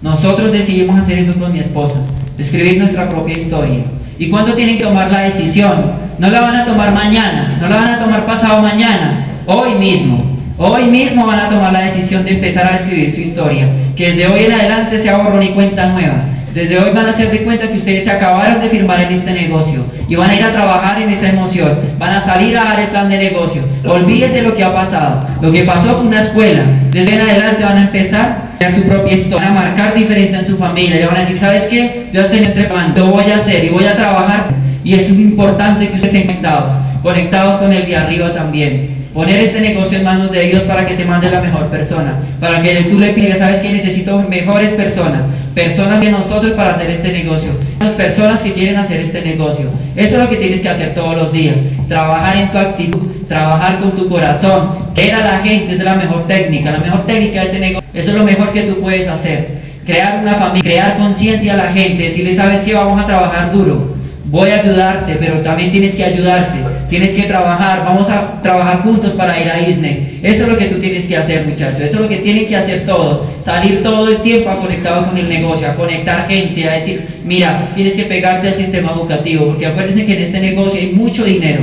Nosotros 0.02 0.50
decidimos 0.50 0.98
hacer 0.98 1.20
eso 1.20 1.34
con 1.34 1.52
mi 1.52 1.60
esposa, 1.60 1.96
escribir 2.38 2.78
nuestra 2.78 3.10
propia 3.10 3.38
historia. 3.38 3.84
¿Y 4.22 4.30
cuándo 4.30 4.54
tienen 4.54 4.78
que 4.78 4.84
tomar 4.84 5.12
la 5.12 5.22
decisión? 5.22 5.94
No 6.20 6.30
la 6.30 6.42
van 6.42 6.56
a 6.56 6.64
tomar 6.64 6.94
mañana, 6.94 7.58
no 7.60 7.68
la 7.68 7.76
van 7.76 7.88
a 7.88 7.98
tomar 7.98 8.24
pasado 8.28 8.62
mañana, 8.62 9.26
hoy 9.48 9.74
mismo. 9.74 10.24
Hoy 10.60 10.84
mismo 10.84 11.26
van 11.26 11.40
a 11.40 11.48
tomar 11.50 11.74
la 11.74 11.82
decisión 11.86 12.24
de 12.24 12.36
empezar 12.36 12.68
a 12.68 12.76
escribir 12.76 13.16
su 13.16 13.22
historia, 13.22 13.66
que 13.96 14.12
desde 14.12 14.28
hoy 14.28 14.44
en 14.44 14.52
adelante 14.52 15.02
sea 15.02 15.18
borrón 15.18 15.42
y 15.42 15.48
cuenta 15.48 15.88
nueva. 15.88 16.24
Desde 16.54 16.78
hoy 16.78 16.92
van 16.94 17.06
a 17.06 17.12
hacer 17.12 17.32
de 17.32 17.44
cuenta 17.44 17.68
que 17.68 17.78
ustedes 17.78 18.04
se 18.04 18.12
acabaron 18.12 18.60
de 18.60 18.68
firmar 18.68 19.02
en 19.02 19.14
este 19.14 19.32
negocio 19.32 19.86
y 20.10 20.16
van 20.16 20.30
a 20.30 20.36
ir 20.36 20.44
a 20.44 20.52
trabajar 20.52 21.02
en 21.02 21.10
esa 21.10 21.30
emoción, 21.30 21.78
van 21.98 22.12
a 22.12 22.26
salir 22.26 22.58
a 22.58 22.66
dar 22.66 22.80
el 22.82 22.88
plan 22.88 23.08
de 23.08 23.18
negocio. 23.18 23.62
Olvídese 23.86 24.42
lo 24.42 24.54
que 24.54 24.64
ha 24.64 24.74
pasado. 24.74 25.26
Lo 25.42 25.50
que 25.50 25.64
pasó 25.64 25.96
fue 25.96 26.08
una 26.08 26.22
escuela. 26.22 26.64
Desde 26.92 27.14
en 27.14 27.22
adelante 27.22 27.64
van 27.64 27.78
a 27.78 27.82
empezar 27.84 28.52
a 28.60 28.72
su 28.72 28.82
propia 28.84 29.14
historia, 29.14 29.48
van 29.48 29.58
a 29.58 29.62
marcar 29.62 29.94
diferencia 29.94 30.40
en 30.40 30.48
su 30.48 30.58
familia. 30.58 31.00
Y 31.00 31.06
van 31.06 31.16
a 31.16 31.22
decir, 31.22 31.40
¿sabes 31.40 31.64
qué? 31.64 32.10
Yo 32.12 32.22
estoy 32.22 32.44
entre 32.44 32.68
lo 32.96 33.08
voy 33.08 33.32
a 33.32 33.38
hacer 33.38 33.64
y 33.64 33.70
voy 33.70 33.86
a 33.86 33.96
trabajar. 33.96 34.48
Y 34.84 34.96
es 34.96 35.10
importante 35.10 35.88
que 35.88 35.96
ustedes 35.96 36.14
estén 36.14 36.28
conectados, 36.28 36.74
conectados 37.02 37.62
con 37.62 37.72
el 37.72 37.86
de 37.86 37.96
arriba 37.96 38.34
también. 38.34 39.01
Poner 39.14 39.40
este 39.40 39.60
negocio 39.60 39.98
en 39.98 40.06
manos 40.06 40.32
de 40.32 40.42
Dios 40.44 40.64
para 40.64 40.86
que 40.86 40.94
te 40.94 41.04
mande 41.04 41.30
la 41.30 41.42
mejor 41.42 41.68
persona, 41.68 42.16
para 42.40 42.62
que 42.62 42.84
tú 42.84 42.98
le 42.98 43.10
pidas, 43.10 43.40
sabes 43.40 43.60
que 43.60 43.70
necesito 43.70 44.22
mejores 44.22 44.70
personas, 44.70 45.24
personas 45.54 46.00
de 46.00 46.12
nosotros 46.12 46.54
para 46.54 46.76
hacer 46.76 46.92
este 46.92 47.12
negocio, 47.12 47.52
las 47.82 47.92
personas 47.92 48.40
que 48.40 48.54
quieren 48.54 48.78
hacer 48.78 49.02
este 49.02 49.22
negocio. 49.22 49.70
Eso 49.98 50.16
es 50.16 50.24
lo 50.24 50.30
que 50.30 50.38
tienes 50.38 50.62
que 50.62 50.70
hacer 50.70 50.94
todos 50.94 51.18
los 51.18 51.34
días, 51.34 51.58
trabajar 51.90 52.38
en 52.38 52.52
tu 52.52 52.58
actitud, 52.58 53.02
trabajar 53.28 53.80
con 53.80 53.94
tu 53.94 54.08
corazón, 54.08 54.78
era 54.96 55.20
la 55.20 55.40
gente, 55.40 55.74
es 55.74 55.84
la 55.84 55.96
mejor 55.96 56.26
técnica, 56.26 56.72
la 56.72 56.80
mejor 56.80 57.06
técnica 57.06 57.42
de 57.42 57.46
este 57.48 57.60
negocio, 57.60 57.90
eso 57.94 58.12
es 58.12 58.18
lo 58.18 58.24
mejor 58.24 58.54
que 58.54 58.62
tú 58.62 58.80
puedes 58.80 59.10
hacer. 59.10 59.60
Crear 59.86 60.20
una 60.22 60.36
familia, 60.36 60.64
crear 60.64 60.98
conciencia 60.98 61.54
a 61.54 61.58
la 61.58 61.74
gente, 61.74 62.04
decirle, 62.04 62.36
sabes 62.38 62.62
que 62.62 62.74
vamos 62.74 63.02
a 63.02 63.06
trabajar 63.06 63.52
duro, 63.52 63.94
voy 64.26 64.52
a 64.52 64.62
ayudarte, 64.62 65.18
pero 65.20 65.40
también 65.40 65.70
tienes 65.70 65.96
que 65.96 66.06
ayudarte, 66.06 66.60
tienes 66.92 67.12
que 67.14 67.24
trabajar, 67.24 67.86
vamos 67.86 68.10
a 68.10 68.42
trabajar 68.42 68.82
juntos 68.84 69.14
para 69.14 69.40
ir 69.40 69.50
a 69.50 69.56
Disney. 69.66 70.20
Eso 70.22 70.44
es 70.44 70.50
lo 70.50 70.58
que 70.58 70.66
tú 70.66 70.78
tienes 70.78 71.06
que 71.06 71.16
hacer, 71.16 71.48
muchachos, 71.48 71.80
eso 71.80 71.96
es 71.96 72.02
lo 72.02 72.10
que 72.10 72.18
tienen 72.18 72.46
que 72.48 72.58
hacer 72.58 72.86
todos, 72.86 73.22
salir 73.46 73.82
todo 73.82 74.10
el 74.10 74.22
tiempo 74.22 74.50
a 74.50 74.58
conectado 74.58 75.08
con 75.08 75.18
el 75.18 75.30
negocio, 75.30 75.70
a 75.70 75.76
conectar 75.76 76.28
gente, 76.28 76.68
a 76.68 76.74
decir, 76.74 77.22
mira, 77.24 77.72
tienes 77.76 77.94
que 77.94 78.04
pegarte 78.04 78.50
al 78.50 78.56
sistema 78.56 78.92
educativo, 78.92 79.48
porque 79.48 79.68
acuérdense 79.68 80.06
que 80.06 80.14
en 80.18 80.22
este 80.24 80.42
negocio 80.42 80.78
hay 80.78 80.92
mucho 80.92 81.24
dinero, 81.24 81.62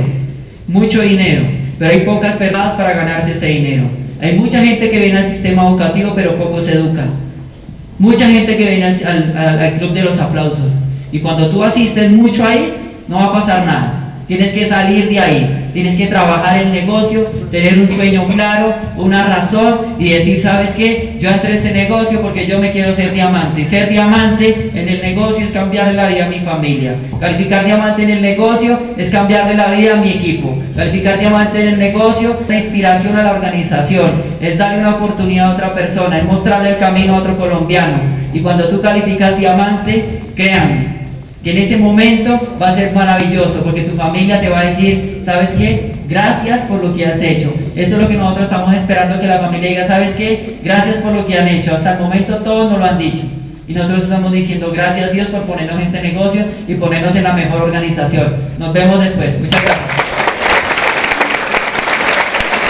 mucho 0.67 0.99
dinero, 0.99 1.43
pero 1.77 1.91
hay 1.91 1.99
pocas 1.99 2.35
personas 2.37 2.73
para 2.73 2.93
ganarse 2.93 3.31
ese 3.31 3.45
dinero. 3.45 3.83
Hay 4.19 4.33
mucha 4.33 4.65
gente 4.65 4.89
que 4.89 4.99
viene 4.99 5.19
al 5.19 5.29
sistema 5.29 5.67
educativo, 5.69 6.11
pero 6.15 6.37
pocos 6.37 6.63
se 6.63 6.73
educan. 6.73 7.11
Mucha 7.99 8.27
gente 8.27 8.57
que 8.57 8.65
viene 8.65 8.85
al 8.85 9.73
club 9.77 9.93
de 9.93 10.01
los 10.01 10.17
aplausos, 10.17 10.75
y 11.11 11.19
cuando 11.19 11.47
tú 11.49 11.63
asistes 11.63 12.09
mucho 12.09 12.43
ahí, 12.43 12.73
no 13.07 13.17
va 13.17 13.25
a 13.25 13.33
pasar 13.33 13.65
nada. 13.67 13.98
Tienes 14.29 14.51
que 14.51 14.69
salir 14.69 15.09
de 15.09 15.19
ahí, 15.19 15.69
tienes 15.73 15.95
que 15.95 16.05
trabajar 16.05 16.59
el 16.59 16.71
negocio, 16.71 17.23
tener 17.49 17.79
un 17.79 17.87
sueño 17.87 18.27
claro, 18.27 18.75
una 18.95 19.23
razón 19.23 19.95
y 19.97 20.11
decir, 20.11 20.39
¿sabes 20.43 20.69
qué? 20.77 21.15
Yo 21.19 21.31
entré 21.31 21.53
a 21.53 21.55
este 21.55 21.71
negocio 21.71 22.21
porque 22.21 22.45
yo 22.45 22.59
me 22.59 22.71
quiero 22.71 22.93
ser 22.93 23.11
diamante. 23.11 23.65
Ser 23.65 23.89
diamante 23.89 24.69
en 24.75 24.87
el 24.87 25.01
negocio 25.01 25.43
es 25.43 25.49
cambiarle 25.49 25.93
la 25.93 26.09
vida 26.09 26.27
a 26.27 26.29
mi 26.29 26.41
familia. 26.41 26.93
Calificar 27.19 27.65
diamante 27.65 28.03
en 28.03 28.09
el 28.11 28.21
negocio 28.21 28.79
es 28.95 29.09
cambiarle 29.09 29.55
la 29.55 29.71
vida 29.71 29.93
a 29.93 29.97
mi 29.97 30.11
equipo. 30.11 30.55
Calificar 30.75 31.17
diamante 31.17 31.61
en 31.61 31.69
el 31.69 31.79
negocio 31.79 32.39
es 32.47 32.65
inspiración 32.65 33.17
a 33.17 33.23
la 33.23 33.31
organización, 33.31 34.21
es 34.39 34.59
darle 34.59 34.81
una 34.81 34.97
oportunidad 34.97 35.47
a 35.47 35.53
otra 35.53 35.73
persona, 35.73 36.19
es 36.19 36.25
mostrarle 36.25 36.69
el 36.69 36.77
camino 36.77 37.15
a 37.15 37.19
otro 37.21 37.35
colombiano. 37.35 37.97
Y 38.31 38.41
cuando 38.41 38.67
tú 38.67 38.79
calificas 38.79 39.39
diamante, 39.39 40.21
créanme, 40.35 40.98
que 41.43 41.51
en 41.51 41.57
ese 41.57 41.77
momento 41.77 42.57
va 42.61 42.69
a 42.69 42.75
ser 42.75 42.91
maravilloso 42.93 43.63
porque 43.63 43.83
tu 43.83 43.95
familia 43.95 44.41
te 44.41 44.49
va 44.49 44.59
a 44.59 44.65
decir, 44.65 45.21
¿sabes 45.25 45.49
qué? 45.57 45.93
Gracias 46.09 46.61
por 46.67 46.83
lo 46.83 46.93
que 46.95 47.05
has 47.05 47.21
hecho. 47.21 47.53
Eso 47.75 47.95
es 47.95 48.01
lo 48.01 48.07
que 48.07 48.15
nosotros 48.15 48.45
estamos 48.45 48.75
esperando 48.75 49.19
que 49.19 49.27
la 49.27 49.39
familia 49.39 49.69
diga, 49.69 49.87
¿sabes 49.87 50.11
qué? 50.15 50.57
Gracias 50.63 50.97
por 50.97 51.13
lo 51.13 51.25
que 51.25 51.37
han 51.37 51.47
hecho. 51.47 51.75
Hasta 51.75 51.93
el 51.93 51.99
momento 51.99 52.37
todos 52.37 52.71
nos 52.71 52.79
lo 52.79 52.85
han 52.85 52.97
dicho. 52.97 53.21
Y 53.67 53.73
nosotros 53.73 54.03
estamos 54.03 54.31
diciendo, 54.31 54.71
gracias 54.73 55.11
Dios 55.11 55.27
por 55.27 55.43
ponernos 55.43 55.79
en 55.79 55.87
este 55.87 56.01
negocio 56.01 56.43
y 56.67 56.73
ponernos 56.73 57.15
en 57.15 57.23
la 57.23 57.33
mejor 57.33 57.61
organización. 57.61 58.33
Nos 58.57 58.73
vemos 58.73 59.03
después. 59.03 59.39
Muchas 59.39 59.61
gracias. 59.63 60.28